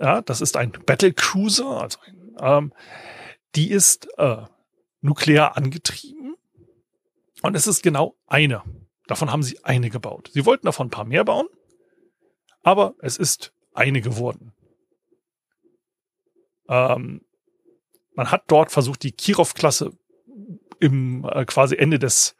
ja, 0.00 0.22
das 0.22 0.40
ist 0.40 0.56
ein 0.56 0.72
Battlecruiser, 0.72 1.82
also 1.82 1.98
ein, 2.06 2.36
ähm, 2.40 2.72
die 3.56 3.70
ist 3.70 4.08
äh, 4.18 4.44
nuklear 5.00 5.56
angetrieben 5.56 6.36
und 7.42 7.56
es 7.56 7.66
ist 7.66 7.82
genau 7.82 8.16
eine. 8.26 8.62
Davon 9.08 9.32
haben 9.32 9.42
sie 9.42 9.64
eine 9.64 9.90
gebaut. 9.90 10.30
Sie 10.32 10.46
wollten 10.46 10.66
davon 10.66 10.86
ein 10.86 10.90
paar 10.90 11.04
mehr 11.04 11.24
bauen, 11.24 11.48
aber 12.62 12.94
es 13.00 13.16
ist 13.16 13.52
eine 13.74 14.00
geworden. 14.00 14.52
Ähm, 16.68 17.22
man 18.20 18.30
hat 18.30 18.44
dort 18.48 18.70
versucht, 18.70 19.02
die 19.02 19.12
Kirov-Klasse 19.12 19.92
im 20.78 21.24
äh, 21.24 21.46
quasi 21.46 21.74
Ende 21.76 21.98
des 21.98 22.36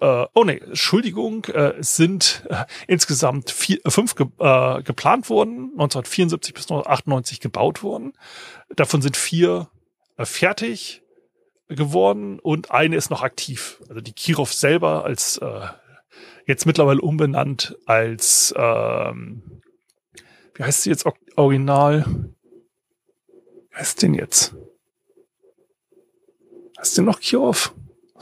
äh, 0.00 0.24
oh 0.32 0.44
nee, 0.44 0.56
Entschuldigung, 0.56 1.44
äh, 1.52 1.74
es 1.80 1.96
sind 1.96 2.46
äh, 2.48 2.64
insgesamt 2.86 3.50
vier, 3.50 3.78
äh, 3.84 3.90
fünf 3.90 4.14
ge 4.14 4.28
äh, 4.38 4.82
geplant 4.82 5.28
worden, 5.28 5.72
1974 5.72 6.54
bis 6.54 6.64
1998 6.64 7.40
gebaut 7.40 7.82
worden. 7.82 8.14
Davon 8.74 9.02
sind 9.02 9.18
vier 9.18 9.68
äh, 10.16 10.24
fertig 10.24 11.02
geworden 11.68 12.38
und 12.38 12.70
eine 12.70 12.96
ist 12.96 13.10
noch 13.10 13.22
aktiv. 13.22 13.82
Also 13.90 14.00
die 14.00 14.14
Kirov 14.14 14.54
selber 14.54 15.04
als 15.04 15.36
äh, 15.36 15.66
jetzt 16.46 16.64
mittlerweile 16.64 17.02
umbenannt 17.02 17.76
als 17.84 18.54
ähm, 18.56 19.60
wie 20.54 20.62
heißt 20.62 20.84
sie 20.84 20.90
jetzt 20.90 21.06
original? 21.36 22.06
Wie 23.68 23.76
heißt 23.76 24.00
denn 24.00 24.14
jetzt? 24.14 24.54
Hast 26.76 26.96
du 26.98 27.02
noch 27.02 27.20
Kirov? 27.20 27.74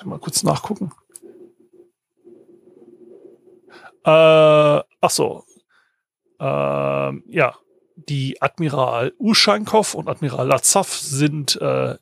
Mal 0.04 0.18
kurz 0.18 0.42
nachgucken. 0.42 0.92
Äh, 4.04 4.10
ach 4.10 5.10
so. 5.10 5.44
Äh, 6.38 6.44
ja, 6.44 7.56
die 7.96 8.40
Admiral 8.42 9.14
Uschankov 9.18 9.94
und 9.94 10.08
Admiral 10.08 10.46
Lazav 10.46 10.92
sind 10.92 11.60
äh, 11.60 11.96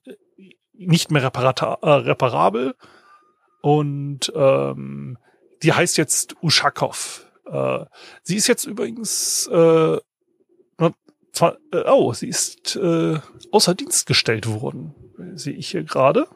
nicht 0.73 1.11
mehr 1.11 1.23
äh, 1.23 1.89
reparabel 1.89 2.75
und 3.61 4.33
ähm, 4.35 5.19
die 5.63 5.73
heißt 5.73 5.97
jetzt 5.97 6.35
Ushakov. 6.43 7.27
Äh, 7.47 7.85
sie 8.23 8.37
ist 8.37 8.49
jetzt 8.49 8.65
übrigens 8.65 9.49
äh, 9.53 9.99
äh, 11.41 11.85
oh, 11.87 12.13
sie 12.13 12.29
ist 12.29 12.77
äh, 12.77 13.19
außer 13.51 13.75
Dienst 13.75 14.07
gestellt 14.07 14.47
worden. 14.49 14.95
Sehe 15.35 15.55
ich 15.55 15.71
hier 15.71 15.85
gerade. 15.85 16.27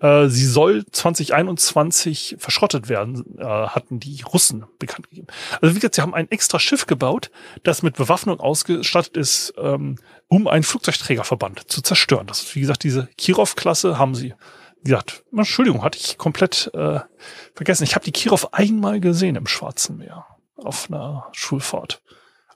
Äh, 0.00 0.28
sie 0.28 0.44
soll 0.44 0.84
2021 0.84 2.36
verschrottet 2.38 2.88
werden, 2.88 3.38
äh, 3.38 3.44
hatten 3.44 3.98
die 3.98 4.22
Russen 4.22 4.66
bekannt 4.78 5.08
gegeben. 5.08 5.28
Also 5.60 5.74
wie 5.74 5.80
gesagt, 5.80 5.94
sie 5.94 6.02
haben 6.02 6.14
ein 6.14 6.30
extra 6.30 6.58
Schiff 6.58 6.86
gebaut, 6.86 7.30
das 7.62 7.82
mit 7.82 7.96
Bewaffnung 7.96 8.38
ausgestattet 8.38 9.16
ist, 9.16 9.54
ähm, 9.56 9.96
um 10.28 10.48
einen 10.48 10.64
Flugzeugträgerverband 10.64 11.70
zu 11.70 11.80
zerstören. 11.80 12.26
Das 12.26 12.42
ist, 12.42 12.54
wie 12.54 12.60
gesagt, 12.60 12.84
diese 12.84 13.08
Kirov-Klasse 13.16 13.98
haben 13.98 14.14
sie. 14.14 14.34
Wie 14.82 14.90
gesagt, 14.90 15.24
Entschuldigung, 15.34 15.82
hatte 15.82 15.98
ich 15.98 16.18
komplett 16.18 16.70
äh, 16.74 17.00
vergessen. 17.54 17.84
Ich 17.84 17.94
habe 17.94 18.04
die 18.04 18.12
Kirov 18.12 18.52
einmal 18.52 19.00
gesehen 19.00 19.34
im 19.34 19.46
Schwarzen 19.46 19.96
Meer 19.96 20.26
auf 20.56 20.90
einer 20.90 21.28
Schulfahrt. 21.32 22.02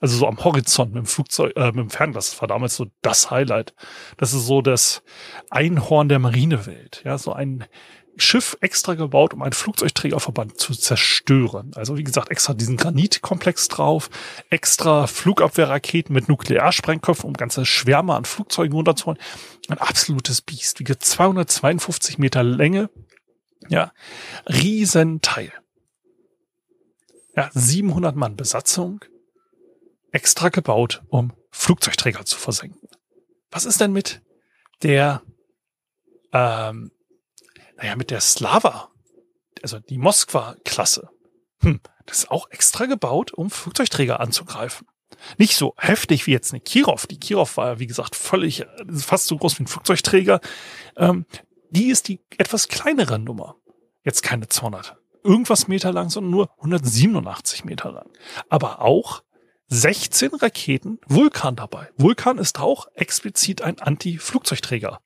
Also 0.01 0.17
so 0.17 0.27
am 0.27 0.43
Horizont 0.43 0.93
mit 0.93 1.03
dem 1.03 1.05
Flugzeug, 1.05 1.53
äh, 1.55 1.67
mit 1.67 1.77
dem 1.77 1.89
Fernglas. 1.91 2.31
Das 2.31 2.41
war 2.41 2.47
damals 2.47 2.75
so 2.75 2.87
das 3.03 3.29
Highlight. 3.29 3.75
Das 4.17 4.33
ist 4.33 4.47
so 4.47 4.61
das 4.61 5.03
Einhorn 5.51 6.09
der 6.09 6.17
Marinewelt. 6.17 7.03
Ja, 7.05 7.19
so 7.19 7.33
ein 7.33 7.65
Schiff 8.17 8.57
extra 8.61 8.95
gebaut, 8.95 9.33
um 9.33 9.41
einen 9.41 9.53
Flugzeugträgerverband 9.53 10.59
zu 10.59 10.73
zerstören. 10.73 11.71
Also 11.75 11.97
wie 11.97 12.03
gesagt, 12.03 12.29
extra 12.31 12.53
diesen 12.53 12.77
Granitkomplex 12.77 13.67
drauf, 13.67 14.09
extra 14.49 15.07
Flugabwehrraketen 15.07 16.13
mit 16.13 16.27
Nuklearsprengköpfen, 16.27 17.27
um 17.27 17.33
ganze 17.33 17.65
Schwärme 17.65 18.15
an 18.15 18.25
Flugzeugen 18.25 18.73
runterzuholen. 18.73 19.19
Ein 19.69 19.77
absolutes 19.77 20.41
Biest. 20.41 20.79
Wie 20.79 20.83
gesagt, 20.83 21.05
252 21.05 22.17
Meter 22.17 22.43
Länge. 22.43 22.89
Ja, 23.69 23.93
Riesenteil. 24.47 25.53
Ja, 27.35 27.49
700 27.53 28.15
Mann 28.15 28.35
Besatzung 28.35 28.99
extra 30.11 30.49
gebaut, 30.49 31.03
um 31.09 31.33
Flugzeugträger 31.51 32.25
zu 32.25 32.37
versenken. 32.37 32.87
Was 33.49 33.65
ist 33.65 33.81
denn 33.81 33.91
mit 33.91 34.21
der, 34.83 35.21
ähm, 36.31 36.91
naja, 37.77 37.95
mit 37.95 38.11
der 38.11 38.21
Slava, 38.21 38.89
also 39.61 39.79
die 39.79 39.97
Moskwa-Klasse? 39.97 41.09
Hm, 41.61 41.81
das 42.05 42.19
ist 42.19 42.31
auch 42.31 42.49
extra 42.49 42.85
gebaut, 42.85 43.33
um 43.33 43.49
Flugzeugträger 43.49 44.19
anzugreifen. 44.19 44.87
Nicht 45.37 45.55
so 45.55 45.75
heftig 45.77 46.25
wie 46.25 46.31
jetzt 46.31 46.53
eine 46.53 46.61
Kirov. 46.61 47.05
Die 47.05 47.19
Kirov 47.19 47.57
war 47.57 47.67
ja, 47.67 47.79
wie 47.79 47.87
gesagt, 47.87 48.15
völlig, 48.15 48.65
fast 48.95 49.27
so 49.27 49.37
groß 49.37 49.59
wie 49.59 49.63
ein 49.63 49.67
Flugzeugträger. 49.67 50.39
Ähm, 50.95 51.25
die 51.69 51.89
ist 51.89 52.07
die 52.07 52.21
etwas 52.37 52.69
kleinere 52.69 53.19
Nummer. 53.19 53.55
Jetzt 54.03 54.23
keine 54.23 54.47
200 54.47 54.97
irgendwas 55.23 55.67
Meter 55.67 55.91
lang, 55.91 56.09
sondern 56.09 56.31
nur 56.31 56.51
187 56.57 57.65
Meter 57.65 57.91
lang. 57.91 58.09
Aber 58.49 58.81
auch 58.81 59.23
16 59.73 60.33
Raketen 60.33 60.99
Vulkan 61.07 61.55
dabei. 61.55 61.87
Vulkan 61.95 62.37
ist 62.37 62.59
auch 62.59 62.87
explizit 62.93 63.61
ein 63.61 63.79
Anti-Flugzeugträger. 63.79 64.99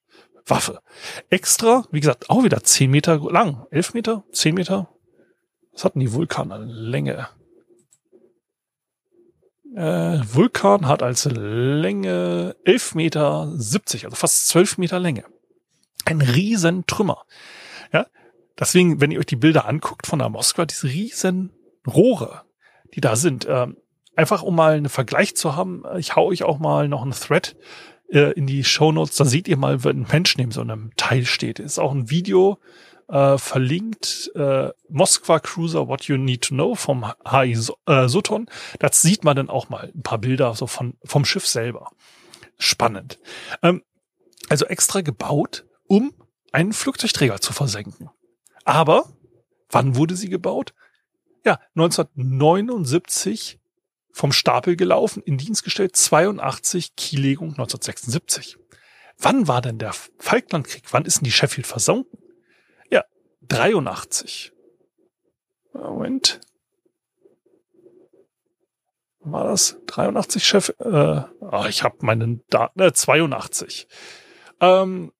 Waffe. 0.48 0.82
Extra, 1.30 1.86
wie 1.92 2.00
gesagt, 2.00 2.32
auch 2.32 2.44
wieder 2.44 2.64
10 2.64 2.90
Meter 2.90 3.20
lang. 3.32 3.68
11 3.70 3.94
Meter? 3.94 4.24
10 4.32 4.56
Meter? 4.56 4.90
Was 5.72 5.86
hatten 5.86 6.00
die 6.00 6.12
Vulkan 6.12 6.52
an 6.52 6.68
Länge? 6.68 7.28
Äh, 9.76 10.20
Vulkan 10.34 10.88
hat 10.88 11.04
als 11.04 11.26
Länge 11.26 12.56
11 12.64 12.96
Meter 12.96 13.52
70, 13.56 14.06
also 14.06 14.16
fast 14.16 14.48
12 14.48 14.80
Meter 14.80 15.00
Länge. 15.00 15.26
Ein 16.06 16.22
riesen 16.22 16.88
Trümmer. 16.88 17.26
Ja, 17.94 18.08
deswegen, 18.60 19.00
wenn 19.00 19.12
ihr 19.12 19.20
euch 19.20 19.28
die 19.28 19.36
Bilder 19.36 19.68
anguckt 19.68 20.08
von 20.08 20.18
der 20.18 20.30
Moskwa, 20.30 20.66
diese 20.66 20.88
riesen 20.88 21.52
Rohre, 21.86 22.42
die 22.96 23.02
da 23.02 23.16
sind, 23.16 23.46
ähm, 23.48 23.78
einfach 24.16 24.44
um 24.44 24.56
mal 24.56 24.74
einen 24.74 24.90
Vergleich 24.90 25.36
zu 25.36 25.56
haben, 25.56 25.84
ich 25.98 26.16
hau 26.16 26.28
euch 26.28 26.44
auch 26.44 26.60
mal 26.60 26.88
noch 26.88 27.02
einen 27.02 27.12
Thread 27.12 27.56
äh, 28.10 28.32
in 28.34 28.48
die 28.48 28.64
Show 28.64 28.92
Notes, 28.92 29.16
da 29.16 29.26
seht 29.26 29.48
ihr 29.48 29.58
mal, 29.58 29.84
wenn 29.84 30.02
ein 30.02 30.08
Mensch 30.12 30.38
neben 30.38 30.52
so 30.52 30.62
einem 30.62 30.92
Teil 30.96 31.26
steht. 31.26 31.60
Ist 31.60 31.80
auch 31.80 31.92
ein 31.92 32.10
Video 32.10 32.60
äh, 33.08 33.38
verlinkt, 33.38 34.32
äh, 34.36 34.70
Moskwa 34.90 35.40
Cruiser 35.40 35.88
What 35.88 36.04
You 36.06 36.18
Need 36.18 36.44
to 36.44 36.56
Know 36.56 36.76
vom 36.76 37.06
HI 37.28 37.58
äh, 37.86 38.08
Sutton. 38.08 38.48
Das 38.80 39.02
sieht 39.02 39.24
man 39.24 39.36
dann 39.36 39.50
auch 39.50 39.70
mal 39.70 39.92
ein 39.94 40.02
paar 40.02 40.18
Bilder 40.18 40.54
so 40.56 40.68
von, 40.68 40.96
vom 41.04 41.26
Schiff 41.26 41.48
selber. 41.48 41.92
Spannend. 42.58 43.20
Ähm, 43.62 43.84
also 44.50 44.66
extra 44.66 45.02
gebaut, 45.02 45.66
um 45.88 46.14
einen 46.52 46.74
Flugzeugträger 46.74 47.42
zu 47.42 47.54
versenken. 47.54 48.10
Aber 48.64 49.14
wann 49.70 49.96
wurde 49.96 50.16
sie 50.16 50.30
gebaut? 50.30 50.74
Ja, 51.44 51.60
1979 51.76 53.60
vom 54.16 54.32
Stapel 54.32 54.78
gelaufen, 54.78 55.22
in 55.26 55.38
Dienst 55.38 55.66
gestellt, 55.66 55.98
82, 55.98 56.96
Kiellegung 56.96 57.50
1976. 57.50 58.58
Wann 59.18 59.50
war 59.50 59.62
denn 59.62 59.78
der 59.78 59.92
Falklandkrieg? 60.20 60.84
Wann 60.92 61.04
ist 61.04 61.18
denn 61.18 61.26
die 61.26 61.34
Sheffield 61.34 61.68
versunken? 61.68 62.18
Ja, 62.90 63.04
83. 63.50 64.54
Moment. 65.74 66.40
War 69.20 69.44
das 69.44 69.82
83 69.88 70.48
Chef? 70.48 70.70
Äh, 70.80 71.22
oh, 71.42 71.66
ich 71.68 71.84
habe 71.84 71.98
meinen 72.00 72.42
Daten, 72.50 72.80
äh, 72.80 72.94
82. 72.94 73.86
Ähm, 74.62 75.12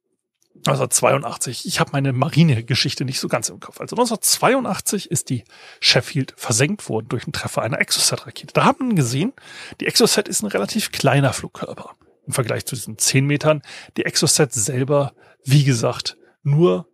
1982. 0.58 1.66
Ich 1.68 1.80
habe 1.80 1.92
meine 1.94 2.14
Marine-Geschichte 2.14 3.06
nicht 3.06 3.20
so 3.20 3.28
ganz 3.28 3.50
im 3.50 3.60
Kopf. 3.60 3.80
Also 3.80 3.96
1982 3.96 5.12
ist 5.12 5.30
die 5.30 5.44
Sheffield 5.80 6.34
versenkt 6.38 6.90
worden 6.90 7.08
durch 7.10 7.26
einen 7.26 7.34
Treffer 7.34 7.62
einer 7.62 7.80
Exocet-Rakete. 7.80 8.54
Da 8.54 8.66
haben 8.66 8.90
wir 8.90 8.96
gesehen, 8.96 9.34
die 9.80 9.86
Exocet 9.86 10.28
ist 10.28 10.42
ein 10.42 10.48
relativ 10.48 10.92
kleiner 10.92 11.34
Flugkörper 11.34 11.92
im 12.26 12.34
Vergleich 12.34 12.66
zu 12.66 12.76
diesen 12.76 12.98
10 12.98 13.26
Metern. 13.26 13.62
Die 13.98 14.06
Exocet 14.06 14.54
selber, 14.54 15.14
wie 15.44 15.64
gesagt, 15.64 16.18
nur, 16.42 16.88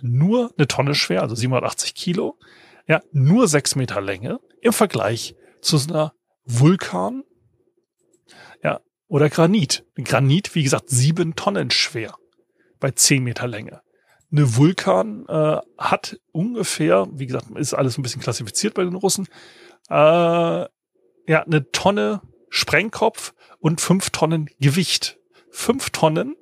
nur 0.00 0.52
eine 0.56 0.66
Tonne 0.66 0.94
schwer, 0.94 1.22
also 1.22 1.34
780 1.34 1.94
Kilo. 1.94 2.38
Ja, 2.88 3.00
nur 3.12 3.46
6 3.46 3.76
Meter 3.76 4.00
Länge 4.00 4.40
im 4.60 4.72
Vergleich 4.72 5.36
zu 5.60 5.78
so 5.78 5.88
einer 5.88 6.12
Vulkan, 6.44 7.22
ja, 8.62 8.80
oder 9.06 9.30
Granit. 9.30 9.84
Granit, 10.02 10.54
wie 10.54 10.64
gesagt, 10.64 10.90
sieben 10.90 11.36
Tonnen 11.36 11.70
schwer 11.70 12.16
bei 12.80 12.90
10 12.90 13.22
Meter 13.22 13.46
Länge. 13.46 13.82
Eine 14.30 14.56
Vulkan 14.56 15.26
äh, 15.28 15.58
hat 15.78 16.18
ungefähr, 16.32 17.06
wie 17.12 17.26
gesagt, 17.26 17.50
ist 17.56 17.74
alles 17.74 17.98
ein 17.98 18.02
bisschen 18.02 18.20
klassifiziert 18.20 18.74
bei 18.74 18.82
den 18.82 18.94
Russen, 18.94 19.28
äh, 19.88 19.94
ja, 19.94 20.68
eine 21.26 21.70
Tonne 21.70 22.20
Sprengkopf 22.48 23.34
und 23.58 23.80
fünf 23.80 24.10
Tonnen 24.10 24.48
Gewicht. 24.60 25.18
Fünf 25.50 25.90
Tonnen 25.90 26.36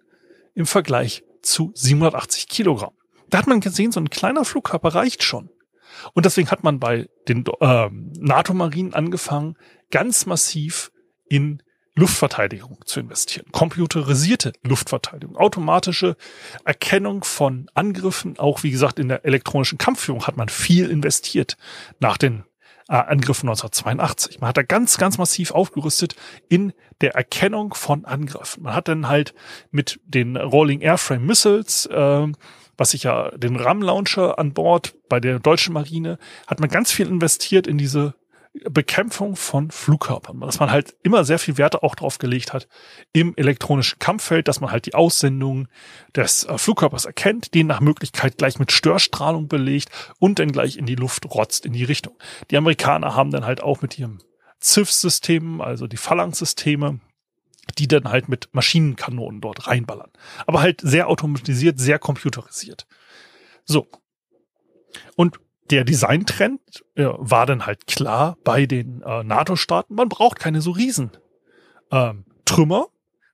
im 0.55 0.67
Vergleich 0.67 1.23
zu 1.43 1.73
780 1.75 2.49
Kilogramm. 2.49 2.95
Da 3.29 3.39
hat 3.39 3.47
man 3.47 3.61
gesehen, 3.61 3.93
so 3.93 4.01
ein 4.01 4.11
kleiner 4.11 4.45
Flugkörper 4.45 4.95
reicht 4.95 5.23
schon. 5.23 5.51
Und 6.15 6.27
deswegen 6.27 6.51
hat 6.51 6.65
man 6.65 6.81
bei 6.81 7.09
den 7.29 7.45
äh, 7.61 7.89
NATO-Marinen 7.91 8.95
angefangen, 8.95 9.57
ganz 9.91 10.27
massiv 10.27 10.93
in 11.29 11.63
Luftverteidigung 11.95 12.79
zu 12.87 13.01
investieren. 13.01 13.47
Computerisierte 13.53 14.53
Luftverteidigung, 14.63 15.37
automatische 15.37 16.17
Erkennung 16.65 17.23
von 17.23 17.69
Angriffen, 17.75 18.39
auch 18.39 18.63
wie 18.63 18.71
gesagt 18.71 18.99
in 18.99 19.09
der 19.09 19.25
elektronischen 19.25 19.79
Kampfführung 19.79 20.27
hat 20.27 20.37
man 20.37 20.49
viel 20.49 20.91
investiert 20.91 21.57
nach 22.01 22.17
den 22.17 22.45
äh, 22.89 22.95
Angriffen 22.95 23.49
1982. 23.49 24.41
Man 24.41 24.49
hat 24.49 24.57
da 24.57 24.63
ganz, 24.63 24.97
ganz 24.97 25.19
massiv 25.19 25.51
aufgerüstet 25.51 26.17
in 26.49 26.73
der 27.03 27.15
Erkennung 27.15 27.75
von 27.75 28.07
Angriffen. 28.07 28.63
Man 28.63 28.75
hat 28.75 28.89
dann 28.89 29.09
halt 29.09 29.35
mit 29.71 30.01
den 30.05 30.37
Rolling 30.37 30.81
Airframe 30.81 31.27
Missiles, 31.27 31.87
äh, 31.87 32.27
was 32.79 32.95
ich 32.95 33.03
ja 33.03 33.31
den 33.33 33.57
RAM-Launcher 33.57 34.39
an 34.39 34.55
Bord 34.55 34.95
bei 35.11 35.21
der 35.21 35.39
deutschen 35.41 35.75
Marine, 35.75 36.19
hat 36.47 36.61
man 36.61 36.71
ganz 36.71 36.91
viel 36.91 37.07
investiert 37.07 37.67
in 37.67 37.77
diese 37.77 38.15
Bekämpfung 38.53 39.35
von 39.35 39.71
Flugkörpern, 39.71 40.39
dass 40.41 40.61
man 40.61 40.71
halt 40.71 40.95
immer 41.03 41.25
sehr 41.25 41.39
viel 41.39 41.57
Werte 41.57 41.83
auch 41.83 41.95
drauf 41.95 42.19
gelegt 42.19 42.53
hat 42.53 42.69
im 43.15 43.35
elektronischen 43.37 43.99
Kampffeld, 43.99 44.47
dass 44.47 44.61
man 44.61 44.71
halt 44.71 44.85
die 44.85 44.95
Aussendung 44.95 45.69
des 46.15 46.45
äh, 46.45 46.59
Flugkörpers 46.59 47.07
erkennt, 47.07 47.55
den 47.55 47.67
nach 47.67 47.81
Möglichkeit 47.81 48.37
gleich 48.37 48.59
mit 48.59 48.71
Störstrahlung 48.71 49.49
belegt 49.49 49.89
und 50.19 50.39
dann 50.39 50.53
gleich 50.53 50.77
in 50.77 50.85
die 50.85 50.97
Luft 50.97 51.25
rotzt 51.25 51.65
in 51.65 51.73
die 51.73 51.85
Richtung. 51.85 52.19
Die 52.51 52.59
Amerikaner 52.59 53.15
haben 53.17 53.31
dann 53.31 53.47
halt 53.47 53.63
auch 53.63 53.81
mit 53.81 53.99
ihrem 53.99 54.19
CIF-System, 54.63 55.63
also 55.63 55.87
die 55.87 55.97
Phalanx-Systeme, 55.97 57.01
die 57.79 57.89
dann 57.89 58.11
halt 58.11 58.29
mit 58.29 58.51
Maschinenkanonen 58.53 59.41
dort 59.41 59.67
reinballern. 59.67 60.11
Aber 60.47 60.61
halt 60.61 60.81
sehr 60.83 61.09
automatisiert, 61.09 61.81
sehr 61.81 61.99
computerisiert. 61.99 62.87
So. 63.65 63.89
Und 65.17 65.39
der 65.71 65.85
Designtrend 65.85 66.61
äh, 66.95 67.07
war 67.07 67.47
dann 67.47 67.67
halt 67.67 67.87
klar 67.87 68.37
bei 68.45 68.67
den 68.67 69.03
äh, 69.03 69.23
NATO-Staaten, 69.25 69.95
man 69.95 70.09
braucht 70.09 70.39
keine 70.39 70.61
so 70.61 70.71
riesen 70.73 71.11
ähm, 71.91 72.25
Trümmer 72.45 72.87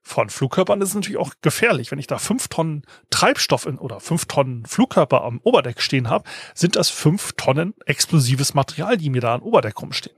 von 0.03 0.31
Flugkörpern. 0.31 0.81
Das 0.81 0.91
ist 0.91 0.95
natürlich 0.95 1.19
auch 1.19 1.35
gefährlich. 1.43 1.91
Wenn 1.91 1.99
ich 1.99 2.07
da 2.07 2.19
fünf 2.19 2.49
Tonnen 2.49 2.83
Treibstoff 3.11 3.67
in, 3.67 3.79
oder 3.79 4.01
fünf 4.01 4.27
Tonnen 4.27 4.65
Flugkörper 4.65 5.23
am 5.23 5.41
Oberdeck 5.45 5.81
stehen 5.83 6.09
habe, 6.09 6.25
sind 6.55 6.77
das 6.77 6.89
fünf 6.89 7.33
Tonnen 7.35 7.75
explosives 7.87 8.55
Material, 8.55 8.97
die 8.97 9.11
mir 9.11 9.21
da 9.21 9.35
am 9.35 9.43
Oberdeck 9.43 9.81
rumstehen. 9.81 10.17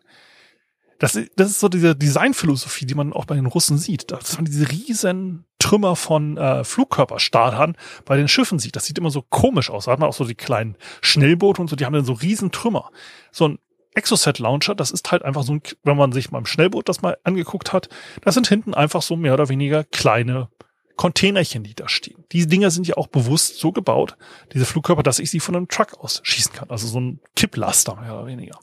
Das, 1.01 1.19
das 1.35 1.51
ist 1.51 1.61
so 1.61 1.71
diese 1.71 1.97
Designphilosophie, 1.97 2.85
die 2.85 2.95
man 2.95 3.15
auch 3.15 3.25
bei 3.25 3.35
den 3.35 3.47
Russen 3.47 3.79
sieht. 3.79 4.11
Dass 4.11 4.37
man 4.37 4.45
diese 4.45 4.71
riesen 4.71 5.47
Trümmer 5.59 5.97
von 5.97 6.37
äh, 6.37 6.63
Flugkörperstartern 6.63 7.77
bei 8.05 8.19
den 8.19 8.29
Schiffen 8.29 8.59
sieht. 8.59 8.77
Das 8.77 8.85
sieht 8.85 8.99
immer 8.99 9.11
so 9.11 9.23
komisch 9.23 9.71
aus. 9.71 9.87
Da 9.87 9.93
hat 9.93 9.99
man 9.99 10.11
auch 10.11 10.15
so 10.15 10.27
die 10.27 10.35
kleinen 10.35 10.77
Schnellboote 11.01 11.63
und 11.63 11.69
so, 11.69 11.77
die 11.77 11.87
haben 11.87 11.95
dann 11.95 12.05
so 12.05 12.13
riesen 12.13 12.53
Trümmer. 12.53 12.91
So 13.33 13.49
ein 13.49 13.59
Exocet-Launcher, 13.95 14.75
das 14.75 14.91
ist 14.91 15.11
halt 15.11 15.25
einfach 15.25 15.43
so 15.43 15.55
ein, 15.55 15.63
wenn 15.85 15.97
man 15.97 16.13
sich 16.13 16.31
beim 16.31 16.45
Schnellboot 16.45 16.89
das 16.89 17.01
mal 17.01 17.17
angeguckt 17.25 17.73
hat, 17.73 17.89
das 18.23 18.35
sind 18.35 18.47
hinten 18.47 18.75
einfach 18.75 19.03
so 19.03 19.17
mehr 19.17 19.35
oder 19.35 19.49
weniger 19.49 19.85
kleine 19.85 20.49
Containerchen, 20.97 21.65
die 21.65 21.75
da 21.75 21.89
stehen. 21.89 22.25
Diese 22.33 22.47
Dinger 22.47 22.71
sind 22.71 22.87
ja 22.87 22.99
auch 22.99 23.07
bewusst 23.07 23.59
so 23.59 23.73
gebaut, 23.73 24.17
diese 24.53 24.67
Flugkörper, 24.67 25.03
dass 25.03 25.19
ich 25.19 25.31
sie 25.31 25.41
von 25.41 25.57
einem 25.57 25.67
Truck 25.67 25.99
aus 25.99 26.21
schießen 26.23 26.53
kann. 26.53 26.69
Also 26.69 26.87
so 26.87 27.01
ein 27.01 27.21
Kipplaster 27.35 27.97
mehr 27.97 28.15
oder 28.15 28.27
weniger. 28.27 28.59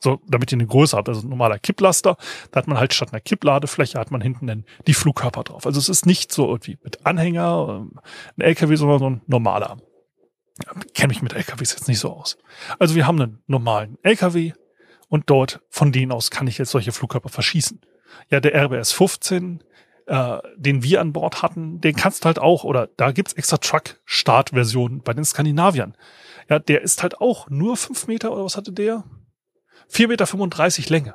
So, 0.00 0.20
damit 0.26 0.50
ihr 0.52 0.56
eine 0.56 0.66
Größe 0.66 0.96
habt. 0.96 1.08
Also 1.08 1.26
ein 1.26 1.28
normaler 1.28 1.58
Kipplaster, 1.58 2.16
da 2.50 2.58
hat 2.58 2.66
man 2.66 2.78
halt 2.78 2.94
statt 2.94 3.12
einer 3.12 3.20
Kippladefläche 3.20 3.98
hat 3.98 4.10
man 4.10 4.20
hinten 4.20 4.46
dann 4.46 4.64
die 4.86 4.94
Flugkörper 4.94 5.44
drauf. 5.44 5.66
Also 5.66 5.78
es 5.78 5.88
ist 5.88 6.06
nicht 6.06 6.32
so 6.32 6.48
irgendwie 6.48 6.78
mit 6.82 7.06
Anhänger, 7.06 7.66
ähm, 7.68 8.00
ein 8.36 8.42
LKW, 8.42 8.76
sondern 8.76 8.98
so 8.98 9.10
ein 9.10 9.22
normaler. 9.26 9.76
Kenne 10.94 11.08
mich 11.08 11.22
mit 11.22 11.32
LKWs 11.32 11.72
jetzt 11.72 11.88
nicht 11.88 12.00
so 12.00 12.12
aus. 12.12 12.38
Also 12.78 12.94
wir 12.94 13.06
haben 13.06 13.20
einen 13.20 13.42
normalen 13.46 13.98
LKW 14.02 14.52
und 15.08 15.28
dort, 15.28 15.60
von 15.68 15.92
denen 15.92 16.12
aus 16.12 16.30
kann 16.30 16.46
ich 16.46 16.58
jetzt 16.58 16.70
solche 16.70 16.92
Flugkörper 16.92 17.28
verschießen. 17.28 17.80
Ja, 18.30 18.40
der 18.40 18.54
RBS 18.54 18.92
15, 18.92 19.62
äh, 20.06 20.38
den 20.56 20.82
wir 20.82 21.00
an 21.00 21.12
Bord 21.12 21.42
hatten, 21.42 21.80
den 21.80 21.94
kannst 21.94 22.24
du 22.24 22.26
halt 22.26 22.38
auch, 22.38 22.64
oder 22.64 22.88
da 22.96 23.12
gibt's 23.12 23.32
extra 23.32 23.58
Truck-Start-Versionen 23.58 25.02
bei 25.02 25.12
den 25.12 25.24
Skandinaviern. 25.24 25.96
Ja, 26.48 26.58
der 26.58 26.82
ist 26.82 27.02
halt 27.02 27.20
auch 27.20 27.48
nur 27.48 27.76
fünf 27.76 28.06
Meter, 28.06 28.32
oder 28.32 28.44
was 28.44 28.56
hatte 28.56 28.72
der? 28.72 29.04
4,35 29.90 30.78
Meter 30.78 30.90
Länge. 30.90 31.14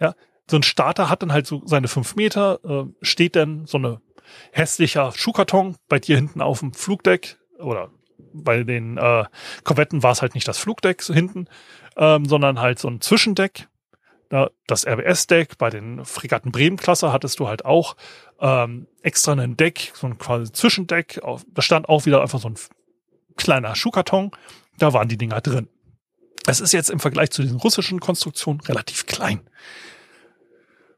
Ja, 0.00 0.14
so 0.50 0.56
ein 0.56 0.62
Starter 0.62 1.08
hat 1.08 1.22
dann 1.22 1.32
halt 1.32 1.46
so 1.46 1.62
seine 1.64 1.88
fünf 1.88 2.16
Meter, 2.16 2.60
äh, 2.64 2.84
steht 3.02 3.36
dann 3.36 3.66
so 3.66 3.78
eine 3.78 4.00
hässlicher 4.52 5.12
Schuhkarton 5.14 5.76
bei 5.88 5.98
dir 5.98 6.16
hinten 6.16 6.40
auf 6.40 6.60
dem 6.60 6.72
Flugdeck 6.72 7.38
oder 7.58 7.90
bei 8.32 8.62
den 8.62 8.96
äh, 8.96 9.24
Korvetten 9.64 10.02
war 10.02 10.12
es 10.12 10.22
halt 10.22 10.34
nicht 10.34 10.46
das 10.46 10.58
Flugdeck 10.58 11.02
so 11.02 11.14
hinten, 11.14 11.46
ähm, 11.96 12.24
sondern 12.26 12.60
halt 12.60 12.78
so 12.78 12.88
ein 12.88 13.00
Zwischendeck. 13.00 13.68
Ja, 14.32 14.48
das 14.68 14.86
RBS-Deck 14.86 15.58
bei 15.58 15.70
den 15.70 16.04
Fregatten 16.04 16.52
Bremen-Klasse 16.52 17.12
hattest 17.12 17.40
du 17.40 17.48
halt 17.48 17.64
auch 17.64 17.96
ähm, 18.40 18.86
extra 19.02 19.32
ein 19.32 19.56
Deck, 19.56 19.90
so 19.94 20.06
ein 20.06 20.18
quasi 20.18 20.52
Zwischendeck. 20.52 21.20
Auf, 21.22 21.44
da 21.48 21.62
stand 21.62 21.88
auch 21.88 22.06
wieder 22.06 22.22
einfach 22.22 22.38
so 22.38 22.48
ein 22.48 22.54
kleiner 23.36 23.74
Schuhkarton. 23.74 24.30
Da 24.78 24.92
waren 24.92 25.08
die 25.08 25.18
Dinger 25.18 25.40
drin. 25.40 25.68
Es 26.50 26.58
ist 26.58 26.72
jetzt 26.72 26.90
im 26.90 26.98
Vergleich 26.98 27.30
zu 27.30 27.44
den 27.44 27.54
russischen 27.54 28.00
Konstruktionen 28.00 28.60
relativ 28.62 29.06
klein. 29.06 29.40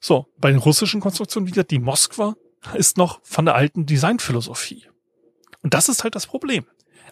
So, 0.00 0.26
bei 0.38 0.50
den 0.50 0.58
russischen 0.58 1.02
Konstruktionen, 1.02 1.46
wie 1.46 1.50
gesagt, 1.50 1.72
die 1.72 1.78
Moskwa 1.78 2.36
ist 2.72 2.96
noch 2.96 3.20
von 3.22 3.44
der 3.44 3.54
alten 3.54 3.84
Designphilosophie. 3.84 4.86
Und 5.62 5.74
das 5.74 5.90
ist 5.90 6.04
halt 6.04 6.14
das 6.14 6.26
Problem. 6.26 6.64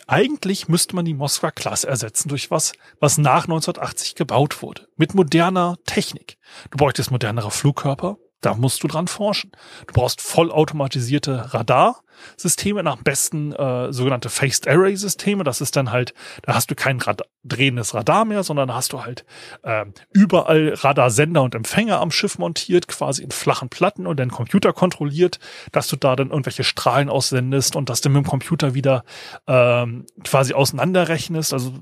Eigentlich 0.06 0.68
müsste 0.68 0.96
man 0.96 1.04
die 1.04 1.12
Moskwa-Klasse 1.12 1.86
ersetzen 1.86 2.30
durch 2.30 2.50
was, 2.50 2.72
was 2.98 3.18
nach 3.18 3.44
1980 3.44 4.14
gebaut 4.14 4.62
wurde. 4.62 4.88
Mit 4.96 5.14
moderner 5.14 5.76
Technik. 5.84 6.38
Du 6.70 6.78
bräuchtest 6.78 7.10
modernere 7.10 7.50
Flugkörper, 7.50 8.16
da 8.40 8.54
musst 8.54 8.82
du 8.82 8.88
dran 8.88 9.06
forschen. 9.06 9.52
Du 9.86 9.94
brauchst 9.94 10.20
vollautomatisierte 10.20 11.52
Radarsysteme, 11.52 12.82
nach 12.82 12.96
besten 12.96 13.52
äh, 13.52 13.92
sogenannte 13.92 14.30
Phased 14.30 14.66
Array 14.66 14.96
Systeme. 14.96 15.44
Das 15.44 15.60
ist 15.60 15.76
dann 15.76 15.90
halt, 15.90 16.14
da 16.42 16.54
hast 16.54 16.70
du 16.70 16.74
kein 16.74 17.00
Rad 17.00 17.22
drehendes 17.42 17.94
Radar 17.94 18.24
mehr, 18.24 18.42
sondern 18.42 18.74
hast 18.74 18.92
du 18.92 19.02
halt 19.02 19.24
äh, 19.62 19.84
überall 20.12 20.74
Radarsender 20.74 21.42
und 21.42 21.54
Empfänger 21.54 22.00
am 22.00 22.10
Schiff 22.10 22.38
montiert, 22.38 22.88
quasi 22.88 23.22
in 23.22 23.30
flachen 23.30 23.68
Platten 23.68 24.06
und 24.06 24.18
dann 24.18 24.30
Computer 24.30 24.72
kontrolliert, 24.72 25.38
dass 25.72 25.88
du 25.88 25.96
da 25.96 26.16
dann 26.16 26.30
irgendwelche 26.30 26.64
Strahlen 26.64 27.08
aussendest 27.08 27.76
und 27.76 27.88
dass 27.90 28.00
du 28.00 28.08
mit 28.08 28.24
dem 28.24 28.28
Computer 28.28 28.74
wieder 28.74 29.04
ähm, 29.46 30.06
quasi 30.24 30.54
auseinanderrechnest. 30.54 31.52
Also 31.52 31.74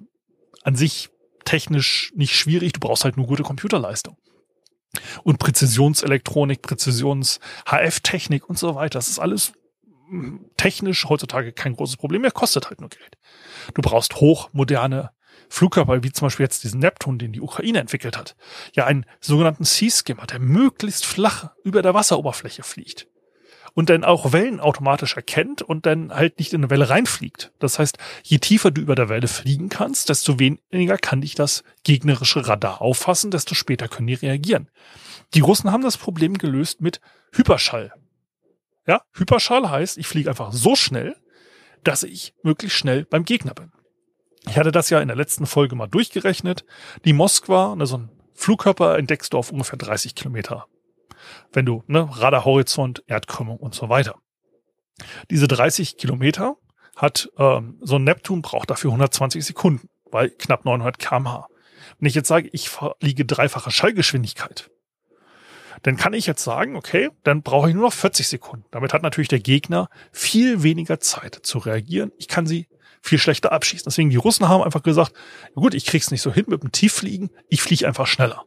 an 0.62 0.74
sich 0.74 1.10
technisch 1.44 2.12
nicht 2.14 2.36
schwierig, 2.36 2.72
du 2.72 2.80
brauchst 2.80 3.04
halt 3.04 3.16
nur 3.16 3.26
gute 3.26 3.42
Computerleistung 3.42 4.16
und 5.22 5.38
Präzisionselektronik, 5.38 6.62
Präzisions-HF-Technik 6.62 8.48
und 8.48 8.58
so 8.58 8.74
weiter. 8.74 8.98
Das 8.98 9.08
ist 9.08 9.18
alles 9.18 9.52
hm, 10.08 10.50
technisch 10.56 11.06
heutzutage 11.08 11.52
kein 11.52 11.74
großes 11.74 11.96
Problem 11.96 12.22
mehr, 12.22 12.30
kostet 12.30 12.68
halt 12.68 12.80
nur 12.80 12.90
Geld. 12.90 13.18
Du 13.74 13.82
brauchst 13.82 14.16
hochmoderne 14.16 15.10
Flugkörper, 15.50 16.02
wie 16.02 16.12
zum 16.12 16.26
Beispiel 16.26 16.44
jetzt 16.44 16.64
diesen 16.64 16.80
Neptun, 16.80 17.18
den 17.18 17.32
die 17.32 17.40
Ukraine 17.40 17.78
entwickelt 17.80 18.18
hat. 18.18 18.36
Ja, 18.74 18.84
einen 18.84 19.06
sogenannten 19.20 19.64
Sea-Skimmer, 19.64 20.26
der 20.26 20.40
möglichst 20.40 21.06
flach 21.06 21.50
über 21.64 21.82
der 21.82 21.94
Wasseroberfläche 21.94 22.62
fliegt 22.62 23.07
und 23.78 23.90
dann 23.90 24.02
auch 24.02 24.32
Wellen 24.32 24.58
automatisch 24.58 25.14
erkennt 25.14 25.62
und 25.62 25.86
dann 25.86 26.12
halt 26.12 26.40
nicht 26.40 26.52
in 26.52 26.62
eine 26.62 26.70
Welle 26.70 26.90
reinfliegt. 26.90 27.52
Das 27.60 27.78
heißt, 27.78 27.96
je 28.24 28.38
tiefer 28.38 28.72
du 28.72 28.80
über 28.80 28.96
der 28.96 29.08
Welle 29.08 29.28
fliegen 29.28 29.68
kannst, 29.68 30.08
desto 30.08 30.40
weniger 30.40 30.98
kann 30.98 31.20
dich 31.20 31.36
das 31.36 31.62
gegnerische 31.84 32.48
Radar 32.48 32.82
auffassen, 32.82 33.30
desto 33.30 33.54
später 33.54 33.86
können 33.86 34.08
die 34.08 34.14
reagieren. 34.14 34.68
Die 35.32 35.38
Russen 35.38 35.70
haben 35.70 35.84
das 35.84 35.96
Problem 35.96 36.38
gelöst 36.38 36.80
mit 36.80 37.00
Hyperschall. 37.32 37.92
Ja, 38.88 39.02
Hyperschall 39.12 39.70
heißt, 39.70 39.96
ich 39.96 40.08
fliege 40.08 40.28
einfach 40.28 40.52
so 40.52 40.74
schnell, 40.74 41.14
dass 41.84 42.02
ich 42.02 42.34
möglichst 42.42 42.78
schnell 42.78 43.04
beim 43.04 43.24
Gegner 43.24 43.54
bin. 43.54 43.70
Ich 44.48 44.58
hatte 44.58 44.72
das 44.72 44.90
ja 44.90 44.98
in 45.00 45.06
der 45.06 45.16
letzten 45.16 45.46
Folge 45.46 45.76
mal 45.76 45.86
durchgerechnet. 45.86 46.64
Die 47.04 47.12
Moskwa, 47.12 47.76
also 47.78 47.98
ein 47.98 48.10
Flugkörper 48.34 48.98
entdeckst 48.98 49.34
du 49.34 49.38
auf 49.38 49.52
ungefähr 49.52 49.78
30 49.78 50.16
Kilometer 50.16 50.66
wenn 51.52 51.66
du, 51.66 51.82
ne, 51.86 52.08
Radarhorizont, 52.10 53.04
Erdkrümmung 53.06 53.58
und 53.58 53.74
so 53.74 53.88
weiter. 53.88 54.16
Diese 55.30 55.48
30 55.48 55.96
Kilometer 55.96 56.56
hat 56.96 57.30
ähm, 57.38 57.78
so 57.80 57.96
ein 57.96 58.04
Neptun 58.04 58.42
braucht 58.42 58.70
dafür 58.70 58.90
120 58.90 59.44
Sekunden, 59.44 59.88
bei 60.10 60.28
knapp 60.28 60.64
900 60.64 60.98
kmh. 60.98 61.46
Wenn 61.98 62.08
ich 62.08 62.14
jetzt 62.14 62.28
sage, 62.28 62.48
ich 62.52 62.68
fliege 62.68 63.24
dreifache 63.24 63.70
Schallgeschwindigkeit, 63.70 64.70
dann 65.82 65.96
kann 65.96 66.12
ich 66.12 66.26
jetzt 66.26 66.42
sagen, 66.42 66.76
okay, 66.76 67.10
dann 67.22 67.42
brauche 67.42 67.68
ich 67.68 67.74
nur 67.74 67.84
noch 67.84 67.92
40 67.92 68.26
Sekunden. 68.26 68.66
Damit 68.70 68.92
hat 68.92 69.02
natürlich 69.02 69.28
der 69.28 69.40
Gegner 69.40 69.88
viel 70.10 70.62
weniger 70.62 70.98
Zeit 70.98 71.38
zu 71.42 71.58
reagieren. 71.58 72.12
Ich 72.18 72.26
kann 72.26 72.46
sie 72.46 72.66
viel 73.00 73.18
schlechter 73.18 73.52
abschießen. 73.52 73.84
Deswegen 73.86 74.10
die 74.10 74.16
Russen 74.16 74.48
haben 74.48 74.62
einfach 74.62 74.82
gesagt, 74.82 75.12
gut, 75.54 75.74
ich 75.74 75.86
krieg's 75.86 76.10
nicht 76.10 76.22
so 76.22 76.32
hin 76.32 76.46
mit 76.48 76.62
dem 76.62 76.72
Tieffliegen, 76.72 77.30
ich 77.48 77.62
fliege 77.62 77.86
einfach 77.86 78.06
schneller. 78.06 78.44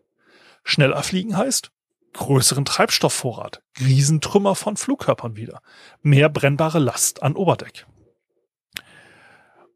Schneller 0.64 1.02
fliegen 1.04 1.38
heißt, 1.38 1.72
größeren 2.14 2.66
Treibstoffvorrat, 2.66 3.62
Riesentrümmer 3.80 4.56
von 4.56 4.78
Flugkörpern 4.78 5.36
wieder, 5.36 5.62
mehr 6.02 6.30
brennbare 6.30 6.80
Last 6.80 7.24
an 7.24 7.36
Oberdeck. 7.36 7.86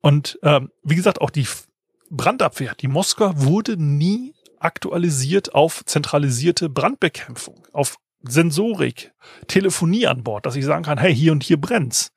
Und 0.01 0.37
ähm, 0.43 0.71
wie 0.83 0.95
gesagt, 0.95 1.21
auch 1.21 1.29
die 1.29 1.47
Brandabwehr, 2.09 2.75
die 2.75 2.87
Moskau 2.87 3.31
wurde 3.35 3.75
nie 3.77 4.35
aktualisiert 4.59 5.55
auf 5.55 5.83
zentralisierte 5.85 6.69
Brandbekämpfung, 6.69 7.67
auf 7.71 7.97
Sensorik, 8.21 9.13
Telefonie 9.47 10.07
an 10.07 10.23
Bord, 10.23 10.45
dass 10.45 10.55
ich 10.55 10.65
sagen 10.65 10.83
kann, 10.83 10.97
hey, 10.97 11.15
hier 11.15 11.31
und 11.31 11.43
hier 11.43 11.59
brennt's. 11.59 12.11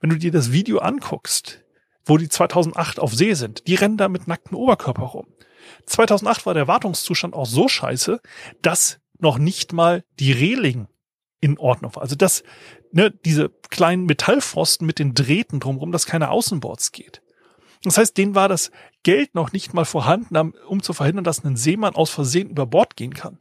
Wenn 0.00 0.10
du 0.10 0.18
dir 0.18 0.32
das 0.32 0.52
Video 0.52 0.78
anguckst, 0.78 1.62
wo 2.04 2.18
die 2.18 2.28
2008 2.28 2.98
auf 2.98 3.14
See 3.14 3.34
sind, 3.34 3.66
die 3.66 3.74
rennen 3.74 3.96
da 3.96 4.08
mit 4.08 4.26
nacktem 4.26 4.56
Oberkörper 4.56 5.02
rum. 5.02 5.26
2008 5.86 6.46
war 6.46 6.54
der 6.54 6.68
Wartungszustand 6.68 7.34
auch 7.34 7.46
so 7.46 7.68
scheiße, 7.68 8.20
dass 8.60 9.00
noch 9.24 9.38
nicht 9.38 9.72
mal 9.72 10.04
die 10.20 10.32
Reling 10.32 10.86
in 11.40 11.58
Ordnung 11.58 11.94
war. 11.96 12.02
Also 12.02 12.14
das, 12.14 12.44
ne, 12.92 13.10
diese 13.10 13.48
kleinen 13.70 14.04
Metallpfosten 14.04 14.86
mit 14.86 15.00
den 15.00 15.14
Drähten 15.14 15.58
drumherum, 15.58 15.90
dass 15.90 16.06
keine 16.06 16.30
Außenboards 16.30 16.92
geht. 16.92 17.22
Das 17.82 17.98
heißt, 17.98 18.16
denen 18.16 18.34
war 18.34 18.48
das 18.48 18.70
Geld 19.02 19.34
noch 19.34 19.52
nicht 19.52 19.74
mal 19.74 19.84
vorhanden, 19.84 20.54
um 20.68 20.82
zu 20.82 20.92
verhindern, 20.92 21.24
dass 21.24 21.44
ein 21.44 21.56
Seemann 21.56 21.96
aus 21.96 22.10
Versehen 22.10 22.48
über 22.48 22.66
Bord 22.66 22.96
gehen 22.96 23.12
kann. 23.12 23.38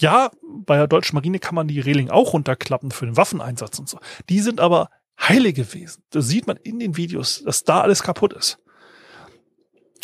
Ja, 0.00 0.30
bei 0.42 0.76
der 0.76 0.86
deutschen 0.86 1.16
Marine 1.16 1.38
kann 1.38 1.54
man 1.54 1.66
die 1.66 1.80
Reling 1.80 2.10
auch 2.10 2.32
runterklappen 2.32 2.90
für 2.90 3.06
den 3.06 3.16
Waffeneinsatz 3.16 3.78
und 3.78 3.88
so. 3.88 3.98
Die 4.28 4.40
sind 4.40 4.60
aber 4.60 4.90
heile 5.18 5.52
gewesen. 5.52 6.04
Das 6.10 6.28
sieht 6.28 6.46
man 6.46 6.58
in 6.58 6.78
den 6.78 6.96
Videos, 6.96 7.42
dass 7.44 7.64
da 7.64 7.80
alles 7.80 8.02
kaputt 8.02 8.34
ist. 8.34 8.58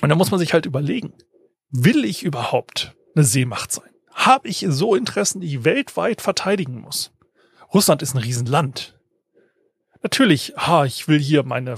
Und 0.01 0.09
da 0.09 0.17
muss 0.17 0.31
man 0.31 0.41
sich 0.41 0.55
halt 0.55 0.67
überlegen, 0.67 1.13
will 1.71 2.05
ich 2.05 2.25
überhaupt 2.25 2.97
eine 3.15 3.25
Seemacht 3.25 3.71
sein? 3.71 3.92
Habe 4.15 4.49
ich 4.49 4.65
so 4.69 4.95
Interessen, 4.95 5.41
die 5.41 5.49
ich 5.49 5.65
weltweit 5.65 6.21
verteidigen 6.21 6.81
muss. 6.81 7.13
Russland 7.73 8.03
ist 8.03 8.15
ein 8.15 8.19
Riesenland. 8.19 8.99
Natürlich, 10.03 10.53
ha, 10.57 10.85
ich 10.85 11.07
will 11.07 11.19
hier 11.19 11.45
meine, 11.45 11.77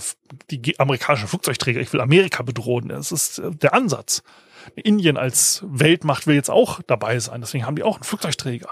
die 0.51 0.81
amerikanischen 0.81 1.29
Flugzeugträger, 1.29 1.81
ich 1.81 1.93
will 1.93 2.01
Amerika 2.01 2.43
bedrohen. 2.43 2.89
Das 2.89 3.13
ist 3.13 3.39
äh, 3.39 3.51
der 3.51 3.75
Ansatz. 3.75 4.23
Indien 4.77 5.19
als 5.19 5.63
Weltmacht 5.67 6.27
will 6.27 6.35
jetzt 6.35 6.51
auch 6.51 6.81
dabei 6.87 7.19
sein, 7.19 7.43
deswegen 7.43 7.67
haben 7.67 7.77
die 7.77 7.83
auch 7.83 7.97
einen 7.97 8.05
Flugzeugträger. 8.05 8.71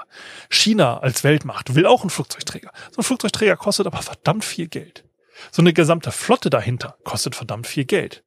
China 0.48 0.98
als 0.98 1.22
Weltmacht 1.22 1.74
will 1.74 1.84
auch 1.84 2.00
einen 2.00 2.08
Flugzeugträger. 2.08 2.72
So 2.92 3.00
ein 3.00 3.04
Flugzeugträger 3.04 3.56
kostet 3.56 3.86
aber 3.86 4.00
verdammt 4.00 4.44
viel 4.44 4.68
Geld. 4.68 5.04
So 5.50 5.60
eine 5.60 5.74
gesamte 5.74 6.12
Flotte 6.12 6.48
dahinter 6.48 6.96
kostet 7.04 7.34
verdammt 7.34 7.66
viel 7.66 7.84
Geld. 7.84 8.24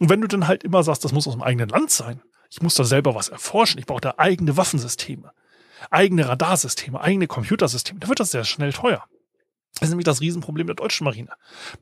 Und 0.00 0.08
wenn 0.08 0.20
du 0.20 0.26
dann 0.26 0.48
halt 0.48 0.64
immer 0.64 0.82
sagst, 0.82 1.04
das 1.04 1.12
muss 1.12 1.28
aus 1.28 1.34
dem 1.34 1.42
eigenen 1.42 1.68
Land 1.68 1.92
sein, 1.92 2.20
ich 2.54 2.62
muss 2.62 2.76
da 2.76 2.84
selber 2.84 3.16
was 3.16 3.30
erforschen. 3.30 3.80
Ich 3.80 3.86
brauche 3.86 4.00
da 4.00 4.14
eigene 4.16 4.56
Waffensysteme. 4.56 5.32
eigene 5.90 6.28
Radarsysteme, 6.28 7.00
eigene 7.00 7.26
Computersysteme, 7.26 7.98
dann 7.98 8.08
wird 8.08 8.20
das 8.20 8.30
sehr 8.30 8.44
schnell 8.44 8.72
teuer. 8.72 9.04
Das 9.74 9.88
ist 9.88 9.90
nämlich 9.90 10.04
das 10.04 10.20
Riesenproblem 10.20 10.68
der 10.68 10.76
deutschen 10.76 11.04
Marine. 11.04 11.32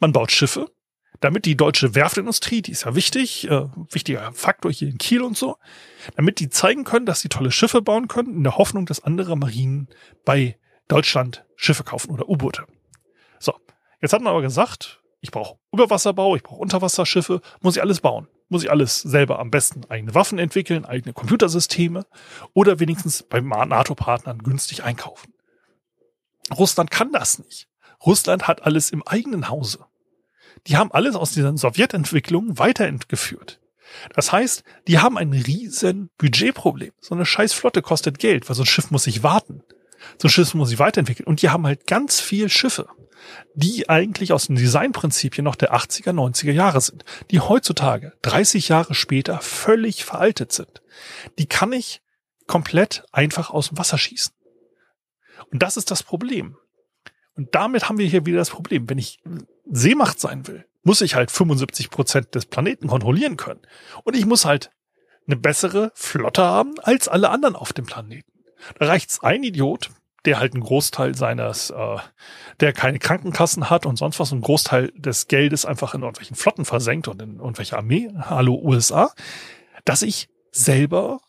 Man 0.00 0.12
baut 0.12 0.32
Schiffe, 0.32 0.72
damit 1.20 1.44
die 1.44 1.58
deutsche 1.58 1.94
Werftindustrie, 1.94 2.62
die 2.62 2.72
ist 2.72 2.84
ja 2.84 2.94
wichtig, 2.94 3.48
äh, 3.50 3.66
wichtiger 3.90 4.32
Faktor 4.32 4.72
hier 4.72 4.88
in 4.88 4.96
Kiel 4.96 5.20
und 5.22 5.36
so, 5.36 5.56
damit 6.16 6.40
die 6.40 6.48
zeigen 6.48 6.84
können, 6.84 7.04
dass 7.04 7.20
sie 7.20 7.28
tolle 7.28 7.52
Schiffe 7.52 7.82
bauen 7.82 8.08
können, 8.08 8.34
in 8.34 8.42
der 8.42 8.56
Hoffnung, 8.56 8.86
dass 8.86 9.04
andere 9.04 9.36
Marinen 9.36 9.88
bei 10.24 10.58
Deutschland 10.88 11.44
Schiffe 11.54 11.84
kaufen 11.84 12.10
oder 12.10 12.28
U-Boote. 12.28 12.64
So, 13.38 13.54
jetzt 14.00 14.14
hat 14.14 14.22
man 14.22 14.32
aber 14.32 14.42
gesagt, 14.42 15.02
ich 15.20 15.30
brauche 15.30 15.58
Überwasserbau, 15.70 16.34
ich 16.34 16.42
brauche 16.42 16.60
Unterwasserschiffe, 16.60 17.42
muss 17.60 17.76
ich 17.76 17.82
alles 17.82 18.00
bauen. 18.00 18.26
Muss 18.52 18.64
ich 18.64 18.70
alles 18.70 19.00
selber 19.00 19.38
am 19.38 19.50
besten 19.50 19.86
eigene 19.88 20.14
Waffen 20.14 20.38
entwickeln, 20.38 20.84
eigene 20.84 21.14
Computersysteme 21.14 22.04
oder 22.52 22.80
wenigstens 22.80 23.22
bei 23.22 23.40
NATO-Partnern 23.40 24.40
günstig 24.40 24.84
einkaufen. 24.84 25.32
Russland 26.54 26.90
kann 26.90 27.12
das 27.12 27.38
nicht. 27.38 27.66
Russland 28.04 28.46
hat 28.46 28.66
alles 28.66 28.90
im 28.90 29.02
eigenen 29.06 29.48
Hause. 29.48 29.86
Die 30.66 30.76
haben 30.76 30.92
alles 30.92 31.16
aus 31.16 31.32
dieser 31.32 31.56
Sowjetentwicklung 31.56 32.58
weiterentgeführt. 32.58 33.58
Das 34.14 34.32
heißt, 34.32 34.64
die 34.86 34.98
haben 34.98 35.16
ein 35.16 35.32
riesen 35.32 36.10
Budgetproblem. 36.18 36.92
So 37.00 37.14
eine 37.14 37.24
scheiß 37.24 37.54
Flotte 37.54 37.80
kostet 37.80 38.18
Geld, 38.18 38.50
weil 38.50 38.56
so 38.56 38.64
ein 38.64 38.66
Schiff 38.66 38.90
muss 38.90 39.04
sich 39.04 39.22
warten. 39.22 39.62
So 40.20 40.28
ein 40.28 40.30
Schiff 40.30 40.52
muss 40.52 40.68
sich 40.68 40.78
weiterentwickeln. 40.78 41.26
Und 41.26 41.40
die 41.40 41.48
haben 41.48 41.66
halt 41.66 41.86
ganz 41.86 42.20
viel 42.20 42.50
Schiffe, 42.50 42.86
die 43.54 43.88
eigentlich 43.88 44.32
aus 44.32 44.46
den 44.46 44.56
Designprinzipien 44.56 45.44
noch 45.44 45.56
der 45.56 45.74
80er, 45.74 46.10
90er 46.10 46.52
Jahre 46.52 46.80
sind, 46.80 47.04
die 47.30 47.40
heutzutage, 47.40 48.12
30 48.22 48.68
Jahre 48.68 48.94
später, 48.94 49.40
völlig 49.40 50.04
veraltet 50.04 50.52
sind. 50.52 50.82
Die 51.38 51.46
kann 51.46 51.72
ich 51.72 52.02
komplett 52.46 53.04
einfach 53.12 53.50
aus 53.50 53.68
dem 53.68 53.78
Wasser 53.78 53.98
schießen. 53.98 54.32
Und 55.50 55.62
das 55.62 55.76
ist 55.76 55.90
das 55.90 56.02
Problem. 56.02 56.56
Und 57.34 57.54
damit 57.54 57.88
haben 57.88 57.98
wir 57.98 58.06
hier 58.06 58.26
wieder 58.26 58.38
das 58.38 58.50
Problem. 58.50 58.88
Wenn 58.88 58.98
ich 58.98 59.20
Seemacht 59.70 60.20
sein 60.20 60.46
will, 60.46 60.66
muss 60.82 61.00
ich 61.00 61.14
halt 61.14 61.30
75 61.30 61.90
Prozent 61.90 62.34
des 62.34 62.46
Planeten 62.46 62.88
kontrollieren 62.88 63.36
können. 63.36 63.60
Und 64.04 64.16
ich 64.16 64.26
muss 64.26 64.44
halt 64.44 64.70
eine 65.26 65.36
bessere 65.36 65.92
Flotte 65.94 66.42
haben 66.42 66.74
als 66.80 67.08
alle 67.08 67.30
anderen 67.30 67.56
auf 67.56 67.72
dem 67.72 67.86
Planeten. 67.86 68.30
Da 68.78 68.86
reicht's 68.86 69.22
ein 69.22 69.42
Idiot, 69.42 69.90
der 70.24 70.38
halt 70.38 70.54
einen 70.54 70.62
Großteil 70.62 71.14
seines, 71.14 71.70
äh, 71.70 71.96
der 72.60 72.72
keine 72.72 72.98
Krankenkassen 72.98 73.70
hat 73.70 73.86
und 73.86 73.96
sonst 73.96 74.20
was, 74.20 74.32
einen 74.32 74.40
Großteil 74.40 74.92
des 74.94 75.28
Geldes 75.28 75.66
einfach 75.66 75.94
in 75.94 76.02
irgendwelchen 76.02 76.36
Flotten 76.36 76.64
versenkt 76.64 77.08
und 77.08 77.20
in 77.20 77.38
irgendwelche 77.38 77.76
Armee, 77.76 78.10
hallo 78.16 78.60
USA, 78.62 79.12
dass 79.84 80.02
ich 80.02 80.28
selber 80.52 81.20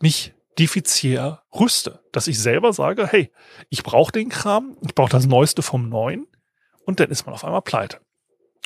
mich 0.00 0.34
defizier 0.58 1.40
rüste. 1.54 2.00
Dass 2.12 2.26
ich 2.26 2.38
selber 2.38 2.72
sage, 2.72 3.06
hey, 3.06 3.30
ich 3.70 3.82
brauche 3.82 4.12
den 4.12 4.28
Kram, 4.28 4.76
ich 4.82 4.94
brauche 4.94 5.10
das 5.10 5.26
Neueste 5.26 5.62
vom 5.62 5.88
Neuen 5.88 6.26
und 6.84 7.00
dann 7.00 7.10
ist 7.10 7.26
man 7.26 7.34
auf 7.34 7.44
einmal 7.44 7.62
pleite. 7.62 8.00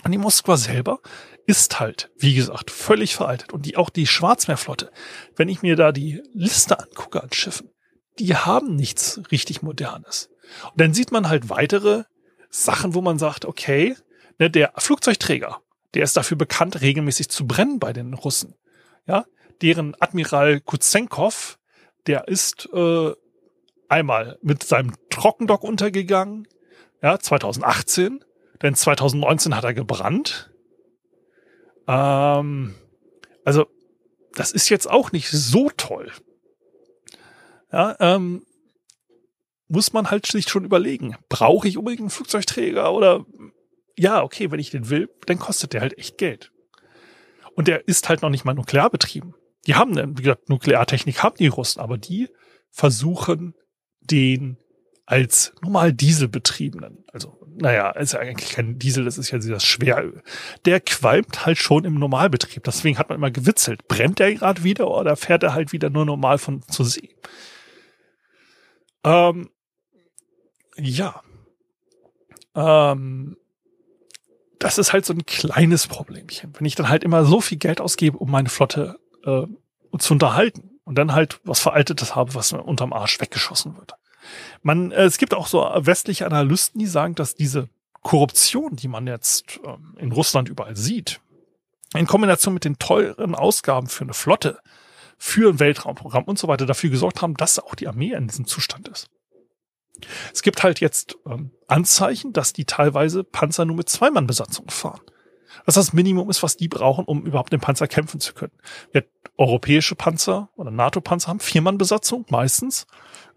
Und 0.04 0.12
die 0.12 0.18
Moskwa 0.18 0.56
selber 0.56 1.00
ist 1.46 1.80
halt, 1.80 2.10
wie 2.18 2.34
gesagt, 2.34 2.70
völlig 2.70 3.14
veraltet. 3.14 3.52
Und 3.52 3.66
die, 3.66 3.76
auch 3.76 3.88
die 3.88 4.06
Schwarzmeerflotte, 4.06 4.90
wenn 5.36 5.48
ich 5.48 5.62
mir 5.62 5.76
da 5.76 5.92
die 5.92 6.22
Liste 6.32 6.78
angucke 6.78 7.22
an 7.22 7.32
Schiffen, 7.32 7.70
die 8.18 8.34
haben 8.34 8.76
nichts 8.76 9.20
richtig 9.30 9.62
Modernes. 9.62 10.30
Und 10.72 10.80
dann 10.80 10.94
sieht 10.94 11.12
man 11.12 11.28
halt 11.28 11.48
weitere 11.50 12.04
Sachen, 12.50 12.94
wo 12.94 13.00
man 13.00 13.18
sagt, 13.18 13.44
okay, 13.44 13.96
ne, 14.38 14.50
der 14.50 14.72
Flugzeugträger, 14.76 15.60
der 15.94 16.04
ist 16.04 16.16
dafür 16.16 16.36
bekannt, 16.36 16.80
regelmäßig 16.80 17.28
zu 17.28 17.46
brennen 17.46 17.78
bei 17.78 17.92
den 17.92 18.14
Russen. 18.14 18.54
Ja, 19.06 19.24
deren 19.62 19.94
Admiral 20.00 20.60
Kutsenkov, 20.60 21.58
der 22.06 22.28
ist 22.28 22.68
äh, 22.72 23.12
einmal 23.88 24.38
mit 24.42 24.62
seinem 24.62 24.94
Trockendock 25.10 25.62
untergegangen, 25.62 26.48
ja, 27.02 27.18
2018, 27.18 28.24
denn 28.62 28.74
2019 28.74 29.54
hat 29.54 29.64
er 29.64 29.74
gebrannt. 29.74 30.50
Ähm, 31.86 32.74
also, 33.44 33.66
das 34.32 34.52
ist 34.52 34.68
jetzt 34.68 34.88
auch 34.90 35.12
nicht 35.12 35.30
so 35.30 35.70
toll. 35.76 36.10
Ja, 37.72 37.96
ähm, 38.00 38.44
muss 39.68 39.92
man 39.92 40.10
halt 40.10 40.26
sich 40.26 40.48
schon 40.48 40.64
überlegen, 40.64 41.16
brauche 41.28 41.66
ich 41.66 41.76
unbedingt 41.76 42.00
einen 42.00 42.10
Flugzeugträger 42.10 42.92
oder 42.92 43.26
ja, 43.98 44.22
okay, 44.22 44.50
wenn 44.50 44.60
ich 44.60 44.70
den 44.70 44.90
will, 44.90 45.08
dann 45.26 45.38
kostet 45.38 45.72
der 45.72 45.80
halt 45.80 45.98
echt 45.98 46.18
Geld. 46.18 46.52
Und 47.54 47.66
der 47.68 47.88
ist 47.88 48.08
halt 48.08 48.22
noch 48.22 48.30
nicht 48.30 48.44
mal 48.44 48.54
nuklear 48.54 48.90
betrieben. 48.90 49.34
Die 49.66 49.74
haben, 49.74 49.96
wie 50.18 50.22
gesagt, 50.22 50.48
Nukleartechnik 50.48 51.22
haben 51.22 51.36
die 51.36 51.48
Russen, 51.48 51.80
aber 51.80 51.98
die 51.98 52.28
versuchen 52.70 53.54
den 54.00 54.58
als 55.06 55.52
normal 55.62 55.92
Dieselbetriebenen, 55.92 57.04
also 57.12 57.38
naja, 57.58 57.90
ist 57.90 58.12
ja 58.12 58.20
eigentlich 58.20 58.50
kein 58.50 58.78
Diesel, 58.78 59.04
das 59.04 59.18
ist 59.18 59.30
ja 59.30 59.38
das 59.38 59.64
Schweröl. 59.64 60.22
Der 60.66 60.80
qualmt 60.80 61.46
halt 61.46 61.58
schon 61.58 61.84
im 61.84 61.94
Normalbetrieb. 61.94 62.64
Deswegen 62.64 62.98
hat 62.98 63.08
man 63.08 63.16
immer 63.16 63.30
gewitzelt. 63.30 63.88
Brennt 63.88 64.18
der 64.18 64.34
gerade 64.34 64.62
wieder 64.62 64.90
oder 64.90 65.16
fährt 65.16 65.42
er 65.42 65.54
halt 65.54 65.72
wieder 65.72 65.88
nur 65.88 66.04
normal 66.04 66.36
von 66.36 66.62
zur 66.68 66.84
See? 66.84 67.16
Ähm, 69.06 69.50
ja. 70.76 71.22
Ähm, 72.54 73.36
das 74.58 74.78
ist 74.78 74.92
halt 74.92 75.06
so 75.06 75.12
ein 75.12 75.24
kleines 75.24 75.86
Problemchen. 75.86 76.52
Wenn 76.58 76.66
ich 76.66 76.74
dann 76.74 76.88
halt 76.88 77.04
immer 77.04 77.24
so 77.24 77.40
viel 77.40 77.58
Geld 77.58 77.80
ausgebe, 77.80 78.18
um 78.18 78.30
meine 78.30 78.48
Flotte 78.48 78.98
äh, 79.24 79.46
zu 79.98 80.12
unterhalten 80.12 80.80
und 80.84 80.96
dann 80.96 81.12
halt 81.12 81.40
was 81.44 81.60
Veraltetes 81.60 82.16
habe, 82.16 82.34
was 82.34 82.52
mir 82.52 82.62
unterm 82.62 82.92
Arsch 82.92 83.20
weggeschossen 83.20 83.76
wird. 83.76 83.94
Man, 84.62 84.90
äh, 84.90 85.04
es 85.04 85.18
gibt 85.18 85.34
auch 85.34 85.46
so 85.46 85.60
westliche 85.60 86.26
Analysten, 86.26 86.80
die 86.80 86.86
sagen, 86.86 87.14
dass 87.14 87.36
diese 87.36 87.68
Korruption, 88.02 88.74
die 88.74 88.88
man 88.88 89.06
jetzt 89.06 89.60
ähm, 89.64 89.94
in 89.98 90.10
Russland 90.10 90.48
überall 90.48 90.76
sieht, 90.76 91.20
in 91.94 92.06
Kombination 92.06 92.54
mit 92.54 92.64
den 92.64 92.78
teuren 92.78 93.36
Ausgaben 93.36 93.86
für 93.86 94.04
eine 94.04 94.14
Flotte, 94.14 94.58
für 95.18 95.50
ein 95.50 95.60
Weltraumprogramm 95.60 96.24
und 96.24 96.38
so 96.38 96.48
weiter 96.48 96.66
dafür 96.66 96.90
gesorgt 96.90 97.22
haben, 97.22 97.34
dass 97.34 97.58
auch 97.58 97.74
die 97.74 97.88
Armee 97.88 98.12
in 98.12 98.28
diesem 98.28 98.46
Zustand 98.46 98.88
ist. 98.88 99.08
Es 100.32 100.42
gibt 100.42 100.62
halt 100.62 100.80
jetzt 100.80 101.16
ähm, 101.26 101.52
Anzeichen, 101.68 102.32
dass 102.32 102.52
die 102.52 102.66
teilweise 102.66 103.24
Panzer 103.24 103.64
nur 103.64 103.76
mit 103.76 103.88
Zweimannbesatzung 103.88 104.68
fahren. 104.68 105.00
Was 105.64 105.76
das 105.76 105.92
Minimum 105.92 106.28
ist, 106.28 106.42
was 106.42 106.56
die 106.56 106.68
brauchen, 106.68 107.06
um 107.06 107.24
überhaupt 107.24 107.52
den 107.52 107.60
Panzer 107.60 107.88
kämpfen 107.88 108.20
zu 108.20 108.34
können. 108.34 108.52
Wir 108.92 109.04
europäische 109.38 109.94
Panzer 109.94 110.48
oder 110.56 110.70
NATO-Panzer 110.70 111.28
haben 111.28 111.40
Viermannbesatzung 111.40 112.26
meistens. 112.30 112.86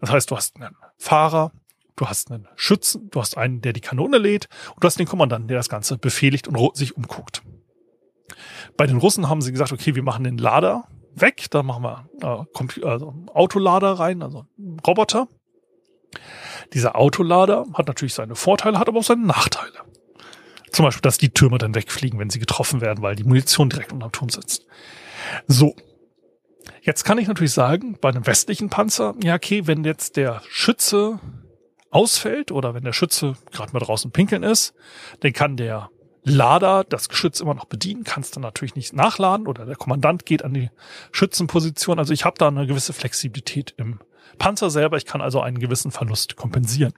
Das 0.00 0.10
heißt, 0.10 0.30
du 0.30 0.36
hast 0.36 0.56
einen 0.56 0.76
Fahrer, 0.96 1.52
du 1.96 2.06
hast 2.06 2.30
einen 2.30 2.48
Schützen, 2.56 3.10
du 3.10 3.20
hast 3.20 3.36
einen, 3.36 3.60
der 3.60 3.72
die 3.72 3.80
Kanone 3.80 4.18
lädt 4.18 4.48
und 4.74 4.82
du 4.82 4.86
hast 4.86 4.98
den 4.98 5.06
Kommandanten, 5.06 5.48
der 5.48 5.58
das 5.58 5.68
Ganze 5.68 5.98
befehligt 5.98 6.48
und 6.48 6.76
sich 6.76 6.96
umguckt. 6.96 7.42
Bei 8.76 8.86
den 8.86 8.96
Russen 8.96 9.28
haben 9.28 9.42
sie 9.42 9.52
gesagt, 9.52 9.72
okay, 9.72 9.94
wir 9.94 10.02
machen 10.02 10.24
den 10.24 10.38
Lader 10.38 10.86
weg, 11.14 11.46
da 11.50 11.62
machen 11.62 11.82
wir 11.82 12.08
äh, 12.22 12.86
also 12.86 13.14
Autolader 13.32 13.92
rein, 13.92 14.22
also 14.22 14.46
Roboter. 14.86 15.28
Dieser 16.72 16.96
Autolader 16.96 17.66
hat 17.74 17.86
natürlich 17.88 18.14
seine 18.14 18.34
Vorteile, 18.34 18.78
hat 18.78 18.88
aber 18.88 18.98
auch 18.98 19.04
seine 19.04 19.26
Nachteile. 19.26 19.78
Zum 20.72 20.84
Beispiel, 20.84 21.02
dass 21.02 21.18
die 21.18 21.30
Türme 21.30 21.58
dann 21.58 21.74
wegfliegen, 21.74 22.18
wenn 22.18 22.30
sie 22.30 22.38
getroffen 22.38 22.80
werden, 22.80 23.02
weil 23.02 23.16
die 23.16 23.24
Munition 23.24 23.70
direkt 23.70 23.92
unter 23.92 24.08
dem 24.08 24.12
Turm 24.12 24.28
sitzt. 24.28 24.66
So. 25.46 25.74
Jetzt 26.82 27.04
kann 27.04 27.18
ich 27.18 27.28
natürlich 27.28 27.52
sagen, 27.52 27.98
bei 28.00 28.08
einem 28.08 28.26
westlichen 28.26 28.70
Panzer, 28.70 29.14
ja, 29.22 29.34
okay, 29.34 29.66
wenn 29.66 29.84
jetzt 29.84 30.16
der 30.16 30.42
Schütze 30.48 31.20
ausfällt 31.90 32.52
oder 32.52 32.74
wenn 32.74 32.84
der 32.84 32.92
Schütze 32.92 33.34
gerade 33.52 33.72
mal 33.72 33.80
draußen 33.80 34.12
pinkeln 34.12 34.42
ist, 34.42 34.74
dann 35.20 35.32
kann 35.32 35.56
der 35.56 35.90
Lader 36.22 36.84
das 36.84 37.08
Geschütz 37.08 37.40
immer 37.40 37.54
noch 37.54 37.64
bedienen, 37.64 38.04
kannst 38.04 38.36
dann 38.36 38.42
natürlich 38.42 38.74
nicht 38.74 38.92
nachladen 38.92 39.46
oder 39.46 39.64
der 39.64 39.76
Kommandant 39.76 40.26
geht 40.26 40.44
an 40.44 40.52
die 40.52 40.70
Schützenposition. 41.12 41.98
Also 41.98 42.12
ich 42.12 42.24
habe 42.24 42.36
da 42.38 42.48
eine 42.48 42.66
gewisse 42.66 42.92
Flexibilität 42.92 43.74
im 43.78 44.00
Panzer 44.38 44.70
selber. 44.70 44.96
Ich 44.96 45.06
kann 45.06 45.20
also 45.20 45.40
einen 45.40 45.58
gewissen 45.58 45.90
Verlust 45.90 46.36
kompensieren. 46.36 46.92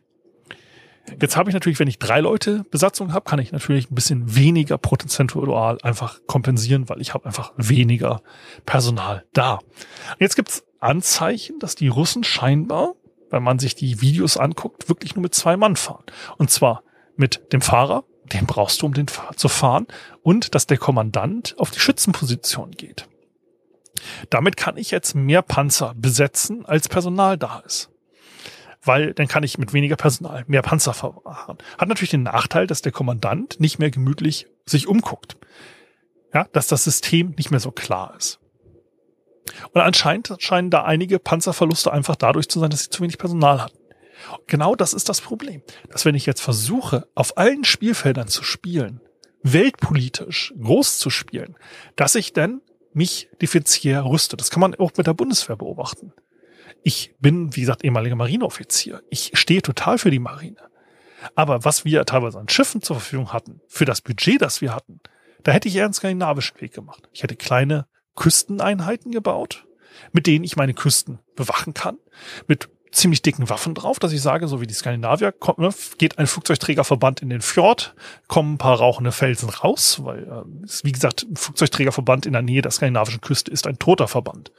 Jetzt 1.21 1.37
habe 1.37 1.51
ich 1.51 1.55
natürlich, 1.55 1.79
wenn 1.79 1.89
ich 1.89 1.99
drei 1.99 2.21
Leute 2.21 2.65
Besatzung 2.71 3.13
habe, 3.13 3.29
kann 3.29 3.41
ich 3.41 3.53
natürlich 3.53 3.91
ein 3.91 3.95
bisschen 3.95 4.37
weniger 4.37 4.79
prozentual 4.79 5.79
einfach 5.83 6.21
kompensieren, 6.27 6.89
weil 6.89 7.01
ich 7.01 7.13
habe 7.13 7.27
einfach 7.27 7.53
weniger 7.57 8.23
Personal 8.67 9.25
da. 9.33 9.59
Jetzt 10.21 10.37
gibt's 10.37 10.65
Anzeichen, 10.79 11.59
dass 11.59 11.75
die 11.75 11.89
Russen 11.89 12.25
scheinbar, 12.25 12.95
wenn 13.31 13.43
man 13.43 13.59
sich 13.59 13.75
die 13.75 14.01
Videos 14.01 14.37
anguckt, 14.37 14.89
wirklich 14.89 15.15
nur 15.15 15.23
mit 15.23 15.35
zwei 15.35 15.57
Mann 15.57 15.77
fahren. 15.77 16.05
Und 16.39 16.51
zwar 16.51 16.83
mit 17.17 17.53
dem 17.53 17.61
Fahrer, 17.61 18.05
den 18.33 18.47
brauchst 18.47 18.83
du, 18.83 18.87
um 18.87 18.95
den 18.95 19.07
zu 19.37 19.49
fahren, 19.49 19.87
und 20.23 20.55
dass 20.55 20.67
der 20.67 20.79
Kommandant 20.79 21.55
auf 21.59 21.71
die 21.71 21.81
Schützenposition 21.81 22.73
geht. 22.73 23.09
Damit 24.31 24.57
kann 24.57 24.77
ich 24.77 24.91
jetzt 24.91 25.15
mehr 25.15 25.43
Panzer 25.43 25.95
besetzen, 25.97 26.67
als 26.67 26.89
Personal 26.89 27.39
da 27.39 27.61
ist. 27.61 27.91
Weil 28.85 29.15
dann 29.15 29.29
kann 29.29 29.45
ich 29.45 29.59
mit 29.59 29.73
weniger 29.73 29.97
Personal 29.97 30.45
mehr 30.49 30.63
Panzer 30.63 30.93
fahren. 30.93 31.59
Hat 31.79 31.89
natürlich 31.89 32.11
den 32.11 32.25
Nachteil, 32.25 32.67
dass 32.67 32.83
der 32.83 32.91
Kommandant 32.91 33.61
nicht 33.61 33.79
mehr 33.79 33.91
gemütlich 33.91 34.47
sich 34.67 34.89
umguckt. 34.89 35.37
Ja, 36.35 36.49
dass 36.53 36.67
das 36.67 36.85
System 36.85 37.35
nicht 37.37 37.51
mehr 37.51 37.61
so 37.61 37.71
klar 37.71 38.15
ist. 38.17 38.41
Und 39.73 39.81
anscheinend 39.81 40.35
scheinen 40.39 40.71
da 40.71 40.85
einige 40.85 41.19
Panzerverluste 41.19 41.93
einfach 41.93 42.17
dadurch 42.17 42.49
zu 42.49 42.59
sein, 42.59 42.71
dass 42.71 42.85
sie 42.85 42.91
zu 42.91 43.03
wenig 43.03 43.19
Personal 43.19 43.61
hatten. 43.61 43.79
Genau 44.47 44.75
das 44.75 44.93
ist 44.93 45.09
das 45.09 45.21
Problem. 45.21 45.63
Dass 45.91 46.05
wenn 46.05 46.15
ich 46.15 46.27
jetzt 46.27 46.41
versuche, 46.41 47.09
auf 47.15 47.37
allen 47.39 47.65
Spielfeldern 47.65 48.29
zu 48.29 48.43
spielen, 48.43 49.01
weltpolitisch 49.43 50.55
groß 50.61 50.99
zu 50.99 51.11
spielen, 51.11 51.57
dass 51.97 52.15
ich 52.15 52.33
dann 52.33 52.61
mich 52.95 53.29
differenziell 53.41 54.01
rüste. 54.01 54.37
Das 54.37 54.51
kann 54.51 54.61
man 54.61 54.75
auch 54.75 54.93
mit 54.97 55.07
der 55.07 55.15
Bundeswehr 55.15 55.57
beobachten. 55.57 56.13
Ich 56.83 57.15
bin, 57.21 57.55
wie 57.57 57.61
gesagt, 57.61 57.85
ehemaliger 57.85 58.17
Marineoffizier. 58.17 59.03
Ich 59.09 59.33
stehe 59.35 59.63
total 59.63 59.99
für 59.99 60.11
die 60.11 60.19
Marine. 60.19 60.57
Aber 61.35 61.65
was 61.65 61.85
wir 61.85 62.05
teilweise 62.05 62.39
an 62.39 62.49
Schiffen 62.49 62.83
zur 62.83 62.97
Verfügung 62.97 63.33
hatten, 63.33 63.61
für 63.69 63.85
das 63.85 64.01
Budget, 64.01 64.43
das 64.43 64.61
wir 64.61 64.75
hatten, 64.75 65.01
da 65.45 65.53
hätte 65.53 65.69
ich 65.69 65.77
eher 65.77 65.85
einen 65.85 65.95
skandinavischen 65.95 66.61
Weg 66.61 66.73
gemacht. 66.73 67.09
Ich 67.13 67.23
hätte 67.23 67.37
kleine 67.37 67.87
Küsteneinheiten 68.17 69.13
gebaut, 69.13 69.67
mit 70.13 70.27
denen 70.27 70.45
ich 70.45 70.57
meine 70.57 70.75
Küsten 70.75 71.21
bewachen 71.37 71.75
kann, 71.75 71.99
mit 72.47 72.69
ziemlich 72.93 73.23
dicken 73.23 73.49
Waffen 73.49 73.75
drauf, 73.75 73.99
dass 73.99 74.13
ich 74.13 74.23
sage, 74.23 74.47
so 74.47 74.61
wie 74.61 74.67
die 74.67 74.75
Skandinavier, 74.75 75.33
kommt, 75.33 75.59
ne, 75.59 75.71
geht 75.99 76.19
ein 76.19 76.27
Flugzeugträgerverband 76.27 77.23
in 77.23 77.31
den 77.31 77.41
Fjord, 77.41 77.95
kommen 78.29 78.55
ein 78.55 78.59
paar 78.59 78.79
rauchende 78.79 79.13
Felsen 79.13 79.49
raus, 79.49 80.05
weil, 80.05 80.25
äh, 80.25 80.85
wie 80.85 80.93
gesagt, 80.93 81.23
ein 81.23 81.37
Flugzeugträgerverband 81.37 82.27
in 82.27 82.35
der 82.35 82.43
Nähe 82.43 82.63
der 82.63 82.71
skandinavischen 82.71 83.21
Küste 83.21 83.51
ist 83.51 83.67
ein 83.67 83.79
toter 83.79 84.09
Verband. 84.09 84.53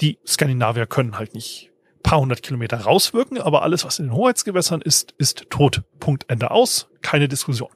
Die 0.00 0.18
Skandinavier 0.26 0.86
können 0.86 1.18
halt 1.18 1.34
nicht 1.34 1.70
paar 2.02 2.20
hundert 2.20 2.42
Kilometer 2.42 2.80
rauswirken, 2.80 3.38
aber 3.38 3.62
alles, 3.62 3.84
was 3.84 3.98
in 3.98 4.06
den 4.06 4.14
Hoheitsgewässern 4.14 4.80
ist, 4.80 5.14
ist 5.18 5.46
tot. 5.50 5.82
Punkt, 5.98 6.24
Ende 6.28 6.50
aus. 6.50 6.88
Keine 7.02 7.28
Diskussion. 7.28 7.70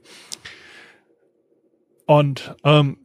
Und 2.07 2.55
ähm, 2.65 3.04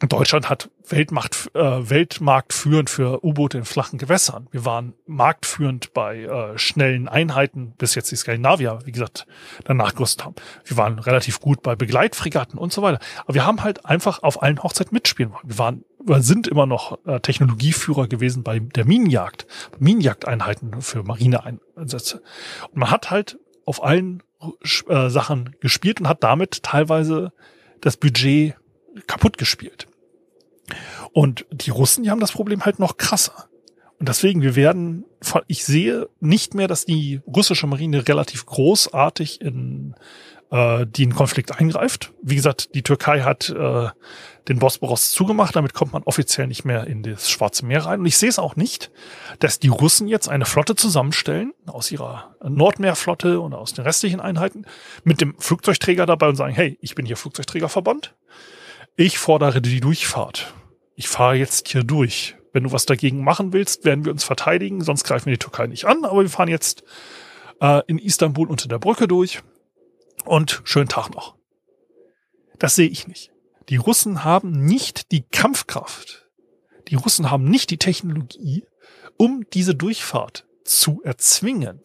Deutschland 0.00 0.50
hat 0.50 0.70
Weltmacht, 0.88 1.50
äh, 1.54 1.60
Weltmarktführend 1.60 2.90
für 2.90 3.24
U-Boote 3.24 3.58
in 3.58 3.64
flachen 3.64 3.98
Gewässern. 3.98 4.46
Wir 4.50 4.64
waren 4.66 4.92
marktführend 5.06 5.94
bei 5.94 6.24
äh, 6.24 6.58
schnellen 6.58 7.08
Einheiten, 7.08 7.72
bis 7.78 7.94
jetzt 7.94 8.10
die 8.10 8.16
Skandinavier, 8.16 8.80
wie 8.84 8.92
gesagt, 8.92 9.26
danach 9.64 9.94
gerüstet 9.94 10.26
haben. 10.26 10.34
Wir 10.64 10.76
waren 10.76 10.98
relativ 10.98 11.40
gut 11.40 11.62
bei 11.62 11.76
Begleitfregatten 11.76 12.58
und 12.58 12.72
so 12.72 12.82
weiter. 12.82 12.98
Aber 13.24 13.34
wir 13.34 13.46
haben 13.46 13.62
halt 13.62 13.86
einfach 13.86 14.22
auf 14.22 14.42
allen 14.42 14.62
Hochzeiten 14.62 14.94
mitspielen 14.94 15.32
wollen. 15.32 15.48
Wir 15.48 15.58
waren, 15.58 15.84
wir 16.04 16.22
sind 16.22 16.46
immer 16.46 16.66
noch 16.66 16.98
äh, 17.06 17.20
Technologieführer 17.20 18.06
gewesen 18.06 18.42
bei 18.42 18.58
der 18.58 18.84
Minenjagd, 18.84 19.46
Minenjagdeinheiten 19.78 20.82
für 20.82 21.04
Marineeinsätze. 21.04 22.22
Und 22.70 22.76
man 22.76 22.90
hat 22.90 23.10
halt 23.10 23.38
auf 23.64 23.82
allen 23.82 24.22
äh, 24.88 25.08
Sachen 25.08 25.56
gespielt 25.60 26.00
und 26.00 26.08
hat 26.08 26.22
damit 26.22 26.62
teilweise 26.62 27.32
das 27.80 27.96
Budget 27.96 28.54
kaputt 29.06 29.38
gespielt. 29.38 29.86
Und 31.12 31.46
die 31.50 31.70
Russen, 31.70 32.04
die 32.04 32.10
haben 32.10 32.20
das 32.20 32.32
Problem 32.32 32.64
halt 32.64 32.78
noch 32.78 32.96
krasser. 32.96 33.48
Und 33.98 34.08
deswegen, 34.08 34.42
wir 34.42 34.56
werden, 34.56 35.04
ich 35.46 35.64
sehe 35.64 36.08
nicht 36.20 36.54
mehr, 36.54 36.68
dass 36.68 36.84
die 36.84 37.20
russische 37.26 37.66
Marine 37.66 38.06
relativ 38.06 38.44
großartig 38.44 39.40
in 39.40 39.94
äh, 40.50 40.86
den 40.86 41.14
Konflikt 41.14 41.58
eingreift. 41.58 42.12
Wie 42.22 42.36
gesagt, 42.36 42.74
die 42.74 42.82
Türkei 42.82 43.22
hat 43.22 43.48
äh, 43.48 43.88
den 44.48 44.58
Bosporus 44.58 45.10
zugemacht, 45.10 45.56
damit 45.56 45.74
kommt 45.74 45.92
man 45.92 46.02
offiziell 46.04 46.46
nicht 46.46 46.64
mehr 46.64 46.86
in 46.86 47.02
das 47.02 47.30
Schwarze 47.30 47.64
Meer 47.64 47.86
rein. 47.86 48.00
Und 48.00 48.06
ich 48.06 48.18
sehe 48.18 48.28
es 48.28 48.38
auch 48.38 48.54
nicht, 48.54 48.90
dass 49.38 49.58
die 49.58 49.68
Russen 49.68 50.08
jetzt 50.08 50.28
eine 50.28 50.44
Flotte 50.44 50.76
zusammenstellen, 50.76 51.52
aus 51.66 51.90
ihrer 51.90 52.36
Nordmeerflotte 52.44 53.40
und 53.40 53.54
aus 53.54 53.72
den 53.72 53.84
restlichen 53.84 54.20
Einheiten, 54.20 54.66
mit 55.04 55.20
dem 55.20 55.34
Flugzeugträger 55.38 56.06
dabei 56.06 56.28
und 56.28 56.36
sagen, 56.36 56.54
hey, 56.54 56.78
ich 56.80 56.94
bin 56.94 57.06
hier 57.06 57.16
Flugzeugträgerverband 57.16 58.14
ich 58.96 59.18
fordere 59.18 59.60
die 59.60 59.80
Durchfahrt. 59.80 60.54
Ich 60.94 61.08
fahre 61.08 61.34
jetzt 61.34 61.68
hier 61.68 61.84
durch. 61.84 62.36
Wenn 62.52 62.64
du 62.64 62.72
was 62.72 62.86
dagegen 62.86 63.22
machen 63.22 63.52
willst, 63.52 63.84
werden 63.84 64.06
wir 64.06 64.12
uns 64.12 64.24
verteidigen, 64.24 64.80
sonst 64.82 65.04
greifen 65.04 65.26
wir 65.26 65.34
die 65.34 65.38
Türkei 65.38 65.66
nicht 65.66 65.84
an, 65.84 66.06
aber 66.06 66.22
wir 66.22 66.30
fahren 66.30 66.48
jetzt 66.48 66.84
äh, 67.60 67.82
in 67.86 67.98
Istanbul 67.98 68.48
unter 68.48 68.66
der 68.68 68.78
Brücke 68.78 69.06
durch 69.06 69.42
und 70.24 70.62
schönen 70.64 70.88
Tag 70.88 71.10
noch. 71.10 71.36
Das 72.58 72.74
sehe 72.74 72.88
ich 72.88 73.06
nicht. 73.06 73.30
Die 73.68 73.76
Russen 73.76 74.24
haben 74.24 74.52
nicht 74.52 75.12
die 75.12 75.22
Kampfkraft. 75.22 76.26
Die 76.88 76.94
Russen 76.94 77.30
haben 77.30 77.44
nicht 77.44 77.70
die 77.70 77.78
Technologie, 77.78 78.64
um 79.18 79.44
diese 79.52 79.74
Durchfahrt 79.74 80.46
zu 80.64 81.02
erzwingen. 81.02 81.82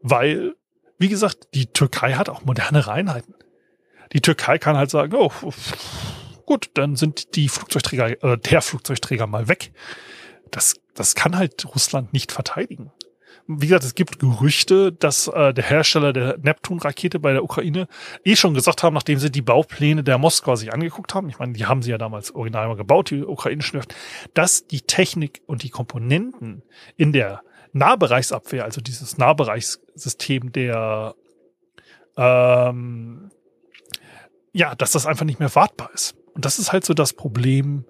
Weil, 0.00 0.54
wie 0.98 1.08
gesagt, 1.08 1.48
die 1.52 1.66
Türkei 1.66 2.14
hat 2.14 2.30
auch 2.30 2.44
moderne 2.44 2.86
Reinheiten. 2.86 3.34
Die 4.14 4.20
Türkei 4.20 4.58
kann 4.58 4.76
halt 4.76 4.90
sagen, 4.90 5.14
oh, 5.14 5.30
gut, 6.46 6.70
dann 6.74 6.96
sind 6.96 7.36
die 7.36 7.48
Flugzeugträger, 7.48 8.22
äh, 8.22 8.38
der 8.38 8.62
Flugzeugträger 8.62 9.26
mal 9.26 9.48
weg. 9.48 9.72
Das, 10.50 10.76
das 10.94 11.14
kann 11.14 11.36
halt 11.36 11.64
Russland 11.74 12.12
nicht 12.12 12.32
verteidigen. 12.32 12.92
Wie 13.46 13.66
gesagt, 13.66 13.84
es 13.84 13.94
gibt 13.94 14.20
Gerüchte, 14.20 14.90
dass 14.92 15.28
äh, 15.28 15.52
der 15.52 15.64
Hersteller 15.64 16.14
der 16.14 16.38
Neptun-Rakete 16.38 17.18
bei 17.18 17.32
der 17.32 17.44
Ukraine 17.44 17.88
eh 18.24 18.36
schon 18.36 18.54
gesagt 18.54 18.82
haben, 18.82 18.94
nachdem 18.94 19.18
sie 19.18 19.30
die 19.30 19.42
Baupläne 19.42 20.02
der 20.02 20.16
Moskau 20.16 20.56
sich 20.56 20.72
angeguckt 20.72 21.14
haben, 21.14 21.28
ich 21.28 21.38
meine, 21.38 21.52
die 21.52 21.66
haben 21.66 21.82
sie 21.82 21.90
ja 21.90 21.98
damals 21.98 22.34
original 22.34 22.68
mal 22.68 22.76
gebaut, 22.76 23.10
die 23.10 23.22
ukrainischen 23.22 23.74
Werft, 23.74 23.94
dass 24.32 24.66
die 24.66 24.80
Technik 24.80 25.42
und 25.46 25.62
die 25.62 25.68
Komponenten 25.68 26.62
in 26.96 27.12
der 27.12 27.42
Nahbereichsabwehr, 27.74 28.64
also 28.64 28.80
dieses 28.80 29.18
Nahbereichssystem 29.18 30.52
der 30.52 31.14
ähm, 32.16 33.30
ja, 34.54 34.74
dass 34.74 34.92
das 34.92 35.04
einfach 35.04 35.26
nicht 35.26 35.40
mehr 35.40 35.54
wartbar 35.54 35.90
ist. 35.92 36.16
Und 36.32 36.44
das 36.44 36.58
ist 36.58 36.72
halt 36.72 36.84
so 36.84 36.94
das 36.94 37.12
Problem 37.12 37.84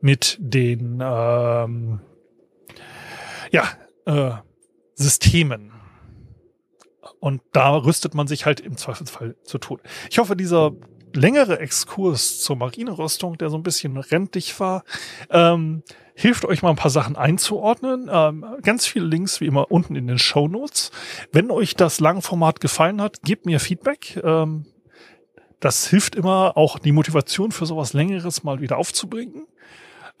mit 0.00 0.38
den 0.40 1.02
ähm, 1.02 2.00
ja, 3.50 3.68
äh, 4.06 4.32
Systemen. 4.94 5.72
Und 7.20 7.42
da 7.52 7.76
rüstet 7.76 8.14
man 8.14 8.26
sich 8.26 8.46
halt 8.46 8.60
im 8.60 8.76
Zweifelsfall 8.76 9.36
zu 9.44 9.58
Tode. 9.58 9.82
Ich 10.10 10.18
hoffe, 10.18 10.36
dieser 10.36 10.72
längere 11.14 11.58
Exkurs 11.58 12.40
zur 12.40 12.56
Marinerüstung, 12.56 13.38
der 13.38 13.50
so 13.50 13.56
ein 13.56 13.62
bisschen 13.62 13.96
rentig 13.96 14.58
war, 14.60 14.84
ähm, 15.30 15.82
hilft 16.14 16.44
euch 16.44 16.62
mal 16.62 16.70
ein 16.70 16.76
paar 16.76 16.90
Sachen 16.90 17.16
einzuordnen. 17.16 18.08
Ähm, 18.12 18.44
ganz 18.62 18.86
viele 18.86 19.06
Links 19.06 19.40
wie 19.40 19.46
immer 19.46 19.70
unten 19.70 19.96
in 19.96 20.06
den 20.06 20.18
Show 20.18 20.48
Notes. 20.48 20.90
Wenn 21.32 21.50
euch 21.50 21.74
das 21.74 21.98
Langformat 21.98 22.60
gefallen 22.60 23.00
hat, 23.00 23.22
gebt 23.22 23.46
mir 23.46 23.58
Feedback. 23.58 24.20
Ähm, 24.22 24.66
das 25.60 25.86
hilft 25.86 26.14
immer, 26.14 26.56
auch 26.56 26.78
die 26.78 26.92
Motivation 26.92 27.52
für 27.52 27.66
sowas 27.66 27.92
Längeres 27.92 28.44
mal 28.44 28.60
wieder 28.60 28.76
aufzubringen. 28.78 29.46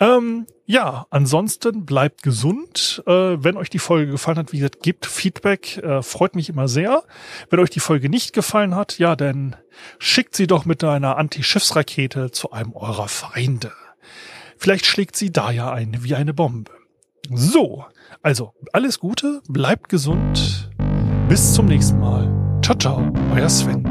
Ähm, 0.00 0.46
ja, 0.66 1.06
ansonsten 1.10 1.84
bleibt 1.84 2.22
gesund. 2.22 3.02
Äh, 3.06 3.12
wenn 3.12 3.56
euch 3.56 3.70
die 3.70 3.78
Folge 3.78 4.10
gefallen 4.10 4.38
hat, 4.38 4.52
wie 4.52 4.58
gesagt, 4.58 4.82
gebt 4.82 5.06
Feedback. 5.06 5.78
Äh, 5.78 6.02
freut 6.02 6.34
mich 6.34 6.48
immer 6.48 6.68
sehr. 6.68 7.04
Wenn 7.50 7.60
euch 7.60 7.70
die 7.70 7.80
Folge 7.80 8.08
nicht 8.08 8.32
gefallen 8.32 8.74
hat, 8.74 8.98
ja, 8.98 9.14
dann 9.14 9.56
schickt 9.98 10.34
sie 10.34 10.46
doch 10.46 10.64
mit 10.64 10.82
einer 10.82 11.16
Anti-Schiffsrakete 11.16 12.30
zu 12.32 12.50
einem 12.50 12.72
eurer 12.72 13.08
Feinde. 13.08 13.72
Vielleicht 14.56 14.86
schlägt 14.86 15.16
sie 15.16 15.32
da 15.32 15.50
ja 15.50 15.72
ein 15.72 16.02
wie 16.02 16.14
eine 16.14 16.34
Bombe. 16.34 16.72
So, 17.30 17.84
also 18.22 18.52
alles 18.72 18.98
Gute, 18.98 19.42
bleibt 19.48 19.88
gesund. 19.88 20.70
Bis 21.28 21.54
zum 21.54 21.66
nächsten 21.66 22.00
Mal. 22.00 22.60
Ciao, 22.62 22.76
ciao, 22.76 23.12
euer 23.34 23.48
Sven. 23.48 23.84